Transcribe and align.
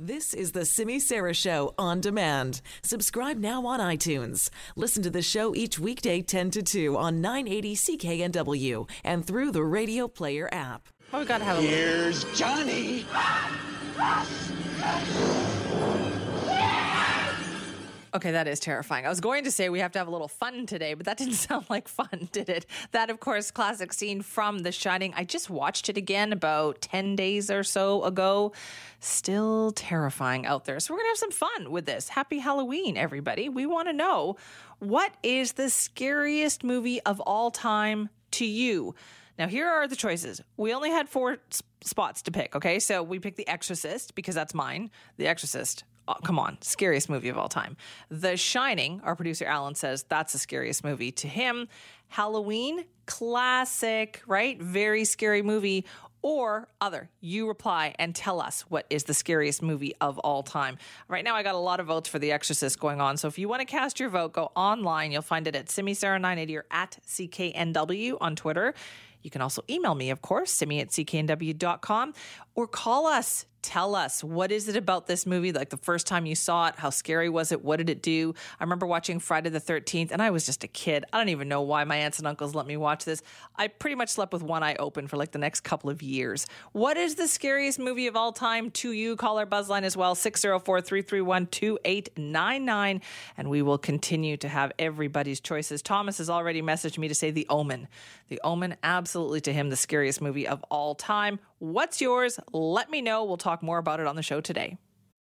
This 0.00 0.32
is 0.32 0.52
the 0.52 0.64
Simi 0.64 1.00
Sara 1.00 1.34
Show 1.34 1.74
on 1.76 2.00
demand. 2.00 2.60
Subscribe 2.84 3.36
now 3.36 3.66
on 3.66 3.80
iTunes. 3.80 4.48
Listen 4.76 5.02
to 5.02 5.10
the 5.10 5.22
show 5.22 5.56
each 5.56 5.80
weekday 5.80 6.22
10 6.22 6.52
to 6.52 6.62
2 6.62 6.96
on 6.96 7.20
980 7.20 7.74
CKNW 7.74 8.88
and 9.02 9.26
through 9.26 9.50
the 9.50 9.64
Radio 9.64 10.06
Player 10.06 10.48
app. 10.52 10.86
Oh, 11.12 11.18
we 11.18 11.24
gotta 11.24 11.42
have 11.42 11.58
a 11.58 11.62
Here's 11.62 12.22
Johnny. 12.38 13.06
Okay, 18.14 18.30
that 18.30 18.48
is 18.48 18.58
terrifying. 18.58 19.04
I 19.04 19.08
was 19.10 19.20
going 19.20 19.44
to 19.44 19.50
say 19.50 19.68
we 19.68 19.80
have 19.80 19.92
to 19.92 19.98
have 19.98 20.08
a 20.08 20.10
little 20.10 20.28
fun 20.28 20.64
today, 20.66 20.94
but 20.94 21.06
that 21.06 21.18
didn't 21.18 21.34
sound 21.48 21.66
like 21.68 21.88
fun, 21.88 22.28
did 22.32 22.48
it? 22.48 22.66
That, 22.92 23.10
of 23.10 23.20
course, 23.20 23.50
classic 23.50 23.92
scene 23.92 24.22
from 24.22 24.60
The 24.60 24.72
Shining. 24.72 25.12
I 25.16 25.24
just 25.24 25.50
watched 25.50 25.88
it 25.88 25.96
again 25.96 26.32
about 26.32 26.80
10 26.80 27.16
days 27.16 27.50
or 27.50 27.62
so 27.62 28.04
ago. 28.04 28.52
Still 29.00 29.72
terrifying 29.72 30.46
out 30.46 30.64
there. 30.64 30.80
So 30.80 30.94
we're 30.94 30.98
going 30.98 31.14
to 31.14 31.20
have 31.20 31.32
some 31.32 31.48
fun 31.48 31.70
with 31.70 31.86
this. 31.86 32.08
Happy 32.08 32.38
Halloween, 32.38 32.96
everybody. 32.96 33.48
We 33.48 33.66
want 33.66 33.88
to 33.88 33.92
know 33.92 34.36
what 34.78 35.12
is 35.22 35.52
the 35.52 35.70
scariest 35.70 36.64
movie 36.64 37.00
of 37.02 37.20
all 37.20 37.50
time 37.50 38.08
to 38.32 38.46
you? 38.46 38.94
Now, 39.38 39.46
here 39.46 39.68
are 39.68 39.86
the 39.86 39.96
choices. 39.96 40.40
We 40.56 40.74
only 40.74 40.90
had 40.90 41.08
four 41.08 41.38
spots 41.82 42.22
to 42.22 42.32
pick, 42.32 42.56
okay? 42.56 42.80
So 42.80 43.02
we 43.02 43.18
picked 43.18 43.36
The 43.36 43.46
Exorcist 43.46 44.14
because 44.14 44.34
that's 44.34 44.54
mine. 44.54 44.90
The 45.16 45.28
Exorcist 45.28 45.84
oh, 46.08 46.14
come 46.24 46.38
on, 46.38 46.58
scariest 46.62 47.08
movie 47.08 47.28
of 47.28 47.38
all 47.38 47.48
time. 47.48 47.76
The 48.08 48.36
Shining, 48.36 49.00
our 49.04 49.14
producer 49.14 49.44
Alan 49.44 49.74
says 49.74 50.04
that's 50.08 50.32
the 50.32 50.38
scariest 50.38 50.82
movie 50.82 51.12
to 51.12 51.28
him. 51.28 51.68
Halloween, 52.08 52.84
classic, 53.06 54.22
right? 54.26 54.60
Very 54.60 55.04
scary 55.04 55.42
movie. 55.42 55.84
Or 56.20 56.66
other, 56.80 57.08
you 57.20 57.46
reply 57.46 57.94
and 57.96 58.12
tell 58.12 58.40
us 58.40 58.62
what 58.62 58.86
is 58.90 59.04
the 59.04 59.14
scariest 59.14 59.62
movie 59.62 59.94
of 60.00 60.18
all 60.18 60.42
time. 60.42 60.76
Right 61.06 61.22
now, 61.22 61.36
I 61.36 61.44
got 61.44 61.54
a 61.54 61.58
lot 61.58 61.78
of 61.78 61.86
votes 61.86 62.08
for 62.08 62.18
The 62.18 62.32
Exorcist 62.32 62.80
going 62.80 63.00
on. 63.00 63.16
So 63.18 63.28
if 63.28 63.38
you 63.38 63.48
want 63.48 63.60
to 63.60 63.66
cast 63.66 64.00
your 64.00 64.08
vote, 64.08 64.32
go 64.32 64.50
online. 64.56 65.12
You'll 65.12 65.22
find 65.22 65.46
it 65.46 65.54
at 65.54 65.66
simisara980 65.66 66.56
or 66.56 66.64
at 66.72 66.98
CKNW 67.06 68.16
on 68.20 68.34
Twitter. 68.34 68.74
You 69.22 69.30
can 69.30 69.42
also 69.42 69.62
email 69.70 69.94
me, 69.94 70.10
of 70.10 70.20
course, 70.22 70.50
simi 70.50 70.80
at 70.80 70.88
cknw.com, 70.88 72.14
or 72.54 72.66
call 72.66 73.06
us. 73.06 73.46
Tell 73.68 73.94
us 73.94 74.24
what 74.24 74.50
is 74.50 74.66
it 74.66 74.76
about 74.76 75.06
this 75.06 75.26
movie? 75.26 75.52
Like 75.52 75.68
the 75.68 75.76
first 75.76 76.06
time 76.06 76.24
you 76.24 76.34
saw 76.34 76.68
it, 76.68 76.76
how 76.76 76.88
scary 76.88 77.28
was 77.28 77.52
it? 77.52 77.62
What 77.62 77.76
did 77.76 77.90
it 77.90 78.00
do? 78.00 78.32
I 78.58 78.64
remember 78.64 78.86
watching 78.86 79.20
Friday 79.20 79.50
the 79.50 79.60
13th, 79.60 80.10
and 80.10 80.22
I 80.22 80.30
was 80.30 80.46
just 80.46 80.64
a 80.64 80.68
kid. 80.68 81.04
I 81.12 81.18
don't 81.18 81.28
even 81.28 81.48
know 81.48 81.60
why 81.60 81.84
my 81.84 81.96
aunts 81.96 82.18
and 82.18 82.26
uncles 82.26 82.54
let 82.54 82.66
me 82.66 82.78
watch 82.78 83.04
this. 83.04 83.20
I 83.56 83.68
pretty 83.68 83.94
much 83.94 84.08
slept 84.08 84.32
with 84.32 84.42
one 84.42 84.62
eye 84.62 84.74
open 84.78 85.06
for 85.06 85.18
like 85.18 85.32
the 85.32 85.38
next 85.38 85.64
couple 85.64 85.90
of 85.90 86.00
years. 86.00 86.46
What 86.72 86.96
is 86.96 87.16
the 87.16 87.28
scariest 87.28 87.78
movie 87.78 88.06
of 88.06 88.16
all 88.16 88.32
time 88.32 88.70
to 88.70 88.92
you? 88.92 89.16
Call 89.16 89.38
our 89.38 89.44
buzzline 89.44 89.82
as 89.82 89.98
well, 89.98 90.14
604 90.14 90.80
331 90.80 91.48
2899, 91.48 93.02
and 93.36 93.50
we 93.50 93.60
will 93.60 93.76
continue 93.76 94.38
to 94.38 94.48
have 94.48 94.72
everybody's 94.78 95.40
choices. 95.40 95.82
Thomas 95.82 96.16
has 96.16 96.30
already 96.30 96.62
messaged 96.62 96.96
me 96.96 97.06
to 97.08 97.14
say 97.14 97.32
The 97.32 97.46
Omen. 97.50 97.86
The 98.28 98.40
Omen, 98.42 98.76
absolutely 98.82 99.42
to 99.42 99.52
him, 99.52 99.68
the 99.68 99.76
scariest 99.76 100.22
movie 100.22 100.48
of 100.48 100.64
all 100.70 100.94
time. 100.94 101.38
What's 101.58 102.00
yours? 102.00 102.38
Let 102.52 102.88
me 102.90 103.02
know. 103.02 103.24
We'll 103.24 103.36
talk 103.36 103.62
more 103.62 103.78
about 103.78 103.98
it 103.98 104.06
on 104.06 104.16
the 104.16 104.22
show 104.22 104.40
today. 104.40 104.78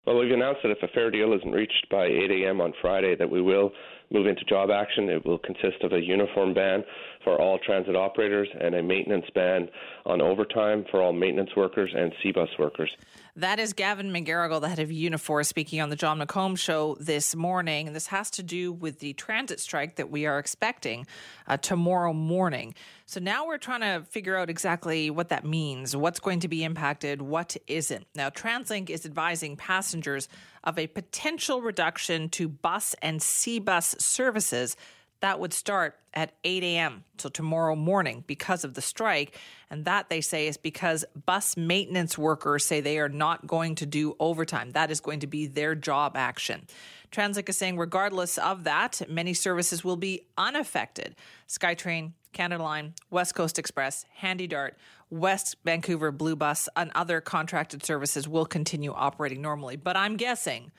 Well, 0.06 0.19
we've 0.19 0.31
announced 0.31 0.61
that 0.62 0.70
if 0.70 0.83
a 0.83 0.89
fair 0.89 1.11
deal 1.11 1.33
isn't 1.33 1.51
reached 1.51 1.87
by 1.91 2.05
8 2.05 2.31
a.m. 2.31 2.61
on 2.61 2.73
Friday, 2.81 3.17
that 3.17 3.28
we 3.28 3.43
will 3.43 3.73
move 4.12 4.27
into 4.27 4.45
job 4.45 4.70
action. 4.70 5.09
It 5.09 5.25
will 5.27 5.39
consist 5.39 5.83
of 5.83 5.93
a 5.93 6.01
uniform 6.01 6.55
ban 6.55 6.84
for 7.27 7.41
all 7.41 7.58
transit 7.58 7.96
operators 7.96 8.48
and 8.60 8.77
a 8.77 8.82
maintenance 8.82 9.27
ban 9.34 9.69
on 10.05 10.22
overtime 10.22 10.84
for 10.92 11.02
all 11.02 11.12
maintenance 11.12 11.50
workers 11.56 11.92
and 11.92 12.12
SeaBus 12.24 12.56
workers. 12.56 12.88
That 13.34 13.58
is 13.58 13.72
Gavin 13.72 14.12
McGarrigle, 14.12 14.60
the 14.60 14.69
head 14.69 14.78
of 14.78 14.91
Unifor, 14.91 15.44
speaking 15.44 15.80
on 15.80 15.91
the 15.91 15.97
Jon 15.97 16.20
McComb 16.20 16.56
show 16.56 16.97
this 17.00 17.34
morning. 17.34 17.88
And 17.88 17.97
this 17.97 18.06
has 18.06 18.30
to 18.30 18.44
do 18.44 18.72
with 18.72 19.00
the 19.00 19.12
transit 19.14 19.58
strike 19.58 19.97
that 19.97 20.08
we 20.08 20.24
are 20.24 20.38
expecting 20.38 21.04
uh, 21.48 21.56
tomorrow 21.56 22.12
morning. 22.12 22.76
So 23.06 23.19
now 23.19 23.44
we're 23.44 23.59
trying 23.59 23.81
to 23.81 24.06
figure 24.09 24.36
out 24.36 24.48
exactly 24.48 25.10
what 25.10 25.31
that 25.31 25.44
means, 25.44 25.97
what's 25.97 26.20
going 26.20 26.41
to 26.41 26.48
be 26.48 26.62
impacted, 26.62 27.20
what 27.20 27.56
isn't. 27.66 28.06
Now, 28.15 28.31
TransLink 28.31 28.88
is 28.88 29.04
advising 29.04 29.56
passengers 29.56 30.28
of 30.62 30.78
a 30.78 30.86
potential 30.86 31.60
reduction 31.60 32.28
to 32.31 32.48
bus 32.48 32.94
and 33.03 33.19
SeaBus 33.19 34.00
services 34.00 34.76
that 35.21 35.41
would 35.41 35.53
start 35.53 35.99
at 36.15 36.32
8 36.44 36.62
a.m. 36.62 37.04
till 37.16 37.31
tomorrow 37.31 37.75
morning 37.75 38.25
because 38.27 38.65
of 38.65 38.75
the 38.75 38.82
strike. 38.82 39.38
And 39.71 39.84
that 39.84 40.09
they 40.09 40.21
say 40.21 40.47
is 40.47 40.56
because 40.56 41.04
bus 41.27 41.56
maintenance 41.56 42.16
workers 42.16 42.65
say 42.65 42.81
they 42.81 42.99
are 42.99 43.09
not 43.09 43.47
going 43.47 43.75
to 43.77 43.87
do 43.87 44.16
overtime. 44.21 44.71
That 44.72 44.91
is 44.91 45.00
going 45.00 45.21
to 45.21 45.27
be 45.27 45.47
their 45.47 45.75
job 45.75 46.16
action. 46.16 46.66
TransLink 47.12 47.49
is 47.49 47.56
saying, 47.56 47.78
regardless 47.78 48.38
of 48.38 48.65
that, 48.65 49.03
many 49.09 49.34
services 49.34 49.84
will 49.84 49.97
be 49.97 50.22
unaffected. 50.37 51.15
SkyTrain, 51.48 52.12
Canada 52.33 52.62
Line, 52.62 52.94
West 53.10 53.34
Coast 53.34 53.59
Express, 53.59 54.04
Handy 54.16 54.47
Dart, 54.47 54.77
West 55.09 55.56
Vancouver 55.65 56.10
Blue 56.12 56.37
Bus, 56.37 56.69
and 56.77 56.91
other 56.94 57.21
contracted 57.21 57.84
services 57.84 58.28
will 58.28 58.47
continue 58.47 58.93
operating 58.93 59.41
normally. 59.41 59.77
But 59.77 59.97
I'm 59.97 60.16
guessing 60.16 60.72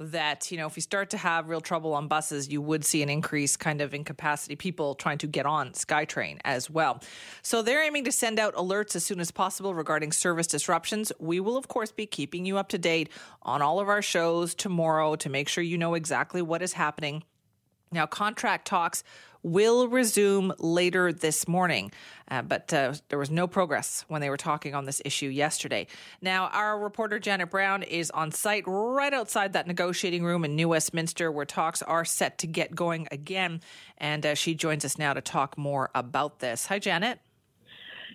that 0.00 0.50
you 0.50 0.56
know 0.56 0.66
if 0.66 0.76
we 0.76 0.82
start 0.82 1.10
to 1.10 1.18
have 1.18 1.48
real 1.48 1.60
trouble 1.60 1.92
on 1.92 2.08
buses 2.08 2.48
you 2.48 2.62
would 2.62 2.84
see 2.84 3.02
an 3.02 3.10
increase 3.10 3.54
kind 3.54 3.82
of 3.82 3.92
in 3.92 4.02
capacity 4.02 4.56
people 4.56 4.94
trying 4.94 5.18
to 5.18 5.26
get 5.26 5.44
on 5.44 5.70
skytrain 5.72 6.38
as 6.44 6.70
well. 6.70 7.00
So 7.42 7.60
they're 7.60 7.84
aiming 7.84 8.04
to 8.04 8.12
send 8.12 8.38
out 8.38 8.54
alerts 8.54 8.96
as 8.96 9.04
soon 9.04 9.20
as 9.20 9.30
possible 9.30 9.74
regarding 9.74 10.12
service 10.12 10.46
disruptions. 10.46 11.12
We 11.18 11.38
will 11.38 11.58
of 11.58 11.68
course 11.68 11.92
be 11.92 12.06
keeping 12.06 12.46
you 12.46 12.56
up 12.56 12.70
to 12.70 12.78
date 12.78 13.10
on 13.42 13.60
all 13.60 13.78
of 13.78 13.88
our 13.88 14.02
shows 14.02 14.54
tomorrow 14.54 15.16
to 15.16 15.28
make 15.28 15.48
sure 15.48 15.62
you 15.62 15.76
know 15.76 15.94
exactly 15.94 16.40
what 16.40 16.62
is 16.62 16.72
happening 16.72 17.22
now, 17.92 18.06
contract 18.06 18.68
talks 18.68 19.02
will 19.42 19.88
resume 19.88 20.52
later 20.58 21.12
this 21.12 21.48
morning, 21.48 21.90
uh, 22.30 22.40
but 22.40 22.72
uh, 22.72 22.94
there 23.08 23.18
was 23.18 23.30
no 23.30 23.48
progress 23.48 24.04
when 24.06 24.20
they 24.20 24.30
were 24.30 24.36
talking 24.36 24.76
on 24.76 24.84
this 24.84 25.02
issue 25.04 25.26
yesterday. 25.26 25.88
Now, 26.22 26.48
our 26.52 26.78
reporter 26.78 27.18
Janet 27.18 27.50
Brown 27.50 27.82
is 27.82 28.10
on 28.12 28.30
site 28.30 28.62
right 28.66 29.12
outside 29.12 29.54
that 29.54 29.66
negotiating 29.66 30.22
room 30.22 30.44
in 30.44 30.54
New 30.54 30.68
Westminster 30.68 31.32
where 31.32 31.44
talks 31.44 31.82
are 31.82 32.04
set 32.04 32.38
to 32.38 32.46
get 32.46 32.76
going 32.76 33.08
again, 33.10 33.60
and 33.98 34.24
uh, 34.24 34.34
she 34.36 34.54
joins 34.54 34.84
us 34.84 34.96
now 34.96 35.12
to 35.12 35.20
talk 35.20 35.58
more 35.58 35.90
about 35.92 36.38
this. 36.38 36.66
Hi, 36.66 36.78
Janet. 36.78 37.18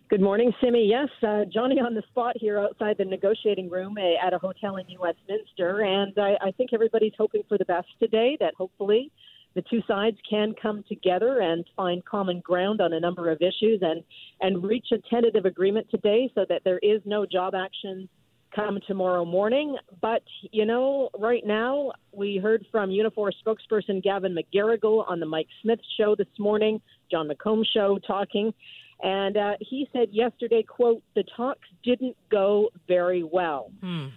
Good 0.07 0.21
morning, 0.21 0.53
Simi. 0.61 0.87
Yes, 0.87 1.09
uh, 1.21 1.43
Johnny 1.51 1.81
on 1.81 1.95
the 1.95 2.03
spot 2.11 2.37
here 2.39 2.59
outside 2.59 2.97
the 2.97 3.05
negotiating 3.05 3.69
room 3.69 3.97
uh, 3.97 4.25
at 4.25 4.33
a 4.33 4.37
hotel 4.37 4.77
in 4.77 4.85
New 4.85 5.01
Westminster, 5.01 5.81
and 5.81 6.13
I, 6.17 6.35
I 6.39 6.51
think 6.51 6.71
everybody's 6.71 7.13
hoping 7.17 7.41
for 7.49 7.57
the 7.57 7.65
best 7.65 7.87
today. 7.99 8.37
That 8.39 8.53
hopefully 8.55 9.11
the 9.55 9.63
two 9.69 9.81
sides 9.87 10.17
can 10.29 10.53
come 10.61 10.83
together 10.87 11.39
and 11.39 11.65
find 11.75 12.03
common 12.05 12.41
ground 12.41 12.81
on 12.81 12.93
a 12.93 12.99
number 12.99 13.31
of 13.31 13.41
issues 13.41 13.79
and 13.81 14.03
and 14.41 14.63
reach 14.63 14.87
a 14.91 14.97
tentative 15.09 15.45
agreement 15.45 15.87
today, 15.89 16.29
so 16.35 16.45
that 16.49 16.63
there 16.63 16.79
is 16.79 17.01
no 17.05 17.25
job 17.25 17.55
action 17.55 18.07
come 18.55 18.79
tomorrow 18.87 19.25
morning. 19.25 19.75
But 20.01 20.23
you 20.51 20.65
know, 20.65 21.09
right 21.17 21.45
now 21.45 21.93
we 22.11 22.37
heard 22.37 22.65
from 22.71 22.89
Unifor 22.89 23.31
spokesperson 23.45 24.03
Gavin 24.03 24.35
McGarrigle 24.35 25.09
on 25.09 25.19
the 25.19 25.25
Mike 25.25 25.47
Smith 25.61 25.79
show 25.97 26.15
this 26.15 26.27
morning, 26.37 26.81
Jon 27.09 27.29
McComb 27.29 27.63
show 27.73 27.99
talking. 28.05 28.53
And 29.01 29.35
uh, 29.35 29.53
he 29.59 29.89
said 29.91 30.09
yesterday, 30.11 30.63
quote, 30.63 31.03
the 31.15 31.23
talks 31.35 31.67
didn't 31.83 32.15
go 32.31 32.69
very 32.87 33.23
well. 33.23 33.71
Hmm. 33.81 34.07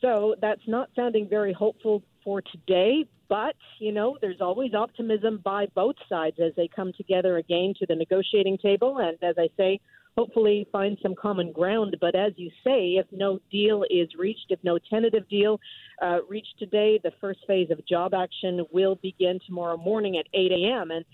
So 0.00 0.36
that's 0.40 0.60
not 0.66 0.90
sounding 0.94 1.28
very 1.28 1.52
hopeful 1.52 2.02
for 2.28 2.42
today. 2.42 3.06
But, 3.30 3.54
you 3.78 3.90
know, 3.90 4.18
there's 4.20 4.42
always 4.42 4.74
optimism 4.74 5.40
by 5.42 5.66
both 5.74 5.94
sides 6.10 6.36
as 6.44 6.52
they 6.56 6.68
come 6.68 6.92
together 6.94 7.38
again 7.38 7.72
to 7.78 7.86
the 7.86 7.94
negotiating 7.94 8.58
table. 8.58 8.98
And 8.98 9.16
as 9.22 9.36
I 9.38 9.48
say, 9.56 9.80
hopefully 10.14 10.68
find 10.70 10.98
some 11.02 11.14
common 11.14 11.52
ground. 11.52 11.96
But 12.02 12.14
as 12.14 12.34
you 12.36 12.50
say, 12.62 12.96
if 12.96 13.06
no 13.12 13.38
deal 13.50 13.82
is 13.88 14.08
reached, 14.18 14.46
if 14.50 14.58
no 14.62 14.78
tentative 14.90 15.26
deal 15.30 15.58
uh, 16.02 16.18
reached 16.28 16.54
today, 16.58 17.00
the 17.02 17.12
first 17.18 17.40
phase 17.46 17.70
of 17.70 17.78
job 17.86 18.12
action 18.12 18.66
will 18.72 18.96
begin 18.96 19.38
tomorrow 19.46 19.78
morning 19.78 20.18
at 20.18 20.26
8 20.34 20.52
a.m. 20.52 20.90
And 20.90 21.06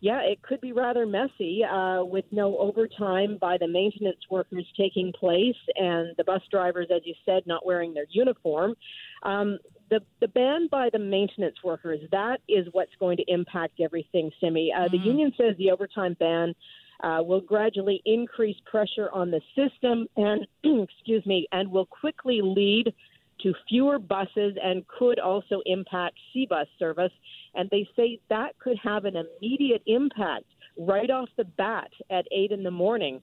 yeah, 0.00 0.20
it 0.20 0.42
could 0.42 0.60
be 0.60 0.72
rather 0.72 1.06
messy 1.06 1.64
uh, 1.64 2.04
with 2.04 2.26
no 2.30 2.58
overtime 2.58 3.38
by 3.40 3.56
the 3.58 3.66
maintenance 3.66 4.20
workers 4.30 4.66
taking 4.76 5.12
place 5.18 5.56
and 5.76 6.14
the 6.18 6.24
bus 6.24 6.42
drivers, 6.50 6.88
as 6.94 7.00
you 7.04 7.14
said, 7.24 7.44
not 7.46 7.64
wearing 7.64 7.94
their 7.94 8.06
uniform. 8.10 8.74
Um, 9.22 9.58
the 9.90 10.00
the 10.20 10.28
ban 10.28 10.68
by 10.70 10.90
the 10.92 10.98
maintenance 10.98 11.56
workers 11.64 12.00
that 12.12 12.40
is 12.48 12.66
what's 12.72 12.94
going 12.98 13.16
to 13.16 13.24
impact 13.28 13.80
everything. 13.80 14.30
Simi, 14.40 14.72
uh, 14.76 14.88
the 14.88 14.98
union 14.98 15.32
says 15.36 15.56
the 15.58 15.70
overtime 15.70 16.16
ban. 16.18 16.54
Uh, 17.00 17.22
will 17.22 17.40
gradually 17.40 18.02
increase 18.06 18.56
pressure 18.66 19.08
on 19.12 19.30
the 19.30 19.40
system 19.54 20.08
and 20.16 20.44
excuse 20.82 21.24
me 21.26 21.46
and 21.52 21.70
will 21.70 21.86
quickly 21.86 22.40
lead 22.42 22.92
to 23.40 23.54
fewer 23.68 23.98
buses 23.98 24.56
and 24.62 24.86
could 24.88 25.18
also 25.18 25.60
impact 25.66 26.16
SeaBus 26.34 26.66
service. 26.78 27.12
And 27.54 27.68
they 27.70 27.86
say 27.96 28.18
that 28.30 28.58
could 28.58 28.76
have 28.82 29.04
an 29.04 29.14
immediate 29.16 29.82
impact 29.86 30.46
right 30.76 31.10
off 31.10 31.28
the 31.36 31.44
bat 31.44 31.90
at 32.10 32.26
eight 32.32 32.52
in 32.52 32.62
the 32.62 32.70
morning. 32.70 33.20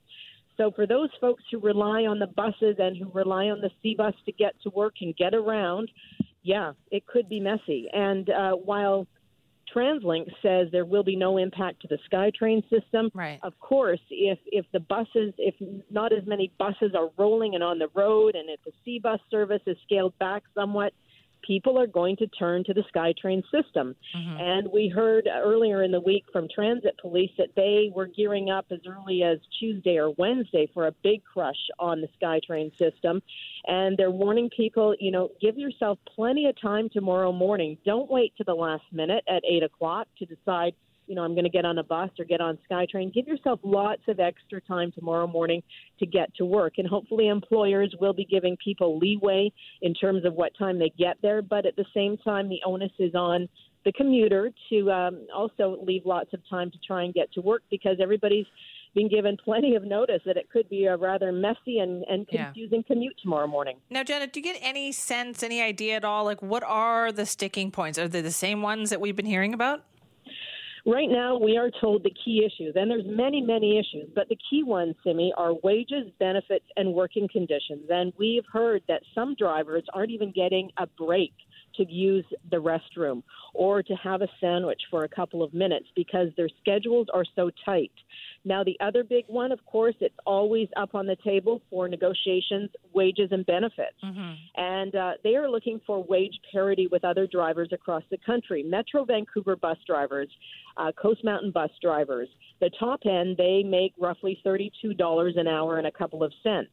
So 0.58 0.72
for 0.72 0.88
those 0.88 1.10
folks 1.20 1.44
who 1.52 1.60
rely 1.60 2.04
on 2.04 2.20
the 2.20 2.28
buses 2.28 2.78
and 2.80 2.96
who 2.96 3.10
rely 3.14 3.48
on 3.48 3.62
the 3.62 3.72
SeaBus 3.84 4.14
to 4.26 4.32
get 4.32 4.54
to 4.64 4.70
work 4.70 4.96
and 5.02 5.16
get 5.16 5.34
around, 5.34 5.92
yeah, 6.46 6.74
it 6.92 7.08
could 7.08 7.28
be 7.28 7.40
messy. 7.40 7.88
And 7.92 8.30
uh, 8.30 8.52
while 8.52 9.08
TransLink 9.76 10.28
says 10.44 10.68
there 10.72 10.86
will 10.86 11.04
be 11.04 11.16
no 11.16 11.38
impact 11.38 11.82
to 11.82 11.88
the 11.88 11.98
SkyTrain 12.10 12.62
system. 12.70 13.10
Right. 13.16 13.40
Of 13.42 13.60
course, 13.60 14.00
if 14.12 14.38
if 14.46 14.66
the 14.72 14.80
buses, 14.80 15.34
if 15.40 15.56
not 15.90 16.14
as 16.14 16.26
many 16.28 16.52
buses 16.60 16.94
are 16.96 17.10
rolling 17.18 17.56
and 17.56 17.64
on 17.64 17.80
the 17.80 17.90
road, 17.96 18.36
and 18.36 18.48
if 18.50 18.60
the 18.64 18.72
SeaBus 18.86 19.20
service 19.32 19.62
is 19.66 19.76
scaled 19.84 20.18
back 20.20 20.44
somewhat, 20.54 20.94
people 21.46 21.78
are 21.80 21.88
going 21.88 22.16
to 22.18 22.28
turn 22.28 22.64
to 22.66 22.74
the 22.74 22.84
SkyTrain 22.94 23.44
system. 23.52 23.96
Mm-hmm. 24.16 24.40
And 24.40 24.68
we 24.72 24.90
heard 24.90 25.28
earlier 25.32 25.84
in 25.84 25.92
the 25.92 26.00
week 26.00 26.26
from 26.32 26.48
transit 26.54 26.96
police 27.00 27.32
that 27.38 27.50
they 27.56 27.92
were 27.94 28.08
gearing 28.08 28.50
up 28.50 28.66
as 28.72 28.80
early 28.88 29.24
as 29.24 29.40
Tuesday 29.60 29.98
or 29.98 30.12
Wednesday 30.18 30.70
for 30.74 30.88
a 30.88 30.92
big 31.04 31.22
crush 31.24 31.56
on 31.80 32.02
the 32.02 32.08
SkyTrain 32.22 32.72
system. 32.78 33.22
And 33.68 33.98
they're 33.98 34.12
warning 34.12 34.50
people, 34.56 34.96
you 35.00 35.12
know, 35.12 35.30
give 35.42 35.58
yourself 35.58 36.00
plenty 36.16 36.48
of 36.48 36.60
time 36.62 36.90
tomorrow 36.92 37.32
morning. 37.32 37.78
Don't 37.86 38.10
wait 38.10 38.34
to 38.38 38.44
the 38.44 38.54
last 38.54 38.84
minute 38.92 39.24
at 39.28 39.44
8 39.50 39.64
o'clock 39.64 40.08
to 40.20 40.26
decide 40.26 40.74
you 41.08 41.16
know, 41.16 41.24
I'm 41.24 41.34
going 41.34 41.46
to 41.46 41.50
get 41.50 41.66
on 41.66 41.78
a 41.78 41.84
bus 41.84 42.10
or 42.20 42.26
get 42.26 42.42
on 42.42 42.58
SkyTrain. 42.70 43.14
Give 43.14 43.28
yourself 43.28 43.60
lots 43.64 44.02
of 44.08 44.20
extra 44.20 44.62
time 44.62 44.92
tomorrow 44.92 45.28
morning 45.28 45.62
to 46.00 46.06
get 46.06 46.34
to 46.36 46.46
work. 46.46 46.74
And 46.78 46.88
hopefully, 46.88 47.28
employers 47.28 47.96
will 48.00 48.14
be 48.14 48.26
giving 48.26 48.58
people 48.64 48.98
leeway 48.98 49.52
in 49.82 49.94
terms 49.94 50.26
of 50.26 50.34
what 50.34 50.52
time 50.58 50.80
they 50.80 50.92
get 50.98 51.18
there. 51.22 51.42
But 51.42 51.66
at 51.66 51.76
the 51.76 51.86
same 51.94 52.18
time, 52.18 52.50
the 52.50 52.60
onus 52.66 52.92
is 53.00 53.16
on 53.16 53.48
the 53.86 53.92
commuter 53.94 54.52
to 54.70 54.92
um, 54.92 55.28
also 55.34 55.78
leave 55.86 56.02
lots 56.06 56.34
of 56.34 56.42
time 56.50 56.72
to 56.72 56.78
try 56.86 57.04
and 57.04 57.14
get 57.14 57.32
to 57.34 57.42
work 57.42 57.62
because 57.70 57.98
everybody's 58.02 58.48
been 58.96 59.10
given 59.10 59.38
plenty 59.44 59.76
of 59.76 59.84
notice 59.84 60.22
that 60.26 60.38
it 60.38 60.50
could 60.50 60.68
be 60.70 60.86
a 60.86 60.98
rather 60.98 61.32
messy 61.32 61.80
and, 61.80 62.04
and 62.10 62.28
confusing 62.28 62.80
yeah. 62.80 62.94
commute 62.94 63.14
tomorrow 63.22 63.46
morning. 63.46 63.78
Now, 63.90 64.04
Janet, 64.04 64.34
do 64.34 64.40
you 64.40 64.44
get 64.44 64.58
any 64.62 64.92
sense, 64.92 65.44
any 65.44 65.62
idea 65.62 65.98
at 65.98 66.06
all? 66.06 66.24
Like, 66.24 66.42
what 66.42 66.64
are 66.64 67.12
the 67.12 67.26
sticking 67.26 67.72
points? 67.72 68.00
Are 68.00 68.08
they 68.08 68.22
the 68.22 68.32
same 68.32 68.62
ones 68.62 68.90
that 68.90 69.02
we've 69.02 69.16
been 69.16 69.26
hearing 69.26 69.54
about? 69.54 69.84
Right 70.88 71.10
now, 71.10 71.36
we 71.36 71.58
are 71.58 71.72
told 71.82 72.04
the 72.04 72.14
key 72.24 72.46
issues, 72.46 72.76
and 72.76 72.92
there's 72.92 73.08
many, 73.08 73.42
many 73.42 73.80
issues, 73.80 74.08
but 74.14 74.30
the 74.30 74.38
key 74.48 74.64
ones, 74.64 74.94
Simi, 75.04 75.34
are 75.36 75.56
wages, 75.64 76.12
benefits, 76.20 76.66
and 76.76 76.94
working 76.94 77.28
conditions. 77.28 77.88
And 77.90 78.14
we've 78.20 78.46
heard 78.54 78.84
that 78.88 79.02
some 79.16 79.34
drivers 79.34 79.84
aren't 79.94 80.12
even 80.12 80.32
getting 80.32 80.70
a 80.78 80.86
break 80.86 81.34
to 81.78 81.92
use 81.92 82.26
the 82.52 82.58
restroom 82.58 83.24
or 83.54 83.84
to 83.84 83.94
have 83.96 84.22
a 84.22 84.28
sandwich 84.40 84.82
for 84.90 85.04
a 85.04 85.10
couple 85.10 85.44
of 85.44 85.54
minutes 85.54 85.88
because 85.96 86.28
their 86.36 86.50
schedules 86.62 87.08
are 87.14 87.26
so 87.36 87.50
tight. 87.66 87.92
Now, 88.44 88.64
the 88.64 88.78
other 88.80 89.04
big 89.04 89.26
one, 89.28 89.52
of 89.52 89.66
course, 89.66 89.96
it's 90.02 90.16
always 90.26 90.68
up 90.78 90.94
on 90.94 91.08
the 91.08 91.16
table 91.24 91.62
for 91.70 91.88
negotiations, 91.88 92.70
wages 92.94 93.30
and 93.32 93.46
benefits. 93.46 93.98
Mm-hmm. 94.04 94.34
And 94.56 94.96
uh, 94.96 95.12
they 95.24 95.36
are 95.36 95.50
looking 95.50 95.82
for 95.86 96.04
wage 96.04 96.38
parity 96.52 96.88
with 96.92 97.04
other 97.04 97.28
drivers 97.28 97.70
across 97.72 98.04
the 98.12 98.18
country. 98.26 98.64
Metro 98.64 99.04
Vancouver 99.06 99.56
bus 99.56 99.78
drivers, 99.88 100.30
uh, 100.78 100.92
Coast 100.92 101.24
Mountain 101.24 101.52
bus 101.52 101.72
drivers, 101.82 102.30
the 102.62 102.70
top 102.80 103.02
end, 103.06 103.38
they 103.38 103.64
make 103.64 103.94
roughly 104.00 104.40
$32 104.46 105.40
an 105.40 105.48
hour 105.48 105.78
and 105.78 105.88
a 105.88 105.92
couple 105.92 106.24
of 106.24 106.32
cents. 106.44 106.72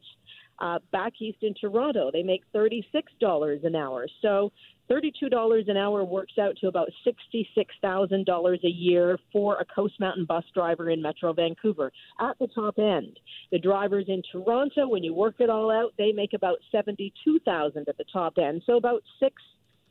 Uh, 0.59 0.79
back 0.93 1.15
east 1.21 1.39
in 1.43 1.55
Toronto, 1.55 2.11
they 2.13 2.23
make 2.23 2.43
$36 2.55 2.85
an 3.65 3.75
hour. 3.75 4.07
So 4.21 4.53
$32 4.93 5.71
an 5.71 5.77
hour 5.77 6.05
works 6.05 6.35
out 6.41 6.57
to 6.59 6.69
about 6.69 6.89
$66,000 7.07 8.65
a 8.65 8.69
year 8.69 9.19
for 9.33 9.57
a 9.57 9.65
Coast 9.65 9.95
Mountain 9.99 10.27
bus 10.27 10.45
driver 10.55 10.91
in 10.91 11.01
Metro 11.01 11.33
Vancouver 11.33 11.93
at 12.21 12.39
the 12.39 12.49
top 12.49 12.79
end. 12.79 13.19
The 13.51 13.59
drivers 13.59 14.07
in 14.09 14.23
Toronto, 14.31 14.89
when 14.89 15.03
you 15.03 15.15
work 15.15 15.37
it 15.39 15.51
all 15.51 15.71
out, 15.71 15.93
they 15.97 16.13
make 16.13 16.33
about 16.35 16.59
72,000 16.71 17.89
at 17.89 17.97
the 17.97 18.05
top 18.13 18.35
end. 18.39 18.63
So 18.67 18.77
about 18.77 19.03
6 19.21 19.33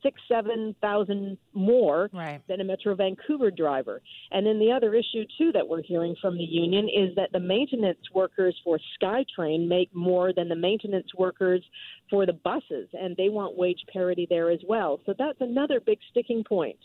six, 0.03 0.19
seven 0.27 0.75
thousand 0.81 1.37
more 1.53 2.09
right. 2.13 2.41
than 2.47 2.61
a 2.61 2.63
Metro 2.63 2.95
Vancouver 2.95 3.51
driver. 3.51 4.01
And 4.31 4.45
then 4.45 4.59
the 4.59 4.71
other 4.71 4.93
issue 4.93 5.25
too 5.37 5.51
that 5.53 5.67
we're 5.67 5.83
hearing 5.83 6.15
from 6.21 6.37
the 6.37 6.43
union 6.43 6.87
is 6.89 7.15
that 7.15 7.31
the 7.31 7.39
maintenance 7.39 7.99
workers 8.13 8.55
for 8.63 8.79
SkyTrain 9.01 9.67
make 9.67 9.93
more 9.93 10.33
than 10.33 10.49
the 10.49 10.55
maintenance 10.55 11.07
workers 11.17 11.61
for 12.09 12.25
the 12.25 12.33
buses, 12.33 12.89
and 12.93 13.15
they 13.17 13.29
want 13.29 13.57
wage 13.57 13.83
parity 13.91 14.27
there 14.29 14.51
as 14.51 14.59
well. 14.67 14.99
So 15.05 15.13
that's 15.17 15.39
another 15.41 15.79
big 15.79 15.99
sticking 16.09 16.43
point. 16.43 16.77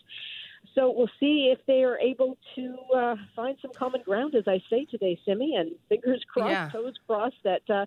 So 0.74 0.92
we'll 0.94 1.10
see 1.18 1.52
if 1.52 1.64
they 1.66 1.84
are 1.84 1.98
able 1.98 2.36
to 2.54 2.76
uh, 2.94 3.16
find 3.34 3.56
some 3.62 3.72
common 3.72 4.02
ground, 4.02 4.34
as 4.34 4.44
I 4.46 4.60
say 4.68 4.84
today, 4.84 5.18
Simi, 5.24 5.54
and 5.56 5.72
fingers 5.88 6.22
crossed, 6.28 6.50
yeah. 6.50 6.68
toes 6.70 6.94
crossed 7.06 7.36
that 7.44 7.62
uh, 7.70 7.86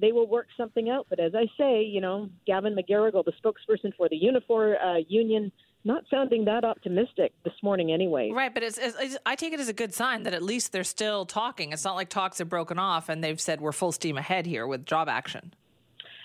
they 0.00 0.12
will 0.12 0.26
work 0.26 0.48
something 0.56 0.88
out. 0.88 1.06
But 1.08 1.20
as 1.20 1.34
I 1.34 1.46
say, 1.58 1.82
you 1.82 2.00
know, 2.00 2.28
Gavin 2.46 2.74
McGarrigle, 2.74 3.24
the 3.24 3.32
spokesperson 3.32 3.94
for 3.96 4.08
the 4.08 4.20
Unifor 4.20 4.76
uh, 4.82 4.98
Union, 5.08 5.52
not 5.84 6.04
sounding 6.10 6.44
that 6.44 6.64
optimistic 6.64 7.32
this 7.44 7.54
morning 7.62 7.92
anyway. 7.92 8.30
Right, 8.32 8.52
but 8.52 8.62
it's, 8.62 8.78
it's, 8.78 9.16
I 9.24 9.34
take 9.34 9.52
it 9.52 9.60
as 9.60 9.68
a 9.68 9.72
good 9.72 9.94
sign 9.94 10.24
that 10.24 10.34
at 10.34 10.42
least 10.42 10.72
they're 10.72 10.84
still 10.84 11.24
talking. 11.24 11.72
It's 11.72 11.84
not 11.84 11.94
like 11.94 12.10
talks 12.10 12.38
have 12.38 12.48
broken 12.48 12.78
off 12.78 13.08
and 13.08 13.24
they've 13.24 13.40
said 13.40 13.60
we're 13.60 13.72
full 13.72 13.92
steam 13.92 14.18
ahead 14.18 14.46
here 14.46 14.66
with 14.66 14.84
job 14.84 15.08
action. 15.08 15.54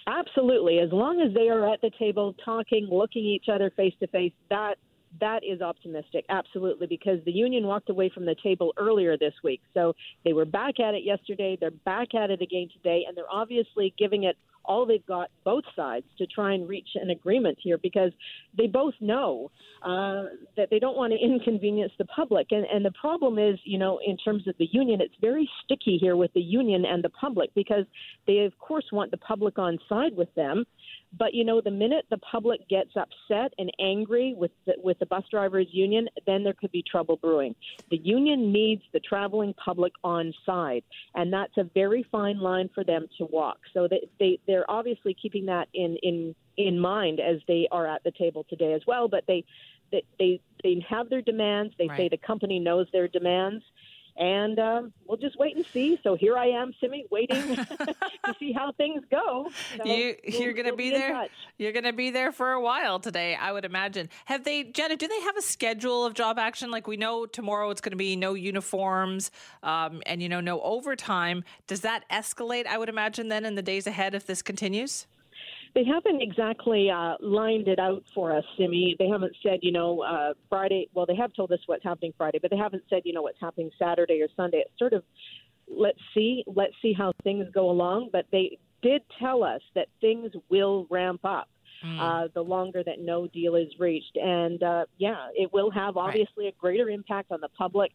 Absolutely. 0.08 0.80
As 0.80 0.92
long 0.92 1.22
as 1.22 1.34
they 1.34 1.50
are 1.50 1.72
at 1.74 1.82
the 1.82 1.90
table 1.98 2.36
talking, 2.44 2.88
looking 2.92 3.24
each 3.26 3.46
other 3.52 3.72
face 3.76 3.94
to 4.02 4.08
face, 4.08 4.34
that 4.50 4.76
that 5.20 5.42
is 5.44 5.62
optimistic, 5.62 6.26
absolutely, 6.30 6.88
because 6.88 7.20
the 7.26 7.32
union 7.32 7.66
walked 7.66 7.90
away 7.90 8.12
from 8.14 8.26
the 8.26 8.36
table 8.44 8.74
earlier 8.78 9.18
this 9.18 9.34
week. 9.44 9.62
So 9.74 9.94
they 10.24 10.34
were 10.34 10.46
back 10.46 10.80
at 10.80 10.94
it 10.94 11.04
yesterday, 11.04 11.58
they're 11.60 11.72
back 11.72 12.16
at 12.16 12.30
it 12.30 12.42
again 12.42 12.70
today, 12.74 13.04
and 13.08 13.16
they're 13.16 13.32
obviously 13.32 13.94
giving 13.98 14.24
it 14.24 14.38
all 14.68 14.86
they've 14.86 15.06
got, 15.06 15.30
both 15.44 15.64
sides, 15.76 16.06
to 16.18 16.26
try 16.26 16.54
and 16.54 16.68
reach 16.68 16.90
an 16.96 17.10
agreement 17.10 17.58
here 17.62 17.78
because 17.78 18.12
they 18.58 18.68
both 18.68 18.94
know 19.00 19.52
uh, 19.84 20.24
that 20.58 20.70
they 20.70 20.80
don't 20.80 20.98
want 20.98 21.14
to 21.14 21.20
inconvenience 21.20 21.92
the 21.98 22.06
public. 22.06 22.48
And, 22.52 22.66
and 22.66 22.84
the 22.84 22.94
problem 23.00 23.38
is, 23.38 23.60
you 23.64 23.78
know, 23.78 24.00
in 24.06 24.18
terms 24.18 24.48
of 24.48 24.56
the 24.58 24.68
union, 24.72 25.02
it's 25.02 25.14
very 25.22 25.50
sticky 25.64 25.98
here 26.00 26.16
with 26.16 26.34
the 26.34 26.42
union 26.42 26.86
and 26.86 27.04
the 27.04 27.10
public 27.10 27.54
because 27.54 27.86
they, 28.28 28.40
of 28.40 28.58
course, 28.60 28.86
want 28.92 29.12
the 29.12 29.18
public 29.18 29.60
on 29.60 29.78
side 29.88 30.16
with 30.16 30.34
them. 30.36 30.66
But 31.18 31.34
you 31.34 31.44
know, 31.44 31.62
the 31.62 31.72
minute 31.72 32.06
the 32.10 32.18
public 32.18 32.68
gets 32.70 32.92
upset 32.96 33.54
and 33.58 33.72
angry 33.80 34.34
with 34.36 34.52
the, 34.66 34.74
with 34.84 35.00
the 35.00 35.06
bus 35.06 35.24
drivers 35.32 35.68
union, 35.72 36.08
then 36.26 36.44
there 36.44 36.54
could 36.54 36.72
be 36.72 36.84
trouble 36.90 37.18
brewing. 37.18 37.56
The 37.90 37.98
union 37.98 38.52
needs 38.52 38.82
the 38.94 39.00
traveling 39.00 39.54
public 39.54 39.94
on 40.04 40.34
side, 40.46 40.84
and 41.14 41.32
that's 41.32 41.58
a 41.58 41.64
very 41.74 42.06
fine 42.12 42.40
line 42.40 42.70
for 42.74 42.84
them 42.84 43.08
to 43.18 43.26
walk. 43.26 43.58
So 43.74 43.88
they, 43.88 44.08
they 44.20 44.40
they're 44.48 44.70
obviously 44.70 45.16
keeping 45.20 45.46
that 45.48 45.68
in 45.74 45.98
in 46.04 46.36
in 46.58 46.80
mind 46.80 47.20
as 47.20 47.38
they 47.48 47.68
are 47.72 47.88
at 47.88 48.04
the 48.04 48.12
table 48.12 48.46
today 48.50 48.74
as 48.74 48.82
well. 48.88 49.08
But 49.08 49.24
they 49.28 49.44
they 49.92 50.04
they, 50.20 50.42
they 50.64 50.86
have 50.90 51.10
their 51.10 51.22
demands. 51.22 51.74
They 51.78 51.88
right. 51.88 51.98
say 51.98 52.10
the 52.10 52.18
company 52.18 52.60
knows 52.60 52.88
their 52.92 53.08
demands 53.08 53.64
and 54.18 54.60
uh, 54.60 54.84
we'll 55.06 55.18
just 55.18 55.38
wait 55.38 55.56
and 55.56 55.66
see. 55.68 56.00
So 56.04 56.16
here 56.16 56.38
I 56.38 56.48
am, 56.48 56.74
Simi, 56.80 57.06
waiting 57.12 57.56
to 57.56 57.96
see 58.40 58.54
how 58.54 58.72
things 58.72 59.04
go. 59.12 59.50
So 59.78 59.86
you, 59.86 60.16
you're 60.24 60.54
going 60.54 60.66
to 60.66 60.72
we'll 60.72 60.78
be, 60.78 60.92
be 60.92 60.98
there. 60.98 61.28
You're 61.58 61.74
going 61.74 61.84
to 61.86 61.94
be 61.94 62.12
there 62.12 62.32
for 62.32 62.52
a 62.54 62.62
while 62.62 63.00
today, 63.00 63.36
I 63.36 63.52
would 63.52 63.66
imagine. 63.66 64.10
Have 64.26 64.44
they, 64.44 64.64
Jenna? 64.64 64.96
Do 64.96 65.08
they 65.08 65.22
have 65.22 65.38
a 65.38 65.42
schedule 65.42 66.06
of 66.06 66.14
job 66.14 66.40
action? 66.40 66.72
Like 66.72 66.88
we 66.88 66.98
know 66.98 67.26
tomorrow 67.26 67.70
it's 67.70 67.82
going 67.82 67.92
to 67.92 67.98
be 67.98 68.16
no 68.16 68.34
uniforms, 68.34 69.32
um, 69.64 70.02
and 70.06 70.22
you 70.22 70.30
know 70.30 70.42
no 70.42 70.62
overtime. 70.62 71.44
Does 71.68 71.82
that 71.82 72.04
escalate? 72.10 72.68
I 72.68 72.78
would 72.78 72.90
imagine 72.90 73.28
then 73.28 73.46
in 73.46 73.56
the 73.56 73.62
days 73.62 73.88
ahead 73.88 74.16
if 74.16 74.26
this 74.26 74.42
continues. 74.42 75.08
They 75.76 75.84
haven't 75.84 76.22
exactly 76.22 76.90
uh, 76.90 77.16
lined 77.20 77.68
it 77.68 77.80
out 77.80 78.04
for 78.16 78.36
us, 78.36 78.46
Simi. 78.58 78.96
They 78.98 79.10
haven't 79.10 79.36
said, 79.44 79.60
you 79.62 79.74
know, 79.74 80.02
uh, 80.02 80.34
Friday. 80.50 80.88
Well, 80.94 81.06
they 81.06 81.18
have 81.18 81.34
told 81.34 81.52
us 81.52 81.60
what's 81.66 81.84
happening 81.84 82.14
Friday, 82.18 82.40
but 82.42 82.50
they 82.50 82.58
haven't 82.58 82.84
said, 82.90 83.02
you 83.04 83.12
know, 83.12 83.22
what's 83.22 83.40
happening 83.42 83.70
Saturday 83.78 84.22
or 84.22 84.28
Sunday. 84.38 84.64
It's 84.66 84.80
sort 84.80 84.94
of 84.94 85.04
let's 85.68 86.00
see, 86.14 86.44
let's 86.48 86.74
see 86.82 86.94
how 86.94 87.12
things 87.24 87.46
go 87.54 87.70
along. 87.70 88.10
But 88.14 88.26
they 88.32 88.58
did 88.82 89.02
tell 89.20 89.44
us 89.44 89.62
that 89.76 89.88
things 90.00 90.32
will 90.50 90.88
ramp 90.90 91.22
up. 91.24 91.50
Mm. 91.86 92.00
Uh, 92.00 92.28
the 92.34 92.42
longer 92.42 92.82
that 92.84 93.02
no 93.02 93.28
deal 93.28 93.56
is 93.56 93.68
reached. 93.78 94.16
And 94.16 94.64
uh, 94.64 94.86
yeah, 94.98 95.28
it 95.36 95.52
will 95.52 95.70
have 95.72 95.98
obviously 95.98 96.46
right. 96.46 96.56
a 96.58 96.60
greater 96.60 96.90
impact 96.90 97.34
on 97.34 97.42
the 97.42 97.50
public. 97.50 97.92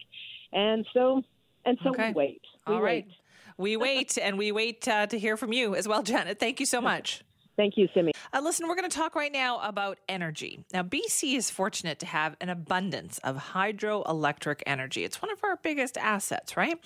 And 0.53 0.87
so, 0.93 1.23
and 1.65 1.79
so 1.83 1.91
okay. 1.91 2.09
we 2.09 2.13
wait. 2.13 2.43
We 2.69 2.75
All 2.75 2.83
right. 2.83 3.07
Wait. 3.07 3.15
We 3.57 3.77
wait 3.77 4.19
and 4.19 4.39
we 4.39 4.53
wait 4.53 4.87
uh, 4.87 5.07
to 5.07 5.19
hear 5.19 5.37
from 5.37 5.53
you 5.55 5.75
as 5.75 5.89
well, 5.89 6.03
Janet. 6.03 6.39
Thank 6.39 6.61
you 6.61 6.67
so 6.67 6.81
much. 6.93 7.23
Thank 7.61 7.77
you, 7.77 7.89
Simi. 7.93 8.13
Uh, 8.33 8.41
listen, 8.43 8.67
we're 8.67 8.75
going 8.75 8.89
to 8.89 8.97
talk 8.97 9.15
right 9.15 9.31
now 9.31 9.61
about 9.61 9.99
energy. 10.09 10.65
Now, 10.73 10.83
BC 10.83 11.37
is 11.37 11.51
fortunate 11.51 11.99
to 11.99 12.07
have 12.07 12.35
an 12.41 12.49
abundance 12.49 13.19
of 13.19 13.37
hydroelectric 13.37 14.63
energy. 14.65 15.05
It's 15.05 15.21
one 15.21 15.31
of 15.31 15.45
our 15.45 15.57
biggest 15.57 15.99
assets, 15.99 16.57
right? 16.57 16.79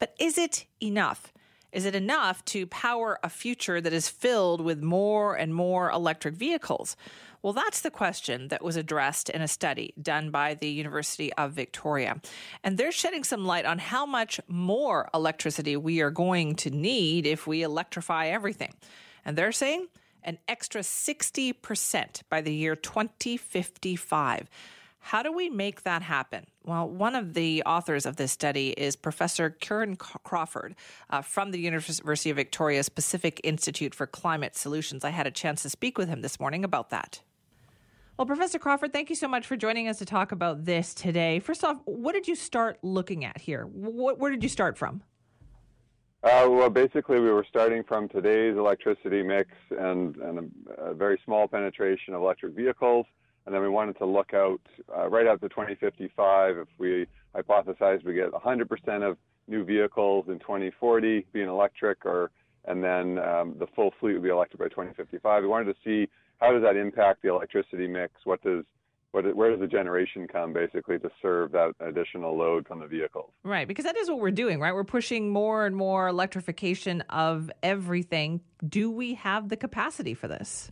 But 0.00 0.16
is 0.18 0.36
it 0.36 0.66
enough? 0.82 1.32
Is 1.70 1.84
it 1.84 1.94
enough 1.94 2.44
to 2.46 2.66
power 2.66 3.20
a 3.22 3.28
future 3.28 3.80
that 3.80 3.92
is 3.92 4.08
filled 4.08 4.60
with 4.60 4.82
more 4.82 5.36
and 5.36 5.54
more 5.54 5.88
electric 5.88 6.34
vehicles? 6.34 6.96
Well, 7.40 7.52
that's 7.52 7.82
the 7.82 7.90
question 7.92 8.48
that 8.48 8.64
was 8.64 8.74
addressed 8.74 9.30
in 9.30 9.40
a 9.40 9.46
study 9.46 9.94
done 10.02 10.32
by 10.32 10.54
the 10.54 10.68
University 10.68 11.32
of 11.34 11.52
Victoria. 11.52 12.20
And 12.64 12.76
they're 12.76 12.90
shedding 12.90 13.22
some 13.22 13.46
light 13.46 13.66
on 13.66 13.78
how 13.78 14.04
much 14.04 14.40
more 14.48 15.10
electricity 15.14 15.76
we 15.76 16.00
are 16.00 16.10
going 16.10 16.56
to 16.56 16.70
need 16.70 17.24
if 17.24 17.46
we 17.46 17.62
electrify 17.62 18.26
everything. 18.26 18.74
And 19.24 19.38
they're 19.38 19.52
saying 19.52 19.86
an 20.28 20.38
extra 20.46 20.82
60% 20.82 22.22
by 22.28 22.42
the 22.42 22.52
year 22.52 22.76
2055. 22.76 24.50
How 24.98 25.22
do 25.22 25.32
we 25.32 25.48
make 25.48 25.84
that 25.84 26.02
happen? 26.02 26.44
Well, 26.66 26.86
one 26.86 27.14
of 27.14 27.32
the 27.32 27.62
authors 27.64 28.04
of 28.04 28.16
this 28.16 28.30
study 28.30 28.72
is 28.72 28.94
Professor 28.94 29.48
Curran 29.48 29.96
Crawford 29.96 30.74
uh, 31.08 31.22
from 31.22 31.50
the 31.50 31.58
University 31.58 32.28
of 32.28 32.36
Victoria's 32.36 32.90
Pacific 32.90 33.40
Institute 33.42 33.94
for 33.94 34.06
Climate 34.06 34.54
Solutions. 34.54 35.02
I 35.02 35.10
had 35.10 35.26
a 35.26 35.30
chance 35.30 35.62
to 35.62 35.70
speak 35.70 35.96
with 35.96 36.10
him 36.10 36.20
this 36.20 36.38
morning 36.38 36.62
about 36.62 36.90
that. 36.90 37.22
Well, 38.18 38.26
Professor 38.26 38.58
Crawford, 38.58 38.92
thank 38.92 39.08
you 39.08 39.16
so 39.16 39.28
much 39.28 39.46
for 39.46 39.56
joining 39.56 39.88
us 39.88 39.96
to 39.98 40.04
talk 40.04 40.32
about 40.32 40.66
this 40.66 40.92
today. 40.92 41.38
First 41.38 41.64
off, 41.64 41.78
what 41.86 42.12
did 42.12 42.28
you 42.28 42.34
start 42.34 42.78
looking 42.82 43.24
at 43.24 43.40
here? 43.40 43.64
What, 43.64 44.18
where 44.18 44.30
did 44.30 44.42
you 44.42 44.50
start 44.50 44.76
from? 44.76 45.02
Uh, 46.22 46.48
well, 46.50 46.68
basically, 46.68 47.20
we 47.20 47.30
were 47.30 47.46
starting 47.48 47.84
from 47.84 48.08
today's 48.08 48.56
electricity 48.56 49.22
mix 49.22 49.50
and, 49.70 50.16
and 50.16 50.52
a, 50.76 50.82
a, 50.86 50.94
very 50.94 51.20
small 51.24 51.46
penetration 51.46 52.12
of 52.12 52.22
electric 52.22 52.54
vehicles. 52.54 53.06
And 53.46 53.54
then 53.54 53.62
we 53.62 53.68
wanted 53.68 53.96
to 53.98 54.04
look 54.04 54.34
out 54.34 54.60
uh, 54.94 55.08
right 55.08 55.28
out 55.28 55.40
to 55.42 55.48
2055. 55.48 56.56
If 56.58 56.68
we 56.76 57.06
hypothesized 57.36 58.04
we 58.04 58.14
get 58.14 58.32
100% 58.32 59.08
of 59.08 59.16
new 59.46 59.64
vehicles 59.64 60.24
in 60.28 60.40
2040 60.40 61.24
being 61.32 61.48
electric, 61.48 62.04
or 62.04 62.32
and 62.64 62.82
then 62.82 63.18
um, 63.20 63.54
the 63.58 63.68
full 63.76 63.94
fleet 64.00 64.14
would 64.14 64.22
be 64.24 64.28
electric 64.28 64.58
by 64.58 64.68
2055. 64.68 65.42
We 65.42 65.48
wanted 65.48 65.72
to 65.72 65.76
see 65.84 66.10
how 66.40 66.52
does 66.52 66.62
that 66.62 66.76
impact 66.76 67.22
the 67.22 67.30
electricity 67.30 67.86
mix? 67.86 68.12
What 68.24 68.42
does 68.42 68.64
what, 69.22 69.36
where 69.36 69.50
does 69.50 69.60
the 69.60 69.66
generation 69.66 70.26
come 70.26 70.52
basically 70.52 70.98
to 70.98 71.10
serve 71.20 71.52
that 71.52 71.72
additional 71.80 72.36
load 72.36 72.66
from 72.66 72.80
the 72.80 72.86
vehicles? 72.86 73.30
Right, 73.42 73.66
because 73.66 73.84
that 73.84 73.96
is 73.96 74.08
what 74.08 74.20
we're 74.20 74.30
doing, 74.30 74.60
right? 74.60 74.74
We're 74.74 74.84
pushing 74.84 75.30
more 75.30 75.66
and 75.66 75.76
more 75.76 76.08
electrification 76.08 77.02
of 77.10 77.50
everything. 77.62 78.40
Do 78.66 78.90
we 78.90 79.14
have 79.14 79.48
the 79.48 79.56
capacity 79.56 80.14
for 80.14 80.28
this? 80.28 80.70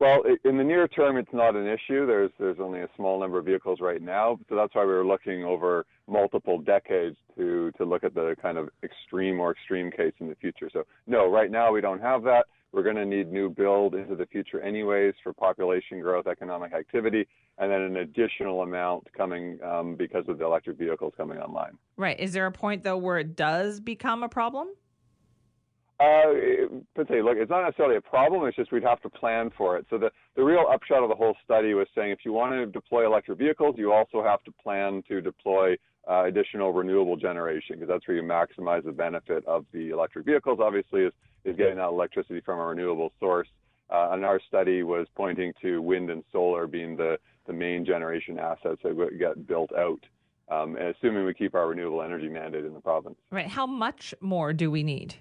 Well, 0.00 0.22
in 0.44 0.56
the 0.56 0.64
near 0.64 0.86
term, 0.86 1.16
it's 1.16 1.32
not 1.32 1.56
an 1.56 1.66
issue. 1.66 2.06
There's 2.06 2.30
there's 2.38 2.60
only 2.60 2.80
a 2.80 2.88
small 2.94 3.18
number 3.18 3.38
of 3.38 3.46
vehicles 3.46 3.80
right 3.80 4.00
now, 4.00 4.38
so 4.48 4.54
that's 4.54 4.74
why 4.74 4.82
we 4.84 4.92
were 4.92 5.06
looking 5.06 5.44
over 5.44 5.86
multiple 6.06 6.58
decades 6.58 7.16
to 7.36 7.72
to 7.72 7.84
look 7.84 8.04
at 8.04 8.14
the 8.14 8.36
kind 8.40 8.58
of 8.58 8.68
extreme 8.84 9.40
or 9.40 9.50
extreme 9.50 9.90
case 9.90 10.12
in 10.20 10.28
the 10.28 10.36
future. 10.36 10.70
So 10.72 10.84
no, 11.08 11.28
right 11.28 11.50
now 11.50 11.72
we 11.72 11.80
don't 11.80 12.00
have 12.00 12.22
that. 12.24 12.46
We're 12.70 12.82
going 12.82 12.96
to 12.96 13.06
need 13.06 13.32
new 13.32 13.48
build 13.48 13.94
into 13.94 14.14
the 14.14 14.26
future 14.26 14.60
anyways 14.60 15.14
for 15.22 15.32
population 15.32 16.00
growth, 16.00 16.26
economic 16.26 16.74
activity, 16.74 17.26
and 17.56 17.70
then 17.70 17.80
an 17.80 17.96
additional 17.96 18.62
amount 18.62 19.08
coming 19.16 19.58
um, 19.64 19.96
because 19.96 20.28
of 20.28 20.38
the 20.38 20.44
electric 20.44 20.76
vehicles 20.76 21.14
coming 21.16 21.38
online. 21.38 21.78
Right. 21.96 22.20
Is 22.20 22.34
there 22.34 22.46
a 22.46 22.52
point 22.52 22.84
though 22.84 22.98
where 22.98 23.18
it 23.18 23.34
does 23.34 23.80
become 23.80 24.22
a 24.22 24.28
problem? 24.28 24.68
Uh, 26.00 26.78
but 26.94 27.08
say, 27.08 27.20
look, 27.22 27.36
it's 27.38 27.50
not 27.50 27.64
necessarily 27.64 27.96
a 27.96 28.00
problem. 28.00 28.46
It's 28.46 28.56
just 28.56 28.70
we'd 28.70 28.84
have 28.84 29.02
to 29.02 29.10
plan 29.10 29.50
for 29.56 29.76
it. 29.76 29.86
So 29.90 29.98
the, 29.98 30.10
the 30.36 30.44
real 30.44 30.64
upshot 30.70 31.02
of 31.02 31.08
the 31.08 31.16
whole 31.16 31.34
study 31.44 31.74
was 31.74 31.88
saying 31.94 32.12
if 32.12 32.20
you 32.24 32.32
want 32.32 32.52
to 32.52 32.66
deploy 32.66 33.04
electric 33.04 33.38
vehicles, 33.38 33.74
you 33.76 33.92
also 33.92 34.22
have 34.22 34.44
to 34.44 34.52
plan 34.62 35.02
to 35.08 35.20
deploy 35.20 35.76
uh, 36.08 36.24
additional 36.24 36.72
renewable 36.72 37.16
generation 37.16 37.76
because 37.76 37.88
that's 37.88 38.06
where 38.06 38.16
you 38.16 38.22
maximize 38.22 38.84
the 38.84 38.92
benefit 38.92 39.44
of 39.46 39.66
the 39.72 39.90
electric 39.90 40.24
vehicles. 40.24 40.60
Obviously, 40.62 41.02
is 41.02 41.12
is 41.44 41.56
getting 41.56 41.76
that 41.76 41.88
electricity 41.88 42.40
from 42.40 42.58
a 42.60 42.66
renewable 42.66 43.12
source. 43.18 43.48
Uh, 43.90 44.10
and 44.12 44.24
our 44.24 44.40
study 44.46 44.82
was 44.82 45.06
pointing 45.16 45.52
to 45.62 45.80
wind 45.80 46.10
and 46.10 46.22
solar 46.30 46.66
being 46.66 46.96
the 46.96 47.18
the 47.46 47.52
main 47.52 47.84
generation 47.84 48.38
assets 48.38 48.80
that 48.84 49.18
get 49.18 49.46
built 49.46 49.70
out. 49.72 50.00
Um, 50.50 50.76
assuming 50.76 51.26
we 51.26 51.34
keep 51.34 51.54
our 51.54 51.68
renewable 51.68 52.02
energy 52.02 52.28
mandate 52.28 52.64
in 52.64 52.72
the 52.72 52.80
province. 52.80 53.16
Right. 53.30 53.48
How 53.48 53.66
much 53.66 54.14
more 54.20 54.54
do 54.54 54.70
we 54.70 54.82
need? 54.82 55.16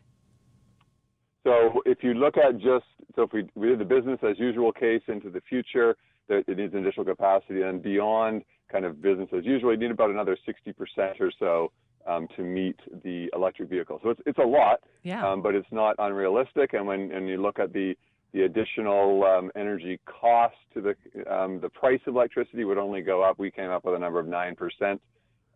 So 1.48 1.82
if 1.86 2.00
you 2.02 2.14
look 2.14 2.36
at 2.36 2.58
just 2.58 2.84
so 3.16 3.22
if 3.24 3.32
we, 3.32 3.50
we 3.56 3.70
did 3.70 3.80
the 3.80 3.86
business 3.86 4.20
as 4.22 4.38
usual 4.38 4.74
case 4.74 5.02
into 5.08 5.30
the 5.30 5.40
future, 5.48 5.96
that 6.28 6.44
it 6.46 6.58
needs 6.58 6.74
additional 6.74 7.06
capacity, 7.06 7.62
and 7.62 7.82
beyond 7.82 8.44
kind 8.70 8.84
of 8.84 9.02
business 9.02 9.30
as 9.36 9.46
usual, 9.46 9.72
you 9.72 9.80
need 9.80 9.92
about 9.92 10.10
another 10.10 10.38
60% 10.46 10.76
or 11.22 11.32
so 11.40 11.72
um, 12.06 12.28
to 12.36 12.44
meet 12.44 12.78
the 13.04 13.30
electric 13.34 13.70
vehicle. 13.70 13.98
So 14.04 14.10
it's 14.10 14.22
it's 14.26 14.40
a 14.40 14.46
lot, 14.46 14.82
yeah. 15.04 15.26
um, 15.26 15.42
but 15.42 15.56
it's 15.56 15.72
not 15.72 15.96
unrealistic. 16.00 16.74
And 16.74 16.86
when 16.86 17.12
and 17.14 17.30
you 17.30 17.42
look 17.42 17.60
at 17.60 17.72
the 17.72 17.96
the 18.34 18.42
additional 18.42 19.24
um, 19.24 19.50
energy 19.56 20.02
cost 20.06 20.56
to 20.74 20.82
the 20.82 21.34
um, 21.34 21.62
the 21.62 21.70
price 21.70 22.02
of 22.08 22.16
electricity 22.16 22.66
would 22.66 22.78
only 22.78 23.02
go 23.02 23.24
up. 23.24 23.40
We 23.40 23.52
came 23.52 23.70
up 23.70 23.86
with 23.86 23.96
a 23.96 24.00
number 24.00 24.20
of 24.20 24.28
nine 24.28 24.54
percent. 24.54 25.02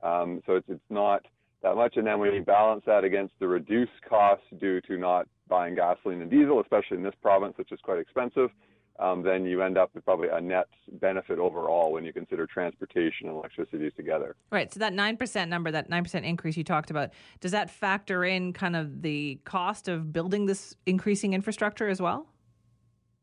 Um, 0.01 0.41
so 0.45 0.55
it's 0.55 0.69
it's 0.69 0.89
not 0.89 1.25
that 1.63 1.75
much. 1.75 1.97
And 1.97 2.05
then 2.05 2.19
when 2.19 2.33
you 2.33 2.41
balance 2.41 2.83
that 2.85 3.03
against 3.03 3.33
the 3.39 3.47
reduced 3.47 4.01
costs 4.07 4.45
due 4.59 4.81
to 4.81 4.97
not 4.97 5.27
buying 5.47 5.75
gasoline 5.75 6.21
and 6.21 6.31
diesel, 6.31 6.61
especially 6.61 6.97
in 6.97 7.03
this 7.03 7.15
province, 7.21 7.57
which 7.57 7.71
is 7.71 7.79
quite 7.83 7.99
expensive, 7.99 8.49
um, 8.99 9.23
then 9.23 9.45
you 9.45 9.61
end 9.63 9.77
up 9.77 9.89
with 9.95 10.05
probably 10.05 10.27
a 10.29 10.39
net 10.39 10.67
benefit 10.93 11.39
overall 11.39 11.91
when 11.91 12.05
you 12.05 12.13
consider 12.13 12.45
transportation 12.45 13.27
and 13.27 13.35
electricity 13.35 13.89
together. 13.91 14.35
Right. 14.51 14.71
So 14.71 14.79
that 14.79 14.93
9% 14.93 15.47
number, 15.47 15.71
that 15.71 15.89
9% 15.89 16.23
increase 16.23 16.55
you 16.55 16.63
talked 16.63 16.91
about, 16.91 17.09
does 17.39 17.51
that 17.51 17.69
factor 17.69 18.23
in 18.23 18.53
kind 18.53 18.75
of 18.75 19.01
the 19.01 19.39
cost 19.43 19.87
of 19.87 20.13
building 20.13 20.45
this 20.45 20.75
increasing 20.85 21.33
infrastructure 21.33 21.89
as 21.89 22.01
well? 22.01 22.27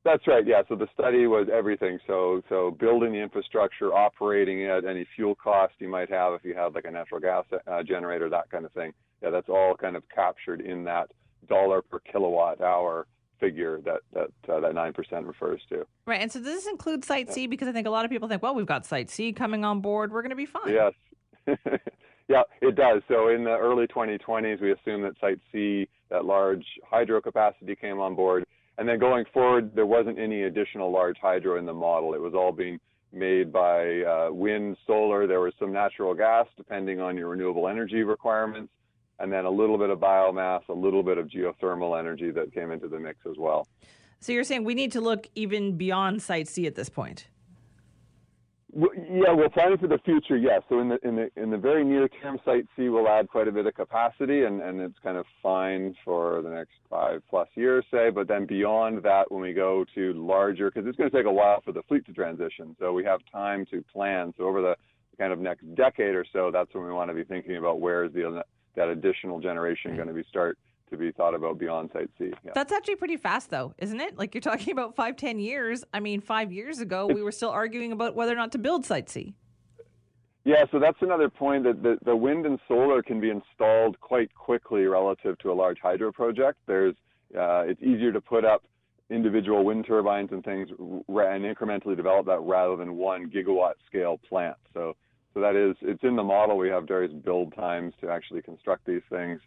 That's 0.05 0.27
right. 0.27 0.47
Yeah. 0.47 0.63
So 0.69 0.77
the 0.77 0.89
study 0.95 1.27
was 1.27 1.49
everything. 1.53 1.99
So 2.07 2.43
so 2.49 2.71
building 2.79 3.13
the 3.13 3.19
infrastructure, 3.19 3.93
operating 3.93 4.63
it, 4.63 4.85
any 4.85 5.07
fuel 5.17 5.35
cost 5.35 5.75
you 5.79 5.89
might 5.89 6.11
have 6.11 6.35
if 6.35 6.45
you 6.45 6.55
have 6.55 6.75
like 6.75 6.85
a 6.85 6.91
natural 6.91 7.21
gas 7.21 7.45
uh, 7.67 7.83
generator, 7.83 8.29
that 8.31 8.51
kind 8.51 8.65
of 8.65 8.73
thing. 8.73 8.93
Yeah, 9.23 9.31
that's 9.31 9.49
all 9.49 9.75
kind 9.77 9.97
of 9.97 10.05
captured 10.15 10.61
in 10.61 10.85
that 10.85 11.11
dollar 11.49 11.83
per 11.83 11.99
kilowatt 12.01 12.61
hour 12.61 13.07
figure 13.41 13.81
that 13.83 14.01
that 14.13 14.53
uh, 14.53 14.61
that 14.61 14.75
nine 14.75 14.93
percent 14.93 15.27
refers 15.27 15.61
to. 15.71 15.85
Right, 16.07 16.21
and 16.21 16.31
so 16.31 16.41
does 16.41 16.55
this 16.55 16.67
include 16.67 17.05
Site 17.05 17.33
C? 17.33 17.47
Because 17.47 17.69
I 17.69 17.73
think 17.73 17.87
a 17.87 17.91
lot 17.91 18.05
of 18.05 18.11
people 18.11 18.29
think, 18.29 18.43
well, 18.43 18.55
we've 18.55 18.67
got 18.67 18.87
Site 18.87 19.11
C 19.11 19.33
coming 19.33 19.65
on 19.65 19.81
board, 19.81 20.13
we're 20.13 20.23
going 20.23 20.31
to 20.31 20.37
be 20.37 20.47
fine. 20.47 20.73
Yes, 20.73 20.93
yeah, 22.29 22.43
it 22.61 22.77
does. 22.77 23.03
So 23.09 23.29
in 23.29 23.45
the 23.45 23.57
early 23.57 23.87
2020s, 23.87 24.61
we 24.61 24.73
assumed 24.73 25.05
that 25.05 25.15
Site 25.21 25.41
C, 25.53 25.89
that 26.11 26.25
large 26.25 26.65
hydro 26.85 27.21
capacity, 27.21 27.75
came 27.77 28.01
on 28.01 28.15
board, 28.15 28.45
and 28.79 28.89
then 28.89 28.99
going 28.99 29.25
forward, 29.35 29.75
there 29.75 29.87
wasn't 29.87 30.19
any 30.19 30.45
additional 30.45 30.91
large 30.91 31.19
hydro 31.21 31.59
in 31.59 31.67
the 31.67 31.75
model. 31.75 32.15
It 32.15 32.21
was 32.21 32.33
all 32.35 32.53
being 32.53 32.79
made 33.13 33.53
by 33.53 34.03
uh, 34.03 34.29
wind, 34.31 34.77
solar. 34.87 35.27
There 35.27 35.41
was 35.41 35.53
some 35.59 35.73
natural 35.73 36.15
gas, 36.15 36.47
depending 36.57 37.01
on 37.01 37.17
your 37.17 37.29
renewable 37.29 37.69
energy 37.69 38.03
requirements 38.03 38.73
and 39.19 39.33
then 39.33 39.45
a 39.45 39.51
little 39.51 39.79
bit 39.79 39.91
of 39.91 39.99
biomass, 39.99 40.63
a 40.69 40.73
little 40.73 41.03
bit 41.03 41.19
of 41.19 41.27
geothermal 41.29 41.99
energy 41.99 42.31
that 42.31 42.53
came 42.53 42.71
into 42.71 42.89
the 42.89 42.99
mix 42.99 43.19
as 43.29 43.37
well. 43.37 43.67
So 44.21 44.33
you're 44.33 44.45
saying 44.45 44.65
we 44.65 44.75
need 44.75 44.93
to 44.93 45.01
look 45.01 45.29
even 45.35 45.77
beyond 45.77 46.23
Site 46.23 46.49
C 46.49 46.67
at 46.67 46.75
this 46.75 46.89
point? 46.89 47.27
Yeah, 48.79 49.33
we're 49.33 49.49
planning 49.49 49.79
for 49.79 49.89
the 49.89 49.99
future. 50.05 50.37
Yes. 50.37 50.63
So 50.69 50.79
in 50.79 50.89
the 50.89 50.99
in 51.03 51.17
the 51.17 51.31
in 51.37 51.51
the 51.51 51.57
very 51.57 51.85
near 51.85 52.07
term, 52.07 52.39
Site 52.45 52.67
C 52.77 52.89
will 52.89 53.09
add 53.09 53.29
quite 53.29 53.49
a 53.49 53.53
bit 53.53 53.67
of 53.67 53.75
capacity, 53.75 54.45
and 54.45 54.63
and 54.63 54.81
it's 54.81 54.99
kind 55.03 55.17
of 55.17 55.27
fine 55.43 55.97
for 56.05 56.43
the 56.43 56.51
next 56.51 56.75
five 56.89 57.23
plus 57.29 57.49
years, 57.57 57.85
say. 57.91 58.11
But 58.11 58.29
then 58.29 58.47
beyond 58.47 59.03
that, 59.03 59.33
when 59.33 59.41
we 59.41 59.53
go 59.53 59.85
to 59.97 60.13
larger, 60.13 60.71
because 60.71 60.87
it's 60.87 60.97
going 60.97 61.11
to 61.11 61.17
take 61.17 61.27
a 61.27 61.33
while 61.33 61.61
for 61.65 61.73
the 61.73 61.83
fleet 61.89 62.07
to 62.07 62.13
transition, 62.13 62.77
so 62.79 62.93
we 62.93 63.03
have 63.05 63.21
time 63.33 63.67
to 63.73 63.83
plan. 63.93 64.33
So 64.39 64.45
over 64.45 64.63
the 64.63 64.77
kind 65.19 65.33
of 65.33 65.41
next 65.41 65.65
decade 65.75 66.15
or 66.15 66.25
so, 66.33 66.53
that's 66.53 66.73
when 66.73 66.85
we 66.85 66.93
want 66.93 67.11
to 67.11 67.15
be 67.15 67.25
thinking 67.25 67.57
about 67.57 67.81
where 67.81 68.05
is 68.05 68.13
the 68.13 68.45
that 68.77 68.89
additional 68.89 69.41
generation 69.41 69.97
going 69.97 70.07
to 70.07 70.15
be 70.15 70.25
start 70.29 70.57
to 70.91 70.97
be 70.97 71.13
thought 71.13 71.35
about 71.35 71.59
beyond 71.59 71.91
Site 71.93 72.11
C. 72.19 72.33
Yeah. 72.45 72.53
That's 72.55 72.73
actually 72.73 72.97
pretty 72.97 73.17
fast, 73.17 73.51
though, 73.51 73.75
isn't 73.79 74.01
it? 74.01 74.19
Like 74.19 74.35
you're 74.35 74.41
talking 74.41 74.73
about 74.73 74.97
five, 74.97 75.17
ten 75.17 75.39
years. 75.39 75.85
I 75.93 76.01
mean, 76.01 76.21
five 76.21 76.53
years 76.53 76.81
ago, 76.81 77.07
we 77.07 77.23
were 77.23 77.33
still 77.33 77.51
arguing 77.51 77.93
about 77.93 78.15
whether 78.15 78.33
or 78.33 78.37
not 78.37 78.53
to 78.53 78.59
build 78.59 78.85
Site 78.85 79.09
C. 79.09 79.35
Yeah, 80.45 80.65
so 80.73 80.79
that's 80.79 80.99
another 81.03 81.29
point 81.29 81.65
that 81.65 81.83
the, 81.83 81.99
the 82.05 82.17
wind 82.17 82.47
and 82.47 82.59
solar 82.69 83.03
can 83.03 83.21
be 83.21 83.31
installed 83.31 84.01
quite 84.01 84.35
quickly 84.35 84.85
relative 84.85 85.37
to 85.41 85.53
a 85.53 85.55
large 85.55 85.79
hydro 85.83 86.11
project. 86.11 86.59
There's 86.67 86.95
uh, 87.37 87.65
it's 87.67 87.83
easier 87.83 88.13
to 88.13 88.21
put 88.21 88.45
up 88.45 88.65
individual 89.11 89.65
wind 89.65 89.87
turbines 89.87 90.31
and 90.33 90.43
things 90.45 90.69
and 90.71 91.45
incrementally 91.45 91.97
develop 91.97 92.27
that 92.27 92.41
rather 92.41 92.77
than 92.77 92.97
one 92.97 93.31
gigawatt 93.31 93.75
scale 93.87 94.19
plant. 94.29 94.57
So 94.73 94.97
so 95.35 95.41
that 95.41 95.55
is, 95.55 95.77
it's 95.83 96.03
in 96.03 96.17
the 96.17 96.23
model. 96.23 96.57
We 96.57 96.69
have 96.71 96.89
various 96.89 97.13
build 97.13 97.55
times 97.55 97.93
to 98.01 98.09
actually 98.09 98.43
construct 98.43 98.87
these 98.87 99.03
things. 99.11 99.41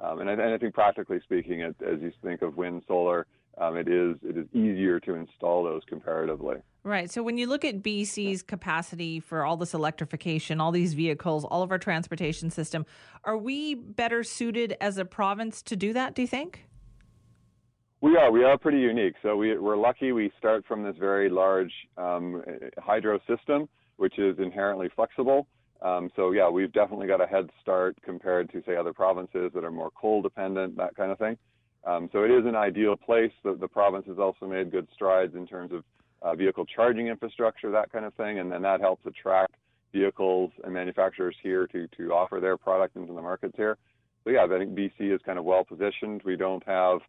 Um, 0.00 0.20
and, 0.20 0.28
I, 0.28 0.32
and, 0.32 0.42
I, 0.42 0.58
think 0.58 0.74
practically 0.74 1.20
speaking, 1.22 1.60
it, 1.60 1.76
as 1.80 2.00
you 2.00 2.12
think 2.22 2.42
of 2.42 2.56
wind, 2.56 2.82
solar, 2.88 3.26
um, 3.58 3.76
it 3.76 3.88
is 3.88 4.16
it 4.22 4.36
is 4.36 4.46
easier 4.52 4.98
to 5.00 5.14
install 5.14 5.62
those 5.62 5.82
comparatively. 5.88 6.56
Right. 6.82 7.10
So 7.10 7.22
when 7.22 7.38
you 7.38 7.46
look 7.46 7.64
at 7.64 7.82
BC's 7.82 8.42
capacity 8.42 9.20
for 9.20 9.44
all 9.44 9.56
this 9.56 9.72
electrification, 9.72 10.60
all 10.60 10.72
these 10.72 10.94
vehicles, 10.94 11.44
all 11.44 11.62
of 11.62 11.70
our 11.70 11.78
transportation 11.78 12.50
system, 12.50 12.84
are 13.22 13.38
we 13.38 13.74
better 13.74 14.24
suited 14.24 14.76
as 14.80 14.98
a 14.98 15.04
province 15.04 15.62
to 15.62 15.76
do 15.76 15.92
that, 15.92 16.14
do 16.14 16.22
you 16.22 16.28
think? 16.28 16.66
We 18.00 18.18
are. 18.18 18.30
We 18.30 18.44
are 18.44 18.58
pretty 18.58 18.80
unique. 18.80 19.14
So 19.22 19.34
we, 19.34 19.52
are 19.52 19.76
lucky 19.76 20.12
we 20.12 20.30
start 20.36 20.66
from 20.66 20.82
this 20.82 20.94
very 20.98 21.30
large 21.30 21.72
um, 21.96 22.42
hydro 22.78 23.18
system, 23.26 23.66
which 23.96 24.18
is 24.18 24.38
inherently 24.38 24.90
flexible. 24.94 25.46
Um, 25.82 26.10
so 26.16 26.30
yeah, 26.32 26.48
we've 26.48 26.72
definitely 26.72 27.06
got 27.06 27.20
a 27.20 27.26
head 27.26 27.50
start 27.60 27.96
compared 28.02 28.50
to 28.52 28.62
say 28.66 28.76
other 28.76 28.92
provinces 28.92 29.52
that 29.54 29.64
are 29.64 29.70
more 29.70 29.90
coal 29.90 30.22
dependent, 30.22 30.76
that 30.76 30.96
kind 30.96 31.12
of 31.12 31.18
thing. 31.18 31.36
Um, 31.86 32.08
so 32.12 32.24
it 32.24 32.30
is 32.30 32.46
an 32.46 32.56
ideal 32.56 32.96
place. 32.96 33.32
The, 33.42 33.54
the 33.54 33.68
province 33.68 34.06
has 34.06 34.18
also 34.18 34.46
made 34.46 34.70
good 34.70 34.88
strides 34.94 35.34
in 35.34 35.46
terms 35.46 35.72
of 35.72 35.84
uh, 36.22 36.34
vehicle 36.34 36.64
charging 36.64 37.08
infrastructure, 37.08 37.70
that 37.70 37.92
kind 37.92 38.06
of 38.06 38.14
thing, 38.14 38.38
and 38.38 38.50
then 38.50 38.62
that 38.62 38.80
helps 38.80 39.04
attract 39.04 39.54
vehicles 39.92 40.50
and 40.64 40.72
manufacturers 40.72 41.36
here 41.42 41.66
to 41.68 41.86
to 41.96 42.12
offer 42.12 42.40
their 42.40 42.56
product 42.56 42.96
into 42.96 43.12
the 43.12 43.22
markets 43.22 43.54
here. 43.56 43.76
So 44.24 44.30
yeah, 44.30 44.44
I 44.44 44.58
think 44.58 44.74
BC 44.74 45.14
is 45.14 45.20
kind 45.24 45.38
of 45.38 45.44
well 45.44 45.64
positioned. 45.64 46.22
We 46.24 46.36
don't 46.36 46.64
have 46.66 47.00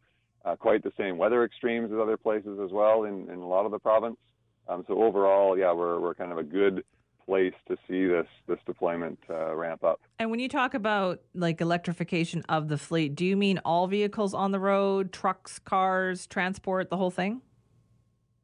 uh, 0.43 0.55
quite 0.55 0.83
the 0.83 0.91
same 0.97 1.17
weather 1.17 1.45
extremes 1.45 1.91
as 1.91 1.97
other 1.99 2.17
places 2.17 2.59
as 2.63 2.71
well 2.71 3.05
in, 3.05 3.29
in 3.29 3.39
a 3.39 3.47
lot 3.47 3.65
of 3.65 3.71
the 3.71 3.79
province. 3.79 4.17
Um, 4.67 4.83
so 4.87 5.01
overall, 5.01 5.57
yeah, 5.57 5.71
we're 5.71 5.99
we're 5.99 6.13
kind 6.13 6.31
of 6.31 6.37
a 6.37 6.43
good 6.43 6.83
place 7.25 7.53
to 7.67 7.75
see 7.87 8.05
this 8.05 8.27
this 8.47 8.59
deployment 8.65 9.19
uh, 9.29 9.55
ramp 9.55 9.83
up. 9.83 9.99
And 10.19 10.29
when 10.31 10.39
you 10.39 10.49
talk 10.49 10.73
about 10.73 11.21
like 11.33 11.61
electrification 11.61 12.43
of 12.49 12.67
the 12.67 12.77
fleet, 12.77 13.15
do 13.15 13.25
you 13.25 13.35
mean 13.35 13.59
all 13.65 13.87
vehicles 13.87 14.33
on 14.33 14.51
the 14.51 14.59
road, 14.59 15.11
trucks, 15.11 15.59
cars, 15.59 16.27
transport, 16.27 16.89
the 16.89 16.97
whole 16.97 17.11
thing? 17.11 17.41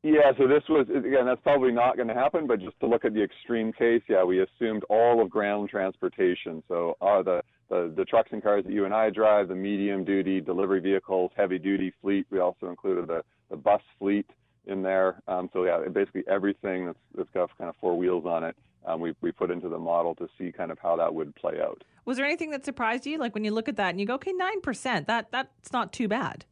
Yeah, 0.03 0.31
so 0.35 0.47
this 0.47 0.63
was 0.67 0.87
again 0.89 1.25
that's 1.25 1.41
probably 1.41 1.71
not 1.71 1.95
going 1.95 2.07
to 2.07 2.15
happen, 2.15 2.47
but 2.47 2.59
just 2.59 2.79
to 2.79 2.87
look 2.87 3.05
at 3.05 3.13
the 3.13 3.23
extreme 3.23 3.71
case, 3.71 4.01
yeah, 4.09 4.23
we 4.23 4.41
assumed 4.41 4.83
all 4.89 5.21
of 5.21 5.29
ground 5.29 5.69
transportation. 5.69 6.63
So 6.67 6.97
are 7.01 7.23
the, 7.23 7.41
the 7.69 7.93
the 7.95 8.05
trucks 8.05 8.29
and 8.31 8.41
cars 8.41 8.63
that 8.65 8.73
you 8.73 8.85
and 8.85 8.95
I 8.95 9.11
drive, 9.11 9.47
the 9.47 9.55
medium 9.55 10.03
duty 10.03 10.41
delivery 10.41 10.79
vehicles, 10.79 11.31
heavy 11.37 11.59
duty 11.59 11.93
fleet. 12.01 12.25
We 12.31 12.39
also 12.39 12.67
included 12.67 13.07
the 13.07 13.21
the 13.51 13.57
bus 13.57 13.81
fleet 13.99 14.25
in 14.65 14.81
there. 14.81 15.21
Um, 15.27 15.49
so 15.53 15.63
yeah, 15.65 15.79
basically 15.91 16.23
everything 16.29 16.85
that's 16.85 16.99
that's 17.15 17.29
got 17.33 17.57
kind 17.57 17.69
of 17.69 17.75
four 17.79 17.97
wheels 17.97 18.25
on 18.25 18.43
it, 18.43 18.55
um, 18.85 19.01
we 19.01 19.13
we 19.21 19.31
put 19.31 19.51
into 19.51 19.69
the 19.69 19.79
model 19.79 20.15
to 20.15 20.27
see 20.37 20.51
kind 20.51 20.71
of 20.71 20.79
how 20.79 20.95
that 20.97 21.13
would 21.13 21.35
play 21.35 21.59
out. 21.61 21.83
Was 22.05 22.17
there 22.17 22.25
anything 22.25 22.51
that 22.51 22.65
surprised 22.65 23.05
you? 23.05 23.17
Like 23.17 23.33
when 23.33 23.43
you 23.43 23.51
look 23.51 23.69
at 23.69 23.75
that 23.77 23.89
and 23.89 23.99
you 23.99 24.05
go, 24.05 24.15
okay, 24.15 24.33
nine 24.33 24.61
percent, 24.61 25.07
that 25.07 25.27
that's 25.31 25.71
not 25.71 25.93
too 25.93 26.07
bad. 26.07 26.45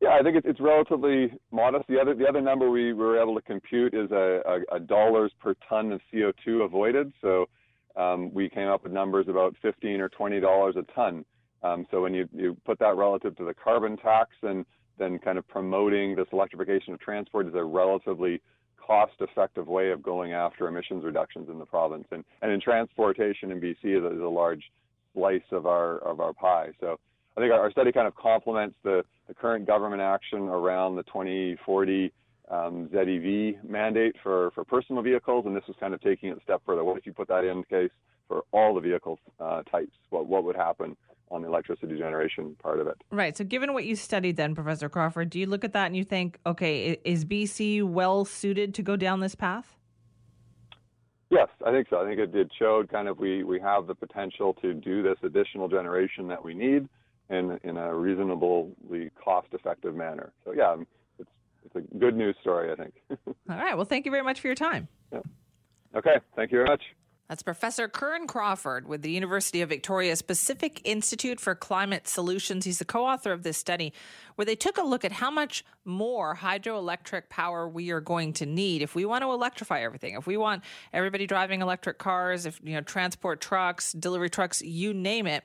Yeah, 0.00 0.10
I 0.10 0.22
think 0.22 0.36
it's, 0.36 0.46
it's 0.46 0.60
relatively 0.60 1.32
modest. 1.50 1.86
The 1.88 1.98
other 2.00 2.14
the 2.14 2.26
other 2.26 2.40
number 2.40 2.70
we 2.70 2.92
were 2.92 3.20
able 3.20 3.34
to 3.36 3.42
compute 3.42 3.94
is 3.94 4.10
a, 4.10 4.42
a, 4.46 4.76
a 4.76 4.80
dollars 4.80 5.32
per 5.40 5.54
ton 5.68 5.92
of 5.92 6.00
CO2 6.12 6.64
avoided. 6.64 7.12
So 7.20 7.46
um, 7.96 8.32
we 8.34 8.48
came 8.48 8.68
up 8.68 8.82
with 8.82 8.92
numbers 8.92 9.26
about 9.28 9.54
15 9.62 10.00
or 10.00 10.08
20 10.08 10.40
dollars 10.40 10.74
a 10.76 10.82
ton. 10.92 11.24
Um, 11.62 11.86
so 11.90 12.02
when 12.02 12.12
you, 12.12 12.28
you 12.34 12.56
put 12.66 12.78
that 12.80 12.96
relative 12.96 13.36
to 13.36 13.44
the 13.44 13.54
carbon 13.54 13.96
tax 13.96 14.30
and 14.42 14.66
then 14.98 15.18
kind 15.18 15.38
of 15.38 15.46
promoting 15.48 16.14
this 16.14 16.26
electrification 16.32 16.94
of 16.94 17.00
transport 17.00 17.46
is 17.46 17.54
a 17.54 17.64
relatively 17.64 18.40
cost-effective 18.76 19.66
way 19.66 19.90
of 19.90 20.02
going 20.02 20.32
after 20.32 20.68
emissions 20.68 21.04
reductions 21.04 21.48
in 21.48 21.58
the 21.58 21.64
province. 21.64 22.06
And, 22.10 22.24
and 22.42 22.52
in 22.52 22.60
transportation 22.60 23.50
in 23.50 23.60
BC 23.60 23.98
is 23.98 24.04
a, 24.04 24.14
is 24.14 24.20
a 24.20 24.28
large 24.28 24.62
slice 25.14 25.42
of 25.52 25.66
our 25.66 25.98
of 25.98 26.20
our 26.20 26.32
pie. 26.32 26.70
So 26.80 26.98
I 27.36 27.40
think 27.40 27.52
our, 27.52 27.70
study 27.70 27.90
kind 27.92 28.06
of 28.06 28.14
complements 28.14 28.76
the, 28.84 29.02
the 29.26 29.34
current 29.34 29.66
government 29.66 30.02
action 30.02 30.40
around 30.42 30.96
the 30.96 31.02
2040 31.04 32.12
um, 32.50 32.88
ZEV 32.92 33.64
mandate 33.64 34.14
for, 34.22 34.52
for 34.52 34.64
personal 34.64 35.02
vehicles, 35.02 35.44
and 35.46 35.56
this 35.56 35.64
is 35.68 35.74
kind 35.80 35.94
of 35.94 36.00
taking 36.00 36.28
it 36.28 36.38
a 36.38 36.42
step 36.42 36.62
further. 36.64 36.84
What 36.84 36.96
if 36.96 37.06
you 37.06 37.12
put 37.12 37.28
that 37.28 37.44
in 37.44 37.64
case 37.64 37.90
for 38.28 38.42
all 38.52 38.74
the 38.74 38.80
vehicle 38.80 39.18
uh, 39.40 39.62
types? 39.62 39.92
What, 40.10 40.26
what 40.26 40.44
would 40.44 40.54
happen 40.54 40.96
on 41.30 41.42
the 41.42 41.48
electricity 41.48 41.96
generation 41.96 42.56
part 42.62 42.80
of 42.80 42.86
it? 42.86 42.96
Right. 43.10 43.36
So, 43.36 43.44
given 43.44 43.72
what 43.72 43.84
you 43.84 43.96
studied 43.96 44.36
then, 44.36 44.54
Professor 44.54 44.88
Crawford, 44.88 45.30
do 45.30 45.38
you 45.38 45.46
look 45.46 45.64
at 45.64 45.72
that 45.72 45.86
and 45.86 45.96
you 45.96 46.04
think, 46.04 46.38
okay, 46.46 46.98
is 47.04 47.24
BC 47.24 47.82
well 47.82 48.24
suited 48.24 48.74
to 48.74 48.82
go 48.82 48.96
down 48.96 49.20
this 49.20 49.34
path? 49.34 49.76
Yes, 51.30 51.48
I 51.66 51.72
think 51.72 51.88
so. 51.90 52.00
I 52.00 52.04
think 52.06 52.20
it, 52.20 52.34
it 52.34 52.50
showed 52.56 52.90
kind 52.90 53.08
of 53.08 53.18
we, 53.18 53.42
we 53.42 53.58
have 53.60 53.86
the 53.86 53.94
potential 53.94 54.54
to 54.62 54.72
do 54.72 55.02
this 55.02 55.16
additional 55.22 55.68
generation 55.68 56.28
that 56.28 56.44
we 56.44 56.54
need 56.54 56.88
in 57.30 57.58
in 57.64 57.76
a 57.76 57.94
reasonably 57.94 59.10
cost 59.22 59.48
effective 59.52 59.94
manner. 59.94 60.32
So 60.44 60.52
yeah, 60.52 60.72
um, 60.72 60.86
it's 61.18 61.30
it's 61.64 61.76
a 61.76 61.98
good 61.98 62.16
news 62.16 62.36
story, 62.40 62.70
I 62.70 62.76
think. 62.76 62.94
All 63.26 63.56
right. 63.56 63.74
Well, 63.74 63.86
thank 63.86 64.04
you 64.04 64.10
very 64.10 64.22
much 64.22 64.40
for 64.40 64.48
your 64.48 64.54
time. 64.54 64.86
Yeah. 65.12 65.20
Okay. 65.96 66.16
Thank 66.36 66.52
you 66.52 66.58
very 66.58 66.68
much. 66.68 66.82
That's 67.28 67.42
Professor 67.42 67.88
Curran 67.88 68.26
Crawford 68.26 68.86
with 68.86 69.00
the 69.00 69.10
University 69.10 69.62
of 69.62 69.70
Victoria's 69.70 70.20
Pacific 70.20 70.82
Institute 70.84 71.40
for 71.40 71.54
Climate 71.54 72.06
Solutions. 72.06 72.66
He's 72.66 72.80
the 72.80 72.84
co 72.84 73.06
author 73.06 73.32
of 73.32 73.42
this 73.42 73.56
study 73.56 73.94
where 74.34 74.44
they 74.44 74.56
took 74.56 74.76
a 74.76 74.82
look 74.82 75.06
at 75.06 75.12
how 75.12 75.30
much 75.30 75.64
more 75.86 76.36
hydroelectric 76.36 77.30
power 77.30 77.66
we 77.66 77.90
are 77.92 78.02
going 78.02 78.34
to 78.34 78.46
need 78.46 78.82
if 78.82 78.94
we 78.94 79.06
want 79.06 79.22
to 79.22 79.32
electrify 79.32 79.80
everything. 79.80 80.16
If 80.16 80.26
we 80.26 80.36
want 80.36 80.64
everybody 80.92 81.26
driving 81.26 81.62
electric 81.62 81.96
cars, 81.96 82.44
if, 82.44 82.60
you 82.62 82.74
know, 82.74 82.82
transport 82.82 83.40
trucks, 83.40 83.92
delivery 83.92 84.28
trucks, 84.28 84.60
you 84.60 84.92
name 84.92 85.26
it 85.26 85.44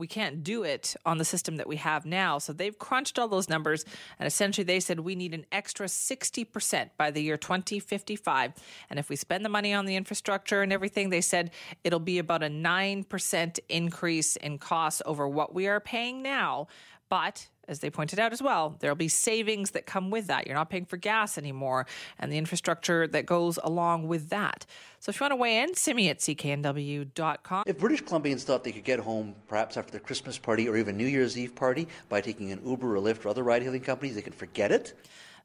we 0.00 0.06
can't 0.06 0.42
do 0.42 0.64
it 0.64 0.96
on 1.06 1.18
the 1.18 1.24
system 1.24 1.56
that 1.56 1.68
we 1.68 1.76
have 1.76 2.04
now. 2.04 2.38
So 2.38 2.52
they've 2.52 2.76
crunched 2.76 3.18
all 3.18 3.28
those 3.28 3.48
numbers 3.48 3.84
and 4.18 4.26
essentially 4.26 4.64
they 4.64 4.80
said 4.80 5.00
we 5.00 5.14
need 5.14 5.34
an 5.34 5.46
extra 5.52 5.86
60% 5.86 6.90
by 6.96 7.10
the 7.10 7.22
year 7.22 7.36
2055. 7.36 8.52
And 8.88 8.98
if 8.98 9.08
we 9.08 9.16
spend 9.16 9.44
the 9.44 9.48
money 9.48 9.72
on 9.72 9.86
the 9.86 9.96
infrastructure 9.96 10.62
and 10.62 10.72
everything, 10.72 11.10
they 11.10 11.20
said 11.20 11.52
it'll 11.84 12.00
be 12.00 12.18
about 12.18 12.42
a 12.42 12.48
9% 12.48 13.58
increase 13.68 14.36
in 14.36 14.58
costs 14.58 15.02
over 15.04 15.28
what 15.28 15.54
we 15.54 15.68
are 15.68 15.80
paying 15.80 16.22
now. 16.22 16.66
But 17.08 17.48
as 17.70 17.78
they 17.78 17.88
pointed 17.88 18.18
out 18.18 18.32
as 18.32 18.42
well, 18.42 18.76
there'll 18.80 18.96
be 18.96 19.08
savings 19.08 19.70
that 19.70 19.86
come 19.86 20.10
with 20.10 20.26
that. 20.26 20.46
You're 20.46 20.56
not 20.56 20.68
paying 20.68 20.84
for 20.84 20.96
gas 20.96 21.38
anymore 21.38 21.86
and 22.18 22.30
the 22.32 22.36
infrastructure 22.36 23.06
that 23.06 23.24
goes 23.24 23.58
along 23.62 24.08
with 24.08 24.28
that. 24.30 24.66
So 24.98 25.10
if 25.10 25.20
you 25.20 25.24
want 25.24 25.32
to 25.32 25.36
weigh 25.36 25.62
in, 25.62 25.74
send 25.74 25.96
me 25.96 26.08
at 26.08 26.18
cknw.com. 26.18 27.62
If 27.66 27.78
British 27.78 28.02
Columbians 28.02 28.42
thought 28.42 28.64
they 28.64 28.72
could 28.72 28.84
get 28.84 28.98
home 28.98 29.34
perhaps 29.48 29.76
after 29.76 29.92
their 29.92 30.00
Christmas 30.00 30.36
party 30.36 30.68
or 30.68 30.76
even 30.76 30.96
New 30.96 31.06
Year's 31.06 31.38
Eve 31.38 31.54
party 31.54 31.86
by 32.08 32.20
taking 32.20 32.50
an 32.50 32.60
Uber 32.66 32.96
or 32.96 33.00
Lyft 33.00 33.24
or 33.24 33.28
other 33.28 33.44
ride 33.44 33.62
hailing 33.62 33.80
companies, 33.80 34.16
they 34.16 34.22
can 34.22 34.32
forget 34.32 34.72
it. 34.72 34.94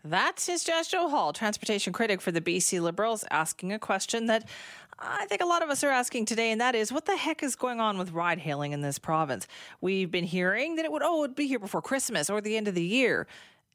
That's 0.07 0.45
Jas 0.45 0.91
Johal, 0.91 1.33
transportation 1.33 1.91
critic 1.91 2.21
for 2.21 2.31
the 2.31 2.39
BC 2.39 2.79
Liberals, 2.79 3.25
asking 3.31 3.71
a 3.73 3.79
question 3.79 4.27
that 4.27 4.47
I 4.97 5.25
think 5.25 5.41
a 5.41 5.45
lot 5.45 5.61
of 5.61 5.69
us 5.69 5.83
are 5.83 5.89
asking 5.89 6.25
today, 6.25 6.51
and 6.51 6.61
that 6.61 6.73
is 6.73 6.91
what 6.91 7.05
the 7.05 7.17
heck 7.17 7.43
is 7.43 7.55
going 7.55 7.79
on 7.81 7.97
with 7.97 8.11
ride 8.11 8.39
hailing 8.39 8.71
in 8.71 8.81
this 8.81 8.97
province? 8.97 9.45
We've 9.81 10.09
been 10.09 10.23
hearing 10.23 10.77
that 10.77 10.85
it 10.85 10.91
would, 10.91 11.01
oh, 11.03 11.17
it 11.17 11.21
would 11.21 11.35
be 11.35 11.47
here 11.47 11.59
before 11.59 11.81
Christmas 11.81 12.29
or 12.29 12.39
the 12.39 12.55
end 12.55 12.67
of 12.67 12.75
the 12.75 12.83
year. 12.83 13.27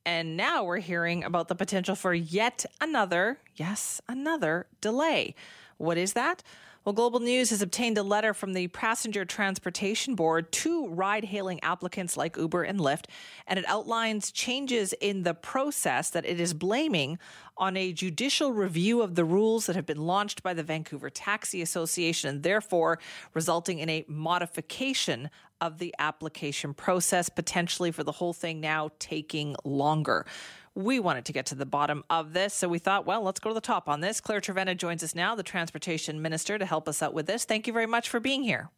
And 0.06 0.36
now 0.36 0.64
we're 0.64 0.78
hearing 0.78 1.22
about 1.24 1.48
the 1.48 1.54
potential 1.54 1.94
for 1.94 2.14
yet 2.14 2.64
another, 2.80 3.38
yes, 3.54 4.00
another 4.08 4.66
delay. 4.80 5.34
What 5.76 5.98
is 5.98 6.14
that? 6.14 6.42
Well, 6.82 6.94
Global 6.94 7.20
News 7.20 7.50
has 7.50 7.60
obtained 7.60 7.98
a 7.98 8.02
letter 8.02 8.32
from 8.32 8.54
the 8.54 8.68
Passenger 8.68 9.26
Transportation 9.26 10.14
Board 10.14 10.50
to 10.52 10.88
ride 10.88 11.26
hailing 11.26 11.62
applicants 11.62 12.16
like 12.16 12.38
Uber 12.38 12.62
and 12.62 12.80
Lyft, 12.80 13.04
and 13.46 13.58
it 13.58 13.66
outlines 13.68 14.32
changes 14.32 14.94
in 14.94 15.22
the 15.22 15.34
process 15.34 16.08
that 16.08 16.24
it 16.24 16.40
is 16.40 16.54
blaming 16.54 17.18
on 17.58 17.76
a 17.76 17.92
judicial 17.92 18.54
review 18.54 19.02
of 19.02 19.14
the 19.14 19.26
rules 19.26 19.66
that 19.66 19.76
have 19.76 19.84
been 19.84 20.06
launched 20.06 20.42
by 20.42 20.54
the 20.54 20.62
Vancouver 20.62 21.10
Taxi 21.10 21.60
Association, 21.60 22.30
and 22.30 22.42
therefore 22.42 22.98
resulting 23.34 23.78
in 23.78 23.90
a 23.90 24.06
modification 24.08 25.28
of 25.60 25.76
the 25.76 25.94
application 25.98 26.72
process, 26.72 27.28
potentially 27.28 27.90
for 27.90 28.04
the 28.04 28.12
whole 28.12 28.32
thing 28.32 28.58
now 28.58 28.90
taking 28.98 29.54
longer. 29.64 30.24
We 30.74 31.00
wanted 31.00 31.24
to 31.24 31.32
get 31.32 31.46
to 31.46 31.56
the 31.56 31.66
bottom 31.66 32.04
of 32.08 32.32
this, 32.32 32.54
so 32.54 32.68
we 32.68 32.78
thought, 32.78 33.04
well, 33.04 33.22
let's 33.22 33.40
go 33.40 33.50
to 33.50 33.54
the 33.54 33.60
top 33.60 33.88
on 33.88 34.00
this. 34.00 34.20
Claire 34.20 34.40
Trevena 34.40 34.76
joins 34.76 35.02
us 35.02 35.14
now, 35.16 35.34
the 35.34 35.42
Transportation 35.42 36.22
Minister, 36.22 36.58
to 36.58 36.64
help 36.64 36.88
us 36.88 37.02
out 37.02 37.12
with 37.12 37.26
this. 37.26 37.44
Thank 37.44 37.66
you 37.66 37.72
very 37.72 37.86
much 37.86 38.08
for 38.08 38.20
being 38.20 38.44
here. 38.44 38.70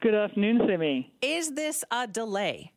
Good 0.00 0.14
afternoon, 0.14 0.60
Simi. 0.66 1.10
Is 1.22 1.54
this 1.54 1.82
a 1.90 2.06
delay? 2.06 2.72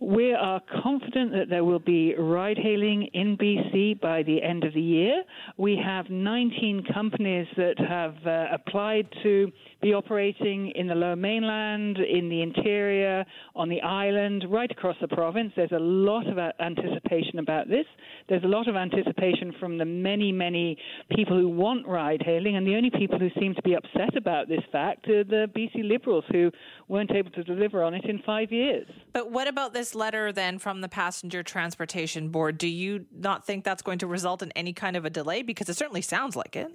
We 0.00 0.32
are 0.32 0.60
confident 0.82 1.32
that 1.32 1.48
there 1.50 1.64
will 1.64 1.80
be 1.80 2.14
ride 2.14 2.56
hailing 2.56 3.08
in 3.14 3.36
BC 3.36 4.00
by 4.00 4.22
the 4.22 4.40
end 4.40 4.62
of 4.62 4.72
the 4.72 4.80
year. 4.80 5.24
We 5.56 5.76
have 5.84 6.08
19 6.08 6.84
companies 6.94 7.48
that 7.56 7.80
have 7.80 8.14
uh, 8.24 8.46
applied 8.52 9.08
to 9.24 9.50
be 9.80 9.94
operating 9.94 10.70
in 10.74 10.86
the 10.86 10.94
lower 10.94 11.16
mainland, 11.16 11.98
in 11.98 12.28
the 12.28 12.42
interior, 12.42 13.24
on 13.56 13.68
the 13.68 13.80
island, 13.80 14.44
right 14.48 14.70
across 14.70 14.96
the 15.00 15.08
province. 15.08 15.52
There's 15.56 15.72
a 15.72 15.78
lot 15.78 16.26
of 16.28 16.38
anticipation 16.60 17.38
about 17.38 17.68
this. 17.68 17.86
There's 18.28 18.44
a 18.44 18.48
lot 18.48 18.68
of 18.68 18.76
anticipation 18.76 19.52
from 19.58 19.78
the 19.78 19.84
many, 19.84 20.30
many 20.30 20.76
people 21.10 21.36
who 21.36 21.48
want 21.48 21.86
ride 21.86 22.22
hailing, 22.24 22.56
and 22.56 22.66
the 22.66 22.76
only 22.76 22.90
people 22.90 23.18
who 23.18 23.30
seem 23.40 23.54
to 23.54 23.62
be 23.62 23.74
upset 23.74 24.16
about 24.16 24.48
this 24.48 24.62
fact 24.70 25.08
are 25.08 25.24
the 25.24 25.50
BC 25.56 25.88
Liberals 25.88 26.24
who 26.30 26.50
weren't 26.86 27.10
able 27.10 27.30
to 27.32 27.42
deliver 27.42 27.82
on 27.82 27.94
it 27.94 28.04
in 28.04 28.20
five 28.24 28.52
years. 28.52 28.86
But 29.12 29.30
what 29.30 29.48
about 29.48 29.74
this 29.74 29.88
this 29.88 29.94
letter 29.94 30.32
then 30.32 30.58
from 30.58 30.82
the 30.82 30.88
Passenger 30.88 31.42
Transportation 31.42 32.28
Board, 32.28 32.58
do 32.58 32.68
you 32.68 33.06
not 33.10 33.46
think 33.46 33.64
that's 33.64 33.80
going 33.80 33.98
to 34.00 34.06
result 34.06 34.42
in 34.42 34.52
any 34.52 34.74
kind 34.74 34.96
of 34.96 35.06
a 35.06 35.10
delay? 35.10 35.42
Because 35.42 35.68
it 35.68 35.76
certainly 35.76 36.02
sounds 36.02 36.36
like 36.36 36.56
it. 36.56 36.70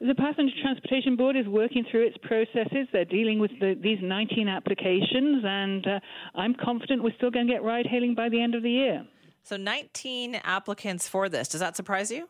The 0.00 0.14
Passenger 0.14 0.54
Transportation 0.60 1.16
Board 1.16 1.36
is 1.36 1.46
working 1.46 1.84
through 1.90 2.06
its 2.06 2.16
processes. 2.22 2.88
They're 2.92 3.04
dealing 3.04 3.38
with 3.38 3.52
the, 3.60 3.78
these 3.80 3.98
19 4.02 4.48
applications, 4.48 5.44
and 5.46 5.86
uh, 5.86 6.00
I'm 6.34 6.54
confident 6.54 7.02
we're 7.02 7.14
still 7.16 7.30
going 7.30 7.46
to 7.46 7.52
get 7.52 7.62
ride 7.62 7.86
hailing 7.86 8.14
by 8.14 8.28
the 8.28 8.40
end 8.40 8.54
of 8.54 8.62
the 8.62 8.70
year. 8.70 9.06
So, 9.42 9.56
19 9.56 10.36
applicants 10.36 11.06
for 11.06 11.28
this. 11.28 11.48
Does 11.48 11.60
that 11.60 11.76
surprise 11.76 12.10
you? 12.10 12.28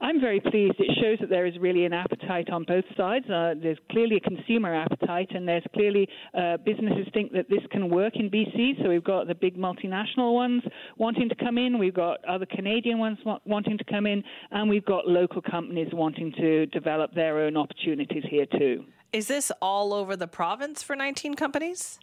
I'm 0.00 0.20
very 0.20 0.40
pleased. 0.40 0.74
It 0.78 0.98
shows 1.00 1.18
that 1.20 1.30
there 1.30 1.46
is 1.46 1.54
really 1.58 1.84
an 1.84 1.92
appetite 1.92 2.50
on 2.50 2.64
both 2.64 2.84
sides. 2.96 3.28
Uh, 3.28 3.54
there's 3.60 3.78
clearly 3.90 4.16
a 4.16 4.20
consumer 4.20 4.74
appetite, 4.74 5.30
and 5.34 5.46
there's 5.46 5.64
clearly 5.74 6.08
uh, 6.36 6.56
businesses 6.58 7.06
think 7.12 7.32
that 7.32 7.48
this 7.48 7.60
can 7.70 7.90
work 7.90 8.14
in 8.16 8.30
BC. 8.30 8.82
So 8.82 8.88
we've 8.88 9.04
got 9.04 9.26
the 9.26 9.34
big 9.34 9.56
multinational 9.56 10.34
ones 10.34 10.62
wanting 10.96 11.28
to 11.28 11.34
come 11.34 11.58
in, 11.58 11.78
we've 11.78 11.94
got 11.94 12.24
other 12.24 12.46
Canadian 12.46 12.98
ones 12.98 13.18
wanting 13.44 13.78
to 13.78 13.84
come 13.84 14.06
in, 14.06 14.22
and 14.50 14.68
we've 14.68 14.84
got 14.84 15.06
local 15.06 15.42
companies 15.42 15.88
wanting 15.92 16.32
to 16.32 16.66
develop 16.66 17.14
their 17.14 17.38
own 17.40 17.56
opportunities 17.56 18.24
here 18.28 18.46
too. 18.58 18.84
Is 19.12 19.28
this 19.28 19.52
all 19.62 19.92
over 19.92 20.16
the 20.16 20.26
province 20.26 20.82
for 20.82 20.96
19 20.96 21.34
companies? 21.34 22.00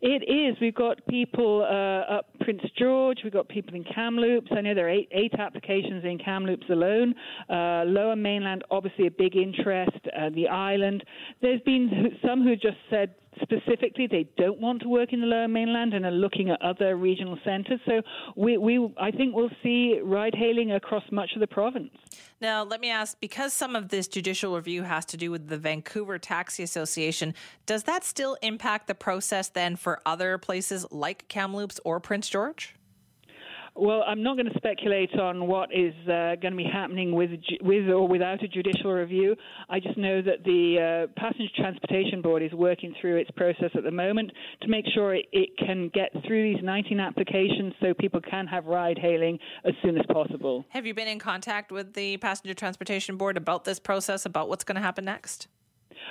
It 0.00 0.28
is. 0.28 0.56
We've 0.60 0.74
got 0.74 1.04
people 1.08 1.62
uh, 1.62 2.12
up 2.12 2.26
Prince 2.40 2.62
George. 2.78 3.18
We've 3.24 3.32
got 3.32 3.48
people 3.48 3.74
in 3.74 3.84
Kamloops. 3.84 4.48
I 4.50 4.60
know 4.60 4.74
there 4.74 4.86
are 4.86 4.90
eight, 4.90 5.08
eight 5.12 5.34
applications 5.38 6.04
in 6.04 6.18
Kamloops 6.18 6.66
alone. 6.70 7.14
Uh, 7.48 7.84
Lower 7.86 8.16
Mainland, 8.16 8.64
obviously 8.70 9.06
a 9.06 9.10
big 9.10 9.36
interest. 9.36 9.98
Uh, 10.16 10.30
the 10.34 10.48
island. 10.48 11.04
There's 11.42 11.60
been 11.62 12.18
some 12.26 12.42
who 12.42 12.54
just 12.54 12.76
said 12.90 13.14
specifically 13.42 14.06
they 14.06 14.28
don't 14.36 14.60
want 14.60 14.82
to 14.82 14.88
work 14.88 15.12
in 15.12 15.20
the 15.20 15.26
lower 15.26 15.48
mainland 15.48 15.94
and 15.94 16.04
are 16.04 16.10
looking 16.10 16.50
at 16.50 16.60
other 16.62 16.96
regional 16.96 17.38
centres. 17.44 17.80
So 17.86 18.02
we, 18.36 18.58
we, 18.58 18.92
I 18.98 19.10
think 19.10 19.34
we'll 19.34 19.50
see 19.62 20.00
ride 20.02 20.34
hailing 20.34 20.72
across 20.72 21.04
much 21.10 21.30
of 21.34 21.40
the 21.40 21.46
province. 21.46 21.90
Now, 22.40 22.62
let 22.62 22.80
me 22.80 22.90
ask 22.90 23.18
because 23.20 23.52
some 23.52 23.74
of 23.74 23.88
this 23.88 24.06
judicial 24.06 24.54
review 24.54 24.82
has 24.82 25.04
to 25.06 25.16
do 25.16 25.30
with 25.30 25.48
the 25.48 25.58
Vancouver 25.58 26.18
Taxi 26.18 26.62
Association, 26.62 27.34
does 27.66 27.84
that 27.84 28.04
still 28.04 28.36
impact 28.42 28.86
the 28.86 28.94
process 28.94 29.48
then 29.48 29.76
for 29.76 30.00
other 30.06 30.38
places 30.38 30.86
like 30.90 31.26
Kamloops 31.28 31.80
or 31.84 32.00
Prince 32.00 32.28
George? 32.28 32.74
Well, 33.80 34.02
I'm 34.08 34.24
not 34.24 34.36
going 34.36 34.50
to 34.50 34.56
speculate 34.56 35.14
on 35.20 35.46
what 35.46 35.68
is 35.72 35.94
uh, 36.08 36.34
going 36.42 36.50
to 36.50 36.56
be 36.56 36.68
happening 36.70 37.14
with 37.14 37.30
with 37.60 37.88
or 37.88 38.08
without 38.08 38.42
a 38.42 38.48
judicial 38.48 38.90
review. 38.90 39.36
I 39.68 39.78
just 39.78 39.96
know 39.96 40.20
that 40.20 40.42
the 40.44 41.06
uh, 41.08 41.20
Passenger 41.20 41.52
Transportation 41.56 42.20
Board 42.20 42.42
is 42.42 42.52
working 42.52 42.92
through 43.00 43.18
its 43.18 43.30
process 43.32 43.70
at 43.76 43.84
the 43.84 43.92
moment 43.92 44.32
to 44.62 44.68
make 44.68 44.84
sure 44.94 45.14
it, 45.14 45.26
it 45.30 45.50
can 45.58 45.90
get 45.94 46.10
through 46.26 46.54
these 46.54 46.64
19 46.64 46.98
applications 46.98 47.72
so 47.80 47.94
people 47.94 48.20
can 48.20 48.48
have 48.48 48.66
ride 48.66 48.98
hailing 48.98 49.38
as 49.64 49.74
soon 49.82 49.96
as 49.96 50.04
possible. 50.06 50.64
Have 50.70 50.84
you 50.84 50.92
been 50.92 51.08
in 51.08 51.20
contact 51.20 51.70
with 51.70 51.94
the 51.94 52.16
Passenger 52.16 52.54
Transportation 52.54 53.16
Board 53.16 53.36
about 53.36 53.64
this 53.64 53.78
process, 53.78 54.26
about 54.26 54.48
what's 54.48 54.64
going 54.64 54.76
to 54.76 54.82
happen 54.82 55.04
next? 55.04 55.46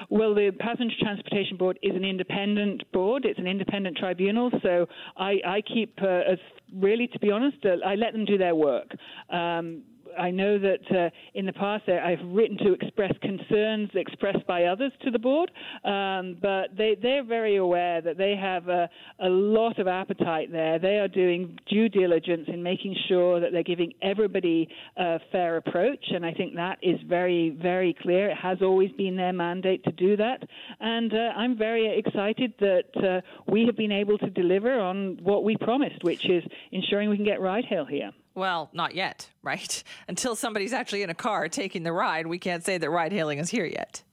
Well, 0.10 0.34
the 0.34 0.52
Passenger 0.60 0.96
Transportation 1.00 1.58
Board 1.58 1.80
is 1.82 1.96
an 1.96 2.06
independent 2.06 2.90
board. 2.92 3.26
It's 3.26 3.40
an 3.40 3.48
independent 3.48 3.98
tribunal. 3.98 4.52
So 4.64 4.88
I, 5.18 5.36
I 5.46 5.62
keep, 5.62 5.98
uh, 6.02 6.22
as 6.32 6.40
really, 6.76 7.08
to 7.08 7.20
be 7.20 7.32
honest, 7.32 7.58
uh, 7.66 7.86
I 7.86 7.96
let 7.96 8.14
them 8.14 8.26
do 8.26 8.38
their 8.38 8.56
work. 8.56 8.92
Um, 9.30 9.84
I 10.18 10.32
know 10.32 10.58
that 10.60 10.92
uh, 10.92 11.10
in 11.34 11.46
the 11.46 11.54
past 11.54 11.88
I've 11.90 12.24
written 12.26 12.58
to 12.60 12.74
express 12.74 13.14
concerns 13.22 13.90
expressed 13.96 14.46
by 14.48 14.66
others 14.66 14.92
to 15.04 15.12
the 15.12 15.20
board, 15.20 15.52
um, 15.84 16.38
but 16.42 16.76
they, 16.78 16.98
they're 17.02 17.24
very 17.24 17.58
aware 17.58 18.02
that 18.02 18.18
they 18.18 18.36
have 18.36 18.68
a, 18.68 18.90
a 19.20 19.30
lot 19.30 19.80
of 19.80 19.88
appetite 19.88 20.52
there. 20.52 20.80
They 20.80 20.98
are 21.00 21.08
doing 21.08 21.58
due 21.70 21.90
diligence 21.90 22.46
in 22.48 22.62
making 22.64 22.96
sure 23.08 23.40
that 23.40 23.52
they're 23.52 23.64
giving 23.64 23.94
everybody 24.02 24.68
a 24.98 25.20
fair 25.32 25.58
approach, 25.58 26.04
and 26.10 26.26
I 26.26 26.34
think 26.34 26.56
that 26.56 26.80
is 26.82 27.00
very, 27.08 27.58
very 27.62 27.96
clear. 28.02 28.30
It 28.30 28.38
has 28.38 28.60
always 28.62 28.92
been 28.92 29.16
their 29.16 29.34
mandate 29.34 29.84
to 29.86 29.92
do 29.92 30.18
that, 30.18 30.44
and 30.80 31.14
uh, 31.14 31.34
I'm 31.36 31.58
very 31.58 31.98
excited 31.98 32.54
that 32.60 32.90
uh, 32.96 33.52
we 33.52 33.66
have 33.66 33.78
been 33.78 33.92
able 33.92 34.18
to 34.20 34.30
deliver 34.30 34.80
on 34.80 35.20
what 35.24 35.44
we 35.44 35.56
promised, 35.58 36.04
which 36.04 36.30
is 36.30 36.44
ensuring 36.72 37.10
we 37.10 37.16
can 37.16 37.26
get 37.26 37.42
ride 37.42 37.66
hail 37.66 37.86
here. 37.86 38.12
Well, 38.38 38.70
not 38.72 38.94
yet, 38.94 39.30
right? 39.44 39.84
Until 40.08 40.36
somebody's 40.36 40.72
actually 40.72 41.02
in 41.02 41.10
a 41.10 41.16
car 41.16 41.50
taking 41.50 41.82
the 41.84 41.92
ride, 41.92 42.28
we 42.28 42.38
can't 42.38 42.64
say 42.64 42.78
that 42.78 42.90
ride 42.90 43.12
hailing 43.12 43.40
is 43.40 43.50
here 43.50 43.66
yet. 43.66 44.04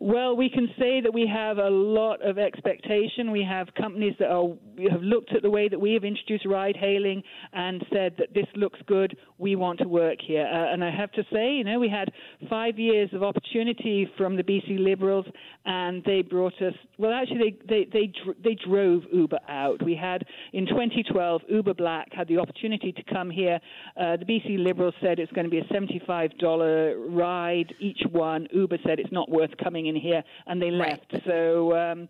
Well, 0.00 0.36
we 0.36 0.50
can 0.50 0.68
say 0.78 1.00
that 1.00 1.12
we 1.12 1.26
have 1.26 1.58
a 1.58 1.70
lot 1.70 2.20
of 2.26 2.38
expectation. 2.38 3.30
We 3.30 3.42
have 3.48 3.68
companies 3.74 4.14
that 4.18 4.30
are, 4.30 4.50
have 4.90 5.02
looked 5.02 5.34
at 5.34 5.42
the 5.42 5.50
way 5.50 5.68
that 5.68 5.80
we 5.80 5.92
have 5.94 6.04
introduced 6.04 6.44
ride 6.44 6.76
hailing 6.76 7.22
and 7.52 7.84
said 7.92 8.14
that 8.18 8.34
this 8.34 8.46
looks 8.54 8.78
good. 8.86 9.16
We 9.38 9.56
want 9.56 9.78
to 9.80 9.88
work 9.88 10.18
here. 10.26 10.46
Uh, 10.46 10.72
and 10.72 10.84
I 10.84 10.90
have 10.90 11.10
to 11.12 11.22
say, 11.32 11.54
you 11.54 11.64
know, 11.64 11.78
we 11.78 11.88
had 11.88 12.10
five 12.50 12.78
years 12.78 13.10
of 13.12 13.22
opportunity 13.22 14.10
from 14.16 14.36
the 14.36 14.42
BC 14.42 14.78
Liberals, 14.78 15.26
and 15.64 16.02
they 16.04 16.22
brought 16.22 16.60
us. 16.60 16.74
Well, 16.98 17.12
actually, 17.12 17.56
they 17.68 17.84
they 17.84 17.88
they, 17.92 18.32
they 18.42 18.56
drove 18.66 19.02
Uber 19.12 19.38
out. 19.48 19.82
We 19.82 19.94
had 19.94 20.24
in 20.52 20.66
2012, 20.66 21.42
Uber 21.48 21.74
Black 21.74 22.08
had 22.12 22.28
the 22.28 22.38
opportunity 22.38 22.92
to 22.92 23.02
come 23.04 23.30
here. 23.30 23.58
Uh, 23.96 24.16
the 24.16 24.24
BC 24.24 24.64
Liberals 24.64 24.94
said 25.00 25.18
it's 25.18 25.32
going 25.32 25.44
to 25.44 25.50
be 25.50 25.58
a 25.58 25.64
$75 25.64 27.16
ride 27.16 27.74
each 27.80 28.00
one. 28.10 28.46
Uber 28.52 28.78
said 28.84 28.98
it's 28.98 29.12
not 29.12 29.30
worth 29.30 29.50
coming 29.62 29.77
in 29.86 29.96
here, 29.96 30.22
and 30.46 30.60
they 30.60 30.70
left. 30.70 31.12
Right. 31.12 31.22
So 31.26 31.76
um, 31.76 32.08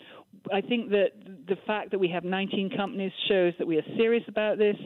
I 0.52 0.60
think 0.60 0.90
that 0.90 1.10
the 1.46 1.56
fact 1.66 1.90
that 1.90 1.98
we 1.98 2.08
have 2.08 2.24
19 2.24 2.70
companies 2.76 3.12
shows 3.28 3.52
that 3.58 3.66
we 3.66 3.76
are 3.76 3.84
serious 3.96 4.24
about 4.28 4.58
this, 4.58 4.76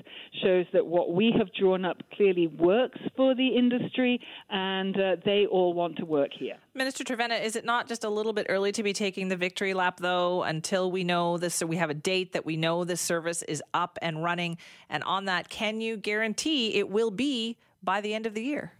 shows 0.43 0.67
that 0.73 0.85
what 0.85 1.13
we 1.13 1.33
have 1.37 1.49
drawn 1.55 1.85
up 1.85 1.99
clearly 2.15 2.47
works 2.47 2.99
for 3.17 3.35
the 3.35 3.49
industry, 3.49 4.21
and 4.51 4.97
uh, 4.97 5.17
they 5.25 5.47
all 5.47 5.73
want 5.73 5.97
to 5.99 6.05
work 6.05 6.31
here. 6.37 6.57
Minister 6.75 7.05
Trevena, 7.05 7.43
is 7.43 7.55
it 7.57 7.65
not 7.65 7.89
just 7.89 8.05
a 8.05 8.09
little 8.09 8.33
bit 8.33 8.47
early 8.49 8.73
to 8.73 8.83
be 8.83 8.93
taking 8.93 9.29
the 9.29 9.37
victory 9.37 9.75
lap, 9.75 10.01
though, 10.01 10.43
until 10.43 10.91
we 10.91 11.05
know 11.05 11.39
this, 11.39 11.55
so 11.55 11.67
we 11.67 11.77
have 11.77 11.91
a 11.91 11.95
date 11.95 12.33
that 12.33 12.45
we 12.45 12.57
know 12.57 12.85
this 12.85 13.01
service 13.01 13.43
is 13.43 13.63
up 13.75 13.99
and 14.03 14.23
running? 14.23 14.59
And 14.89 15.05
on 15.05 15.27
that, 15.27 15.49
can 15.49 15.81
you 15.81 15.97
guarantee 15.97 16.75
it 16.77 16.89
will 16.89 17.11
be 17.11 17.59
by 17.83 18.01
the 18.01 18.15
end 18.15 18.27
of 18.27 18.35
the 18.35 18.43
year? 18.43 18.73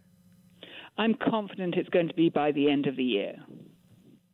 I'm 0.99 1.15
confident 1.15 1.75
it's 1.77 1.89
going 1.89 2.09
to 2.09 2.15
be 2.15 2.29
by 2.29 2.53
the 2.53 2.71
end 2.71 2.87
of 2.87 2.97
the 2.97 3.05
year 3.05 3.37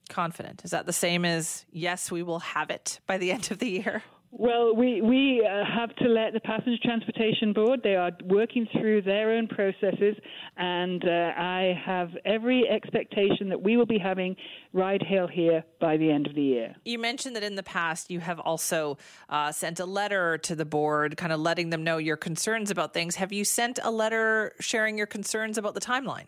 confident? 0.09 0.62
Is 0.64 0.71
that 0.71 0.87
the 0.87 0.92
same 0.92 1.25
as 1.25 1.64
yes, 1.71 2.11
we 2.11 2.23
will 2.23 2.40
have 2.40 2.71
it 2.71 3.01
by 3.07 3.18
the 3.18 3.31
end 3.33 3.51
of 3.51 3.59
the 3.59 3.68
year? 3.68 4.03
Well, 4.31 4.77
we, 4.77 5.01
we 5.01 5.47
uh, 5.49 5.64
have 5.64 5.94
to 5.97 6.05
let 6.05 6.35
the 6.35 6.40
Passenger 6.40 6.77
Transportation 6.83 7.55
Board, 7.55 7.81
they 7.83 7.97
are 7.97 8.11
working 8.25 8.68
through 8.73 9.03
their 9.03 9.33
own 9.33 9.49
processes, 9.49 10.16
and 10.59 11.03
uh, 11.03 11.33
I 11.35 11.81
have 11.85 12.11
every 12.27 12.68
expectation 12.68 13.49
that 13.49 13.62
we 13.62 13.79
will 13.79 13.87
be 13.87 13.99
having 13.99 14.37
ride 14.75 15.03
hail 15.03 15.27
here 15.27 15.64
by 15.81 15.97
the 15.97 16.11
end 16.11 16.27
of 16.27 16.35
the 16.35 16.42
year. 16.42 16.77
You 16.85 16.99
mentioned 16.99 17.37
that 17.37 17.42
in 17.42 17.55
the 17.55 17.62
past 17.62 18.11
you 18.11 18.21
have 18.21 18.38
also 18.38 18.99
uh, 19.31 19.51
sent 19.51 19.81
a 19.81 19.87
letter 19.87 20.37
to 20.38 20.55
the 20.55 20.66
board, 20.66 21.16
kind 21.16 21.33
of 21.33 21.40
letting 21.40 21.71
them 21.71 21.83
know 21.83 21.97
your 21.97 22.18
concerns 22.18 22.71
about 22.71 22.92
things. 22.92 23.16
Have 23.16 23.33
you 23.33 23.47
sent 23.47 23.79
a 23.83 23.90
letter 23.90 24.53
sharing 24.61 24.99
your 24.99 25.07
concerns 25.07 25.57
about 25.57 25.73
the 25.73 25.81
timeline? 25.81 26.27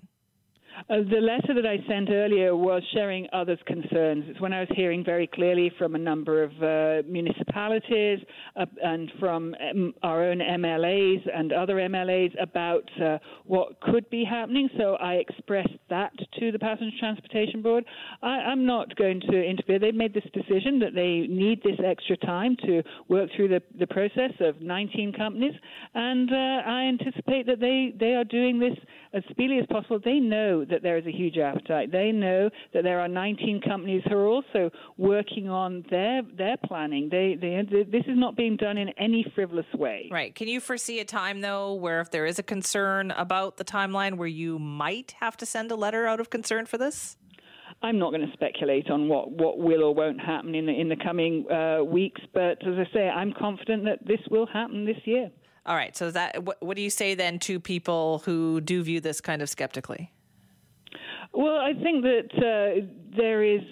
Uh, 0.88 0.96
the 1.10 1.20
letter 1.20 1.54
that 1.54 1.66
I 1.66 1.76
sent 1.88 2.10
earlier 2.10 2.56
was 2.56 2.82
sharing 2.94 3.26
others' 3.32 3.58
concerns. 3.66 4.24
It's 4.28 4.40
when 4.40 4.52
I 4.52 4.60
was 4.60 4.68
hearing 4.74 5.04
very 5.04 5.26
clearly 5.26 5.70
from 5.78 5.94
a 5.94 5.98
number 5.98 6.42
of 6.42 6.50
uh, 6.62 7.06
municipalities 7.08 8.20
uh, 8.56 8.66
and 8.82 9.10
from 9.18 9.54
um, 9.60 9.94
our 10.02 10.24
own 10.24 10.38
MLAs 10.38 11.28
and 11.34 11.52
other 11.52 11.76
MLAs 11.76 12.32
about 12.40 12.88
uh, 13.02 13.18
what 13.44 13.80
could 13.80 14.08
be 14.10 14.24
happening. 14.24 14.68
So 14.78 14.94
I 14.94 15.14
expressed 15.14 15.68
that 15.90 16.12
to 16.38 16.52
the 16.52 16.58
Passenger 16.58 16.96
Transportation 16.98 17.62
Board. 17.62 17.84
I, 18.22 18.50
am 18.50 18.64
not 18.64 18.96
going 18.96 19.20
to 19.20 19.42
interfere. 19.42 19.78
They've 19.78 19.94
made 19.94 20.14
this 20.14 20.24
decision 20.32 20.78
that 20.80 20.94
they 20.94 21.26
need 21.28 21.62
this 21.62 21.78
extra 21.84 22.16
time 22.16 22.56
to 22.64 22.82
work 23.08 23.30
through 23.36 23.48
the, 23.48 23.62
the 23.78 23.86
process 23.86 24.32
of 24.40 24.60
19 24.60 25.12
companies, 25.12 25.54
and 25.94 26.30
uh, 26.30 26.68
I 26.68 26.82
anticipate 26.82 27.46
that 27.46 27.60
they, 27.60 27.92
they 27.98 28.14
are 28.14 28.24
doing 28.24 28.58
this 28.58 28.76
as 29.12 29.22
speedily 29.30 29.58
as 29.58 29.66
possible. 29.66 29.98
They 30.02 30.20
know 30.20 30.64
that 30.70 30.82
there 30.82 30.96
is 30.96 31.06
a 31.06 31.12
huge 31.12 31.38
appetite. 31.38 31.92
They 31.92 32.12
know 32.12 32.50
that 32.72 32.82
there 32.82 33.00
are 33.00 33.08
19 33.08 33.60
companies 33.62 34.02
who 34.08 34.16
are 34.16 34.26
also 34.26 34.70
working 34.96 35.48
on 35.48 35.84
their 35.90 36.22
their 36.36 36.56
planning. 36.66 37.08
They, 37.10 37.36
they, 37.40 37.62
they, 37.70 37.82
this 37.84 38.04
is 38.06 38.16
not 38.16 38.36
being 38.36 38.56
done 38.56 38.78
in 38.78 38.90
any 38.90 39.24
frivolous 39.34 39.66
way. 39.74 40.08
Right. 40.10 40.34
Can 40.34 40.48
you 40.48 40.60
foresee 40.60 41.00
a 41.00 41.04
time 41.04 41.40
though 41.40 41.74
where 41.74 42.00
if 42.00 42.10
there 42.10 42.26
is 42.26 42.38
a 42.38 42.42
concern 42.42 43.10
about 43.12 43.56
the 43.56 43.64
timeline 43.64 44.16
where 44.16 44.28
you 44.28 44.58
might 44.58 45.14
have 45.20 45.36
to 45.38 45.46
send 45.46 45.70
a 45.70 45.76
letter 45.76 46.06
out 46.06 46.20
of 46.20 46.30
concern 46.30 46.66
for 46.66 46.78
this? 46.78 47.16
I'm 47.82 47.98
not 47.98 48.10
going 48.10 48.26
to 48.26 48.32
speculate 48.32 48.90
on 48.90 49.08
what, 49.08 49.30
what 49.30 49.58
will 49.58 49.84
or 49.84 49.94
won't 49.94 50.20
happen 50.20 50.54
in 50.54 50.66
the 50.66 50.72
in 50.72 50.88
the 50.88 50.96
coming 50.96 51.50
uh, 51.50 51.82
weeks, 51.82 52.20
but 52.34 52.66
as 52.66 52.74
I 52.76 52.86
say, 52.92 53.08
I'm 53.08 53.32
confident 53.32 53.84
that 53.84 54.06
this 54.06 54.20
will 54.30 54.46
happen 54.46 54.84
this 54.84 54.98
year. 55.04 55.30
All 55.66 55.76
right. 55.76 55.96
So 55.96 56.10
that 56.10 56.42
what, 56.44 56.60
what 56.62 56.76
do 56.76 56.82
you 56.82 56.90
say 56.90 57.14
then 57.14 57.38
to 57.40 57.60
people 57.60 58.22
who 58.24 58.60
do 58.60 58.82
view 58.82 59.00
this 59.00 59.20
kind 59.20 59.40
of 59.42 59.48
skeptically? 59.48 60.12
Well, 61.32 61.56
I 61.56 61.72
think 61.74 62.02
that 62.02 62.28
uh, 62.36 62.86
there 63.16 63.42
is 63.44 63.62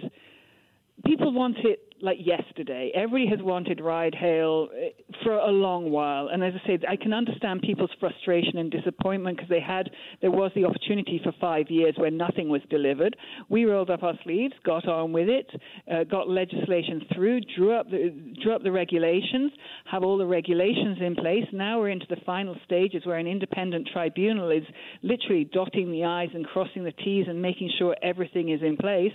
people 1.05 1.33
want 1.33 1.57
it 1.65 1.88
like 2.01 2.19
yesterday. 2.21 2.91
Everybody 2.95 3.29
has 3.29 3.41
wanted 3.43 3.81
ride 3.81 4.15
hail 4.15 4.69
eh, 4.77 4.91
for 5.23 5.33
a 5.33 5.51
long 5.51 5.91
while, 5.91 6.29
and 6.29 6.45
as 6.45 6.53
I 6.63 6.67
say, 6.67 6.79
I 6.89 6.97
can 6.97 7.13
understand 7.13 7.63
people's 7.63 7.91
frustration 7.99 8.59
and 8.59 8.71
disappointment 8.71 9.37
because 9.37 9.49
they 9.49 9.61
had 9.61 9.91
there 10.21 10.31
was 10.31 10.51
the 10.55 10.65
opportunity 10.65 11.21
for 11.23 11.33
five 11.41 11.71
years 11.71 11.95
where 11.97 12.11
nothing 12.11 12.49
was 12.49 12.63
delivered. 12.71 13.17
We 13.49 13.65
rolled 13.65 13.91
up 13.91 14.03
our 14.03 14.15
sleeves, 14.25 14.55
got 14.65 14.87
on 14.89 15.13
with 15.13 15.29
it, 15.29 15.51
uh, 15.91 16.05
got 16.05 16.29
legislation 16.29 17.03
through, 17.15 17.41
drew 17.57 17.73
up 17.73 17.91
the 17.91 18.15
drew 18.43 18.55
up 18.55 18.63
the 18.63 18.73
regulations, 18.73 19.53
have 19.91 20.05
all 20.05 20.19
the 20.19 20.27
regulations 20.27 20.99
in 21.01 21.15
place. 21.17 21.45
Now 21.53 21.81
we're 21.81 21.91
into 21.91 22.07
the 22.09 22.21
final 22.25 22.57
stages 22.65 23.05
where 23.07 23.19
an 23.19 23.27
independent 23.27 23.89
tribunal 23.93 24.51
is 24.51 24.65
literally 25.03 25.45
dotting 25.45 25.91
the 25.91 26.05
i's 26.05 26.31
and 26.35 26.47
crossing 26.47 26.85
the 26.85 26.93
t's 26.93 27.27
and 27.29 27.41
making 27.41 27.71
sure 27.79 27.97
everything 28.03 28.51
is 28.51 28.61
in 28.63 28.77
place. 28.77 29.13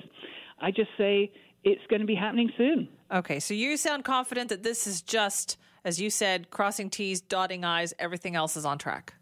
I 0.61 0.71
just 0.71 0.89
say 0.97 1.31
it's 1.63 1.81
going 1.89 2.01
to 2.01 2.05
be 2.05 2.15
happening 2.15 2.51
soon. 2.57 2.87
Okay, 3.11 3.39
so 3.39 3.53
you 3.53 3.77
sound 3.77 4.03
confident 4.03 4.49
that 4.49 4.63
this 4.63 4.87
is 4.87 5.01
just, 5.01 5.57
as 5.85 5.99
you 5.99 6.09
said, 6.09 6.49
crossing 6.49 6.89
T's, 6.89 7.21
dotting 7.21 7.63
I's, 7.63 7.93
everything 7.99 8.35
else 8.35 8.57
is 8.57 8.65
on 8.65 8.77
track. 8.77 9.13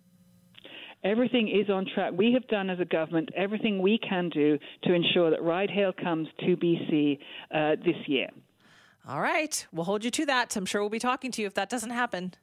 Everything 1.03 1.47
is 1.47 1.69
on 1.69 1.87
track. 1.95 2.13
We 2.15 2.31
have 2.33 2.47
done 2.47 2.69
as 2.69 2.79
a 2.79 2.85
government 2.85 3.29
everything 3.35 3.81
we 3.81 3.97
can 3.97 4.29
do 4.29 4.59
to 4.83 4.93
ensure 4.93 5.31
that 5.31 5.41
ride 5.41 5.71
hail 5.71 5.91
comes 5.91 6.27
to 6.41 6.55
BC 6.55 7.17
uh, 7.53 7.75
this 7.83 7.95
year. 8.07 8.27
All 9.07 9.19
right, 9.19 9.65
we'll 9.71 9.85
hold 9.85 10.05
you 10.05 10.11
to 10.11 10.25
that. 10.27 10.55
I'm 10.55 10.65
sure 10.65 10.81
we'll 10.81 10.91
be 10.91 10.99
talking 10.99 11.31
to 11.31 11.41
you 11.41 11.47
if 11.47 11.55
that 11.55 11.69
doesn't 11.71 11.89
happen. 11.89 12.35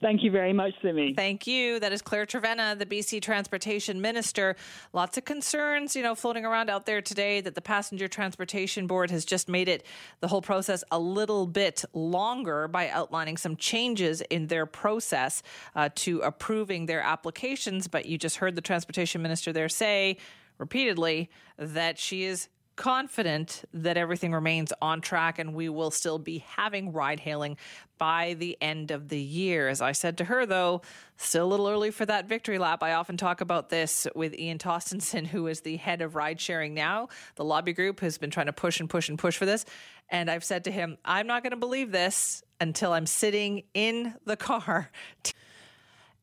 Thank 0.00 0.22
you 0.22 0.30
very 0.30 0.52
much, 0.52 0.72
Simi. 0.82 1.14
Thank 1.14 1.46
you. 1.46 1.78
That 1.80 1.92
is 1.92 2.02
Claire 2.02 2.26
Trevena, 2.26 2.78
the 2.78 2.86
BC 2.86 3.22
Transportation 3.22 4.00
Minister. 4.00 4.56
Lots 4.92 5.16
of 5.16 5.24
concerns, 5.24 5.94
you 5.94 6.02
know, 6.02 6.14
floating 6.14 6.44
around 6.44 6.70
out 6.70 6.86
there 6.86 7.00
today 7.00 7.40
that 7.40 7.54
the 7.54 7.62
Passenger 7.62 8.08
Transportation 8.08 8.86
Board 8.86 9.10
has 9.10 9.24
just 9.24 9.48
made 9.48 9.68
it 9.68 9.84
the 10.20 10.28
whole 10.28 10.42
process 10.42 10.82
a 10.90 10.98
little 10.98 11.46
bit 11.46 11.84
longer 11.92 12.68
by 12.68 12.88
outlining 12.88 13.36
some 13.36 13.56
changes 13.56 14.20
in 14.22 14.48
their 14.48 14.66
process 14.66 15.42
uh, 15.76 15.88
to 15.96 16.20
approving 16.20 16.86
their 16.86 17.00
applications. 17.00 17.88
But 17.88 18.06
you 18.06 18.18
just 18.18 18.36
heard 18.36 18.56
the 18.56 18.62
Transportation 18.62 19.22
Minister 19.22 19.52
there 19.52 19.68
say 19.68 20.16
repeatedly 20.58 21.30
that 21.58 21.98
she 21.98 22.24
is 22.24 22.48
confident 22.82 23.64
that 23.72 23.96
everything 23.96 24.32
remains 24.32 24.72
on 24.82 25.00
track 25.00 25.38
and 25.38 25.54
we 25.54 25.68
will 25.68 25.92
still 25.92 26.18
be 26.18 26.38
having 26.38 26.92
ride 26.92 27.20
hailing 27.20 27.56
by 27.96 28.34
the 28.40 28.58
end 28.60 28.90
of 28.90 29.08
the 29.08 29.20
year. 29.20 29.68
As 29.68 29.80
I 29.80 29.92
said 29.92 30.18
to 30.18 30.24
her, 30.24 30.46
though, 30.46 30.82
still 31.16 31.46
a 31.46 31.46
little 31.46 31.68
early 31.68 31.92
for 31.92 32.04
that 32.06 32.28
victory 32.28 32.58
lap. 32.58 32.82
I 32.82 32.94
often 32.94 33.16
talk 33.16 33.40
about 33.40 33.68
this 33.68 34.08
with 34.16 34.34
Ian 34.34 34.58
Tostenson, 34.58 35.24
who 35.28 35.46
is 35.46 35.60
the 35.60 35.76
head 35.76 36.02
of 36.02 36.16
ride 36.16 36.40
sharing 36.40 36.74
now. 36.74 37.06
The 37.36 37.44
lobby 37.44 37.72
group 37.72 38.00
has 38.00 38.18
been 38.18 38.32
trying 38.32 38.46
to 38.46 38.52
push 38.52 38.80
and 38.80 38.90
push 38.90 39.08
and 39.08 39.16
push 39.16 39.36
for 39.36 39.46
this. 39.46 39.64
And 40.08 40.28
I've 40.28 40.42
said 40.42 40.64
to 40.64 40.72
him, 40.72 40.98
I'm 41.04 41.28
not 41.28 41.44
going 41.44 41.52
to 41.52 41.56
believe 41.56 41.92
this 41.92 42.42
until 42.60 42.92
I'm 42.92 43.06
sitting 43.06 43.62
in 43.74 44.12
the 44.26 44.36
car. 44.36 44.90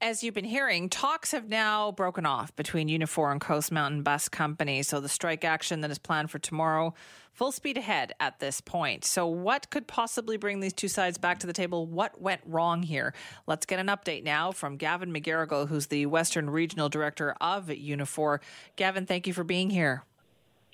As 0.02 0.24
you've 0.24 0.34
been 0.34 0.46
hearing, 0.46 0.88
talks 0.88 1.34
have 1.34 1.50
now 1.50 1.92
broken 1.92 2.26
off 2.26 2.56
between 2.56 2.88
Unifor 2.88 3.34
and 3.34 3.42
Coast 3.42 3.70
Mountain 3.70 4.02
Bus 4.02 4.30
Company. 4.30 4.82
So 4.82 5.02
the 5.02 5.10
strike 5.10 5.44
action 5.44 5.82
that 5.82 5.92
is 5.92 6.00
planned 6.00 6.32
for 6.32 6.40
tomorrow, 6.40 6.94
full 7.34 7.52
speed 7.52 7.78
ahead 7.78 8.14
at 8.22 8.40
this 8.40 8.62
point. 8.62 9.04
So, 9.04 9.28
what 9.28 9.70
could 9.70 9.88
possibly 9.88 10.38
bring 10.38 10.62
these 10.62 10.72
two 10.72 10.88
sides 10.88 11.18
back 11.18 11.40
to 11.40 11.48
the 11.48 11.54
table? 11.54 11.86
What 11.86 12.22
went 12.22 12.40
wrong 12.46 12.82
here? 12.82 13.14
Let's 13.46 13.66
get 13.66 13.78
an 13.80 13.88
update 13.88 14.24
now 14.24 14.54
from 14.54 14.78
Gavin 14.78 15.12
McGarrigle, 15.12 15.68
who's 15.68 15.88
the 15.88 16.06
Western 16.06 16.50
Regional 16.50 16.88
Director 16.88 17.36
of 17.42 17.68
Unifor. 17.68 18.40
Gavin, 18.78 19.06
thank 19.06 19.28
you 19.28 19.34
for 19.34 19.44
being 19.44 19.70
here. 19.70 20.06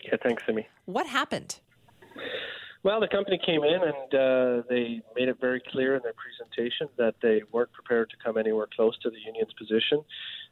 Yeah, 0.03 0.17
thanks, 0.21 0.43
Simi. 0.45 0.67
What 0.85 1.07
happened? 1.07 1.59
Well, 2.85 2.99
the 2.99 3.07
company 3.07 3.39
came 3.43 3.63
in 3.63 3.81
and 3.81 4.13
uh, 4.13 4.63
they 4.69 5.01
made 5.15 5.27
it 5.27 5.37
very 5.41 5.59
clear 5.71 5.95
in 5.95 6.03
their 6.03 6.13
presentation 6.13 6.87
that 6.99 7.15
they 7.19 7.41
weren't 7.51 7.71
prepared 7.71 8.11
to 8.11 8.15
come 8.23 8.37
anywhere 8.37 8.67
close 8.75 8.95
to 8.99 9.09
the 9.09 9.17
union's 9.25 9.51
position. 9.53 10.03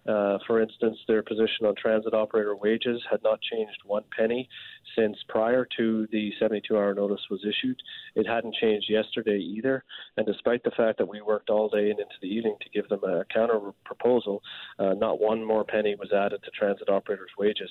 Uh, 0.08 0.40
for 0.48 0.60
instance, 0.60 0.98
their 1.08 1.22
position 1.22 1.68
on 1.68 1.76
transit 1.76 2.16
operator 2.16 2.56
wages 2.56 3.00
had 3.08 3.22
not 3.24 3.40
changed 3.40 3.78
one 3.86 4.02
penny 4.18 4.50
since 4.98 5.16
prior 5.30 5.68
to 5.78 6.08
the 6.12 6.32
72 6.40 6.76
hour 6.76 6.96
notice 6.96 7.22
was 7.30 7.46
issued. 7.46 7.80
It 8.16 8.26
hadn't 8.26 8.56
changed 8.56 8.90
yesterday 8.90 9.38
either. 9.38 9.84
And 10.18 10.26
despite 10.26 10.64
the 10.64 10.72
fact 10.72 10.98
that 10.98 11.08
we 11.08 11.22
worked 11.22 11.52
all 11.52 11.70
day 11.70 11.92
and 11.92 12.00
into 12.00 12.16
the 12.20 12.30
evening 12.30 12.56
to 12.62 12.70
give 12.72 12.90
them 12.90 13.04
a 13.04 13.26
counter 13.32 13.60
proposal, 13.86 14.42
uh, 14.80 14.96
not 14.96 15.22
one 15.22 15.46
more 15.46 15.64
penny 15.64 15.94
was 16.00 16.12
added 16.12 16.42
to 16.44 16.50
transit 16.50 16.90
operators' 16.90 17.30
wages. 17.38 17.70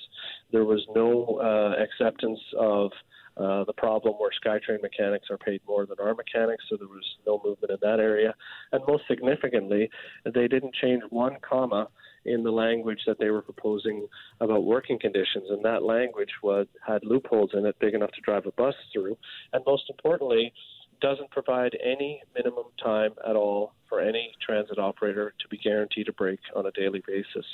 There 0.52 0.64
was 0.64 0.86
no 0.94 1.40
uh, 1.42 1.82
acceptance 1.82 2.38
of 2.56 2.92
uh, 3.36 3.64
the 3.64 3.72
problem 3.72 4.14
where 4.14 4.30
SkyTrain 4.44 4.82
mechanics 4.82 5.28
are 5.30 5.38
paid 5.38 5.60
more 5.66 5.86
than 5.86 5.96
our 6.00 6.14
mechanics, 6.14 6.64
so 6.68 6.76
there 6.76 6.88
was 6.88 7.04
no 7.26 7.40
movement 7.44 7.70
in 7.70 7.78
that 7.82 8.00
area. 8.00 8.34
And 8.72 8.82
most 8.86 9.04
significantly, 9.08 9.90
they 10.24 10.48
didn't 10.48 10.74
change 10.74 11.02
one 11.10 11.36
comma 11.48 11.88
in 12.24 12.42
the 12.42 12.50
language 12.50 13.00
that 13.06 13.18
they 13.18 13.30
were 13.30 13.42
proposing 13.42 14.06
about 14.40 14.64
working 14.64 14.98
conditions, 14.98 15.46
and 15.50 15.64
that 15.64 15.82
language 15.82 16.30
was 16.42 16.66
had 16.86 17.02
loopholes 17.04 17.50
in 17.54 17.66
it 17.66 17.76
big 17.80 17.94
enough 17.94 18.10
to 18.12 18.20
drive 18.20 18.46
a 18.46 18.52
bus 18.52 18.74
through. 18.92 19.16
And 19.52 19.64
most 19.66 19.84
importantly, 19.88 20.52
doesn't 21.00 21.30
provide 21.32 21.76
any 21.84 22.22
minimum 22.34 22.66
time 22.82 23.10
at 23.28 23.34
all 23.34 23.74
for 23.88 24.00
any 24.00 24.32
transit 24.40 24.78
operator 24.78 25.34
to 25.40 25.48
be 25.48 25.58
guaranteed 25.58 26.08
a 26.08 26.12
break 26.12 26.38
on 26.54 26.66
a 26.66 26.70
daily 26.70 27.02
basis. 27.06 27.44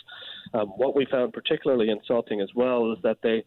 Um, 0.53 0.69
what 0.77 0.95
we 0.95 1.07
found 1.11 1.33
particularly 1.33 1.89
insulting 1.89 2.43
as 2.43 2.51
well 2.55 2.93
is 2.93 2.99
that 3.03 3.17
they 3.23 3.45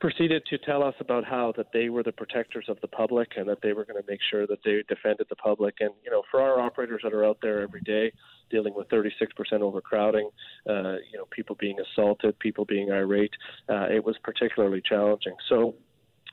proceeded 0.00 0.44
to 0.46 0.58
tell 0.58 0.82
us 0.82 0.94
about 1.00 1.24
how 1.24 1.52
that 1.56 1.72
they 1.72 1.88
were 1.88 2.02
the 2.02 2.12
protectors 2.12 2.66
of 2.68 2.80
the 2.80 2.88
public 2.88 3.32
and 3.36 3.48
that 3.48 3.58
they 3.62 3.72
were 3.72 3.84
going 3.84 4.00
to 4.00 4.08
make 4.08 4.20
sure 4.30 4.46
that 4.46 4.58
they 4.64 4.82
defended 4.88 5.26
the 5.28 5.36
public. 5.36 5.76
And 5.80 5.90
you 6.04 6.10
know, 6.10 6.22
for 6.30 6.40
our 6.40 6.60
operators 6.60 7.00
that 7.02 7.12
are 7.12 7.24
out 7.24 7.38
there 7.42 7.62
every 7.62 7.80
day 7.80 8.12
dealing 8.50 8.74
with 8.74 8.88
36% 8.88 9.10
overcrowding, 9.60 10.30
uh, 10.68 10.96
you 11.10 11.18
know, 11.18 11.26
people 11.30 11.56
being 11.58 11.76
assaulted, 11.80 12.38
people 12.38 12.64
being 12.64 12.90
irate, 12.90 13.34
uh, 13.68 13.86
it 13.90 14.04
was 14.04 14.16
particularly 14.22 14.82
challenging. 14.84 15.34
So. 15.48 15.74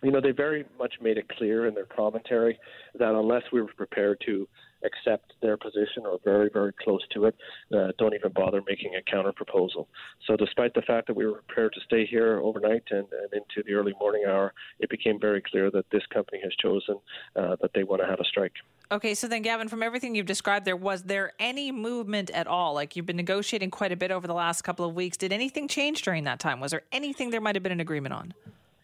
You 0.04 0.12
know, 0.12 0.20
they 0.20 0.32
very 0.32 0.66
much 0.78 0.96
made 1.02 1.18
it 1.18 1.30
clear 1.30 1.66
in 1.66 1.74
their 1.74 1.86
commentary 1.86 2.60
that 3.00 3.16
unless 3.16 3.44
we 3.52 3.62
were 3.62 3.72
prepared 3.76 4.22
to 4.26 4.46
accept 4.86 5.34
their 5.42 5.58
position 5.58 6.06
or 6.06 6.20
very, 6.24 6.50
very 6.52 6.74
close 6.74 7.02
to 7.14 7.26
it, 7.26 7.36
uh, 7.76 7.92
don't 7.98 8.14
even 8.14 8.32
bother 8.32 8.62
making 8.68 8.94
a 8.96 9.02
counter 9.12 9.32
proposal. 9.32 9.88
So, 10.28 10.36
despite 10.36 10.74
the 10.74 10.82
fact 10.82 11.08
that 11.08 11.16
we 11.16 11.26
were 11.26 11.42
prepared 11.48 11.74
to 11.74 11.82
stay 11.86 12.06
here 12.06 12.40
overnight 12.40 12.84
and, 12.92 13.08
and 13.12 13.34
into 13.34 13.64
the 13.66 13.74
early 13.74 13.94
morning 14.00 14.24
hour, 14.28 14.54
it 14.80 14.90
became 14.90 15.20
very 15.20 15.42
clear 15.42 15.72
that 15.72 15.86
this 15.92 16.04
company 16.14 16.40
has 16.44 16.54
chosen 16.62 16.98
uh, 17.36 17.56
that 17.62 17.72
they 17.74 17.84
want 17.84 18.02
to 18.02 18.08
have 18.08 18.20
a 18.20 18.26
strike. 18.26 18.54
Okay, 18.92 19.16
so 19.16 19.28
then, 19.28 19.42
Gavin, 19.42 19.68
from 19.68 19.82
everything 19.82 20.14
you've 20.14 20.28
described, 20.28 20.66
there 20.66 20.76
was 20.76 21.04
there 21.04 21.34
any 21.40 21.72
movement 21.72 22.30
at 22.32 22.46
all? 22.46 22.76
Like 22.76 22.96
you've 22.96 23.06
been 23.06 23.18
negotiating 23.18 23.72
quite 23.72 23.92
a 23.92 23.96
bit 23.96 24.12
over 24.12 24.28
the 24.28 24.34
last 24.34 24.62
couple 24.62 24.86
of 24.86 24.94
weeks. 24.94 25.18
Did 25.18 25.34
anything 25.34 25.68
change 25.68 26.04
during 26.04 26.26
that 26.26 26.40
time? 26.40 26.60
Was 26.60 26.72
there 26.72 26.84
anything 26.92 27.32
there 27.32 27.42
might 27.42 27.56
have 27.56 27.64
been 27.64 27.72
an 27.72 27.80
agreement 27.80 28.14
on? 28.14 28.34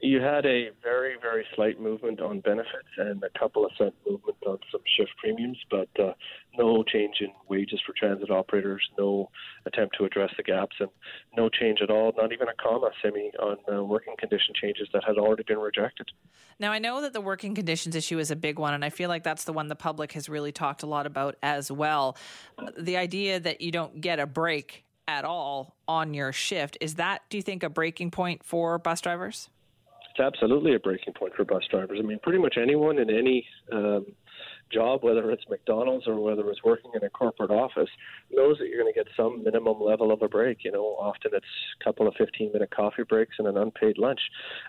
You 0.04 0.20
had 0.20 0.48
a 0.48 0.72
very, 0.82 1.16
very 1.22 1.46
slight 1.56 1.80
movement 1.80 2.22
on 2.22 2.40
benefits 2.40 2.90
and 2.98 3.24
a 3.24 3.40
couple 3.40 3.64
of 3.64 3.72
cent 3.78 3.94
movement 4.10 4.38
on 4.48 4.58
some 4.72 4.82
shift 4.98 5.12
premiums, 5.18 5.60
but 5.70 5.90
uh, 6.00 6.14
no 6.58 6.84
change 6.84 7.18
in 7.22 7.28
wages 7.48 7.80
for 7.86 7.94
transit 7.94 8.32
operators, 8.32 8.82
no 8.98 9.30
attempt 9.68 9.96
to 10.00 10.06
address 10.06 10.32
the 10.38 10.44
gaps, 10.44 10.76
and 10.80 10.90
no 11.38 11.50
change 11.50 11.82
at 11.84 11.92
all, 11.92 12.14
not 12.18 12.34
even 12.34 12.48
a 12.48 12.54
comma, 12.60 12.90
Simi, 13.04 13.32
on 13.40 13.58
uh, 13.72 13.84
working 13.84 14.16
condition 14.18 14.56
changes 14.60 14.88
that 14.92 15.04
had 15.04 15.18
already 15.18 15.44
been 15.44 15.60
rejected. 15.60 16.10
Now, 16.60 16.72
I 16.72 16.80
know 16.80 17.02
that 17.02 17.14
the 17.14 17.22
working 17.22 17.54
conditions 17.54 17.96
issue 17.96 18.18
is 18.18 18.32
a 18.32 18.36
big 18.36 18.58
one, 18.58 18.74
and 18.74 18.84
I 18.84 18.90
feel 18.90 19.08
like 19.08 19.24
that's 19.24 19.44
the 19.44 19.54
one 19.54 19.68
the 19.68 19.76
public 19.76 20.14
has 20.14 20.28
really 20.28 20.52
talked 20.52 20.82
a 20.82 20.88
lot 20.88 21.06
about 21.06 21.36
as 21.44 21.72
well. 21.72 22.18
The 22.76 22.98
idea 22.98 23.40
that 23.40 23.62
you 23.62 23.72
don't 23.72 24.02
get 24.02 24.20
a 24.20 24.26
break 24.26 24.84
at 25.08 25.26
all 25.26 25.76
on 25.88 26.16
your 26.16 26.32
shift, 26.32 26.78
is 26.82 26.96
that, 26.96 27.22
do 27.30 27.38
you 27.38 27.44
think, 27.44 27.62
a 27.62 27.70
breaking 27.70 28.10
point 28.10 28.44
for 28.44 28.80
bus 28.80 29.02
drivers? 29.02 29.50
It's 30.12 30.20
absolutely 30.20 30.76
a 30.76 30.80
breaking 30.80 31.14
point 31.14 31.34
for 31.36 31.46
bus 31.46 31.64
drivers. 31.70 32.00
I 32.02 32.06
mean, 32.06 32.20
pretty 32.22 32.40
much 32.40 32.58
anyone 32.62 32.98
in 32.98 33.10
any 33.10 33.46
um, 33.72 34.06
job, 34.72 35.04
whether 35.04 35.32
it's 35.32 35.44
McDonald's 35.50 36.08
or 36.08 36.20
whether 36.20 36.50
it's 36.50 36.64
working 36.64 36.92
in 36.96 37.04
a 37.04 37.10
corporate 37.10 37.52
office, 37.52 37.90
knows 38.34 38.58
that 38.60 38.68
you're 38.68 38.82
going 38.82 38.92
to 38.92 38.98
get 38.98 39.08
some 39.16 39.44
minimum 39.44 39.82
level 39.82 40.12
of 40.12 40.22
a 40.22 40.28
break. 40.28 40.64
You 40.64 40.72
know, 40.72 40.84
often 41.00 41.32
it's 41.34 41.46
a 41.80 41.84
couple 41.84 42.08
of 42.08 42.14
15 42.18 42.52
minute 42.54 42.72
coffee 42.76 43.04
breaks 43.04 43.36
and 43.40 43.48
an 43.48 43.58
unpaid 43.58 43.98
lunch. 43.98 44.20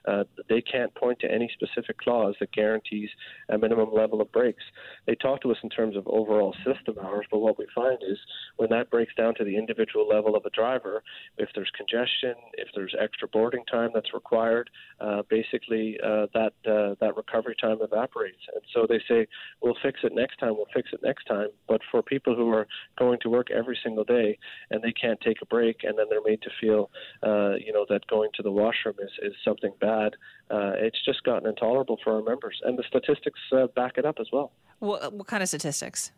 Uh, 0.06 0.24
they 0.48 0.60
can't 0.60 0.94
point 0.94 1.18
to 1.20 1.30
any 1.30 1.50
specific 1.54 1.98
clause 1.98 2.34
that 2.40 2.52
guarantees 2.52 3.08
a 3.48 3.58
minimum 3.58 3.92
level 3.92 4.20
of 4.20 4.30
breaks. 4.32 4.62
They 5.06 5.14
talk 5.14 5.42
to 5.42 5.50
us 5.50 5.58
in 5.62 5.70
terms 5.70 5.96
of 5.96 6.06
overall 6.06 6.54
system 6.64 6.96
hours, 7.02 7.26
but 7.30 7.38
what 7.38 7.58
we 7.58 7.66
find 7.74 7.98
is 8.02 8.18
when 8.56 8.70
that 8.70 8.90
breaks 8.90 9.14
down 9.14 9.34
to 9.36 9.44
the 9.44 9.56
individual 9.56 10.08
level 10.08 10.36
of 10.36 10.44
a 10.44 10.50
driver, 10.50 11.02
if 11.38 11.48
there's 11.54 11.70
congestion, 11.76 12.34
if 12.54 12.68
there's 12.74 12.94
extra 13.00 13.28
boarding 13.28 13.64
time 13.70 13.90
that's 13.94 14.14
required, 14.14 14.70
uh, 15.00 15.22
basically 15.28 15.98
uh, 16.04 16.26
that 16.34 16.52
uh, 16.66 16.94
that 17.00 17.16
recovery 17.16 17.56
time 17.60 17.78
evaporates. 17.80 18.38
And 18.54 18.62
so 18.74 18.86
they 18.88 19.00
say, 19.08 19.26
we'll 19.62 19.76
fix 19.82 20.00
it 20.02 20.12
next 20.14 20.38
time, 20.38 20.54
we'll 20.54 20.66
fix 20.74 20.90
it 20.92 21.00
next 21.02 21.24
time. 21.24 21.48
But 21.68 21.80
for 21.90 22.02
people 22.02 22.34
who 22.34 22.50
are 22.50 22.66
going 22.98 23.18
to 23.22 23.30
work 23.30 23.50
every 23.52 23.78
single 23.82 24.04
day 24.04 24.38
and 24.70 24.82
they 24.82 24.92
can't 24.92 25.20
take 25.20 25.42
a 25.42 25.46
break, 25.46 25.84
and 25.84 25.98
then 25.98 26.06
they're 26.10 26.22
made 26.24 26.42
to 26.42 26.50
feel, 26.60 26.90
uh, 27.22 27.54
you 27.54 27.72
know, 27.72 27.86
that 27.88 28.06
going 28.06 28.30
to 28.34 28.42
the 28.42 28.50
washroom 28.50 28.96
is, 29.00 29.10
is 29.22 29.34
something 29.44 29.72
bad. 29.80 30.14
Uh, 30.50 30.72
it's 30.76 31.02
just 31.04 31.22
gotten 31.24 31.48
intolerable 31.48 31.98
for 32.02 32.14
our 32.14 32.22
members, 32.22 32.60
and 32.64 32.78
the 32.78 32.84
statistics 32.88 33.40
uh, 33.52 33.66
back 33.74 33.92
it 33.96 34.04
up 34.04 34.16
as 34.20 34.26
well. 34.32 34.52
What, 34.78 35.12
what 35.12 35.26
kind 35.26 35.42
of 35.42 35.48
statistics? 35.48 36.12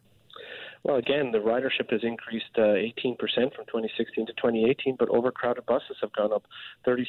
Well, 0.85 0.97
again, 0.97 1.33
the 1.33 1.39
ridership 1.39 1.91
has 1.93 2.03
increased 2.03 2.59
uh, 2.59 2.77
18% 3.01 3.17
from 3.55 3.65
2016 3.65 4.27
to 4.27 4.33
2018, 4.35 4.97
but 4.99 5.09
overcrowded 5.09 5.65
buses 5.65 5.97
have 6.03 6.13
gone 6.13 6.31
up 6.31 6.45
36%. 6.87 7.07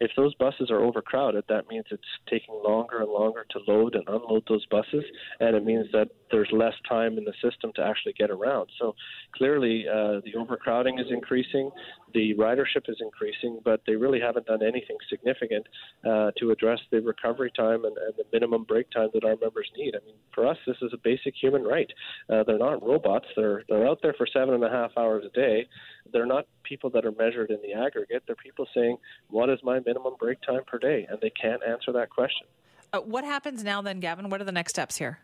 If 0.00 0.12
those 0.16 0.34
buses 0.36 0.70
are 0.70 0.80
overcrowded, 0.80 1.44
that 1.50 1.68
means 1.68 1.84
it's 1.90 2.02
taking 2.28 2.54
longer 2.64 3.00
and 3.00 3.10
longer 3.10 3.44
to 3.50 3.60
load 3.68 3.94
and 3.96 4.08
unload 4.08 4.44
those 4.48 4.64
buses, 4.66 5.04
and 5.40 5.54
it 5.54 5.64
means 5.64 5.88
that 5.92 6.08
there's 6.30 6.48
less 6.52 6.74
time 6.88 7.18
in 7.18 7.24
the 7.24 7.32
system 7.42 7.72
to 7.76 7.82
actually 7.82 8.12
get 8.14 8.30
around. 8.30 8.68
So 8.78 8.94
clearly, 9.36 9.86
uh, 9.88 10.20
the 10.24 10.34
overcrowding 10.36 10.98
is 10.98 11.06
increasing, 11.10 11.70
the 12.14 12.34
ridership 12.34 12.88
is 12.88 12.96
increasing, 13.00 13.60
but 13.64 13.80
they 13.86 13.94
really 13.94 14.20
haven't 14.20 14.46
done 14.46 14.62
anything 14.62 14.96
significant 15.08 15.66
uh, 16.04 16.30
to 16.38 16.50
address 16.50 16.80
the 16.90 17.00
recovery 17.00 17.52
time 17.56 17.84
and, 17.84 17.96
and, 17.96 18.14
the 18.16 18.24
minimum 18.32 18.64
break 18.64 18.90
time 18.90 19.08
that 19.14 19.24
our 19.24 19.36
members 19.40 19.70
need. 19.76 19.94
I 19.94 20.04
mean, 20.04 20.16
for 20.34 20.46
us, 20.46 20.56
this 20.66 20.76
is 20.82 20.92
a 20.92 20.98
basic 21.02 21.34
human 21.40 21.62
right. 21.62 21.90
Uh, 22.28 22.42
they're 22.44 22.58
not 22.58 22.82
robots. 22.82 23.26
They're 23.36 23.62
they're 23.68 23.86
out 23.86 24.00
there 24.02 24.14
for 24.14 24.26
seven 24.26 24.54
and 24.54 24.64
a 24.64 24.68
half 24.68 24.90
hours 24.96 25.24
a 25.24 25.30
day. 25.30 25.66
They're 26.12 26.26
not 26.26 26.46
people 26.64 26.90
that 26.90 27.06
are 27.06 27.12
measured 27.12 27.50
in 27.50 27.58
the 27.62 27.72
aggregate. 27.72 28.24
They're 28.26 28.36
people 28.36 28.66
saying, 28.74 28.96
"What 29.28 29.48
is 29.48 29.58
my 29.62 29.80
minimum 29.86 30.14
break 30.18 30.40
time 30.42 30.62
per 30.66 30.78
day?" 30.78 31.06
And 31.08 31.18
they 31.20 31.30
can't 31.30 31.62
answer 31.62 31.92
that 31.92 32.10
question. 32.10 32.46
Uh, 32.92 33.00
what 33.00 33.24
happens 33.24 33.62
now, 33.62 33.80
then, 33.80 34.00
Gavin? 34.00 34.28
What 34.28 34.40
are 34.40 34.44
the 34.44 34.52
next 34.52 34.72
steps 34.72 34.96
here? 34.96 35.20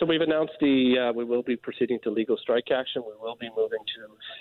So 0.00 0.06
we've 0.06 0.22
announced 0.22 0.54
the 0.62 1.10
uh, 1.10 1.12
we 1.12 1.24
will 1.24 1.42
be 1.42 1.56
proceeding 1.56 1.98
to 2.04 2.10
legal 2.10 2.38
strike 2.38 2.70
action. 2.72 3.02
We 3.06 3.12
will 3.20 3.36
be 3.36 3.50
moving 3.54 3.80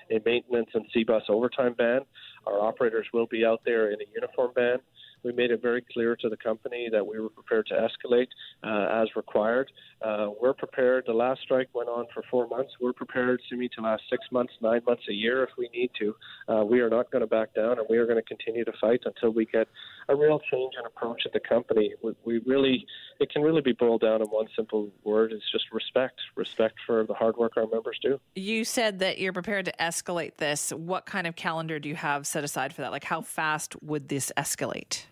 to 0.10 0.16
a 0.16 0.22
maintenance 0.26 0.70
and 0.74 0.86
SeaBus 0.96 1.24
overtime 1.28 1.74
ban. 1.78 2.00
Our 2.48 2.62
operators 2.62 3.06
will 3.14 3.28
be 3.28 3.44
out 3.44 3.60
there 3.66 3.92
in 3.92 4.00
a 4.00 4.06
uniform 4.16 4.52
ban. 4.56 4.78
We 5.24 5.34
made 5.34 5.52
it 5.52 5.62
very 5.62 5.84
clear 5.94 6.16
to 6.16 6.30
the 6.30 6.38
company 6.38 6.88
that 6.92 7.06
we 7.06 7.20
were 7.20 7.30
prepared 7.30 7.68
to 7.68 7.74
escalate 7.74 8.28
uh, 8.64 9.02
as 9.04 9.10
required. 9.16 9.70
Uh, 10.02 10.30
we're 10.42 10.54
prepared. 10.54 11.04
The 11.08 11.14
last 11.14 11.42
strike 11.42 11.68
went 11.74 11.90
on 11.90 12.06
for 12.14 12.24
four 12.32 12.48
months. 12.48 12.72
We're 12.80 12.94
prepared, 12.94 13.42
Simi, 13.50 13.70
to 13.76 13.82
last 13.82 14.04
six 14.10 14.24
months, 14.32 14.54
nine 14.62 14.82
months, 14.88 15.04
a 15.10 15.14
year 15.14 15.44
if 15.44 15.50
we 15.58 15.70
need 15.74 15.92
to. 16.00 16.16
Uh, 16.48 16.64
we 16.64 16.80
are 16.80 16.90
not 16.90 17.12
going 17.12 17.22
to 17.22 17.28
back 17.28 17.54
down, 17.54 17.80
and 17.80 17.88
we 17.90 17.98
are 17.98 18.06
going 18.06 18.22
to 18.22 18.24
continue 18.24 18.64
to 18.64 18.72
fight 18.80 19.02
until 19.04 19.32
we 19.32 19.46
get 19.46 19.68
a 20.10 20.16
real 20.16 20.40
change 20.52 20.74
in 20.78 20.86
approach 20.86 21.22
at 21.26 21.34
the 21.34 21.40
company. 21.40 21.94
We, 22.04 22.14
we 22.26 22.38
really, 22.46 22.86
it 23.20 23.32
can 23.32 23.42
really 23.42 23.62
be 23.62 23.74
boiled 23.74 24.02
down 24.02 24.22
in 24.22 24.28
one 24.28 24.48
simple 24.56 24.90
word: 25.04 25.32
it's 25.32 25.50
just 25.52 25.66
respect. 25.72 26.20
Respect 26.36 26.76
for 26.86 27.06
the 27.06 27.14
hard 27.14 27.38
work 27.38 27.54
our 27.56 27.68
members 27.68 27.98
do. 28.02 28.20
You 28.36 28.66
said 28.66 29.00
that 29.00 29.20
you're 29.20 29.34
prepared 29.34 29.66
to 29.66 29.74
escalate 29.80 30.36
this. 30.38 30.72
What 30.72 31.06
kind 31.06 31.28
of 31.28 31.36
calendar 31.36 31.80
do 31.80 31.88
you 31.88 31.96
have 31.96 32.28
set 32.28 32.44
aside 32.44 32.74
for 32.74 32.82
that? 32.82 32.92
Like, 32.92 33.06
how 33.06 33.22
fast 33.22 33.82
would 33.82 34.10
this 34.10 34.32
escalate? 34.36 35.06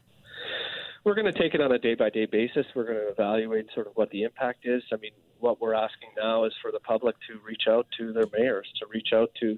We're 1.04 1.16
going 1.16 1.32
to 1.32 1.40
take 1.40 1.54
it 1.54 1.62
on 1.62 1.72
a 1.72 1.80
day 1.80 1.96
by 1.96 2.10
day 2.10 2.26
basis. 2.26 2.66
We're 2.76 2.86
going 2.86 2.98
to 2.98 3.10
evaluate 3.10 3.68
sort 3.74 3.88
of 3.88 3.94
what 3.96 4.10
the 4.10 4.24
impact 4.24 4.66
is. 4.66 4.84
I 4.92 4.98
mean, 4.98 5.12
what 5.40 5.62
we're 5.62 5.74
asking 5.74 6.10
now 6.18 6.44
is 6.44 6.54
for 6.62 6.72
the 6.72 6.80
public 6.80 7.16
to 7.30 7.40
reach 7.46 7.64
out 7.70 7.88
to 7.98 8.12
their 8.12 8.26
mayors, 8.38 8.68
to 8.80 8.88
reach 8.92 9.10
out 9.14 9.30
to 9.40 9.58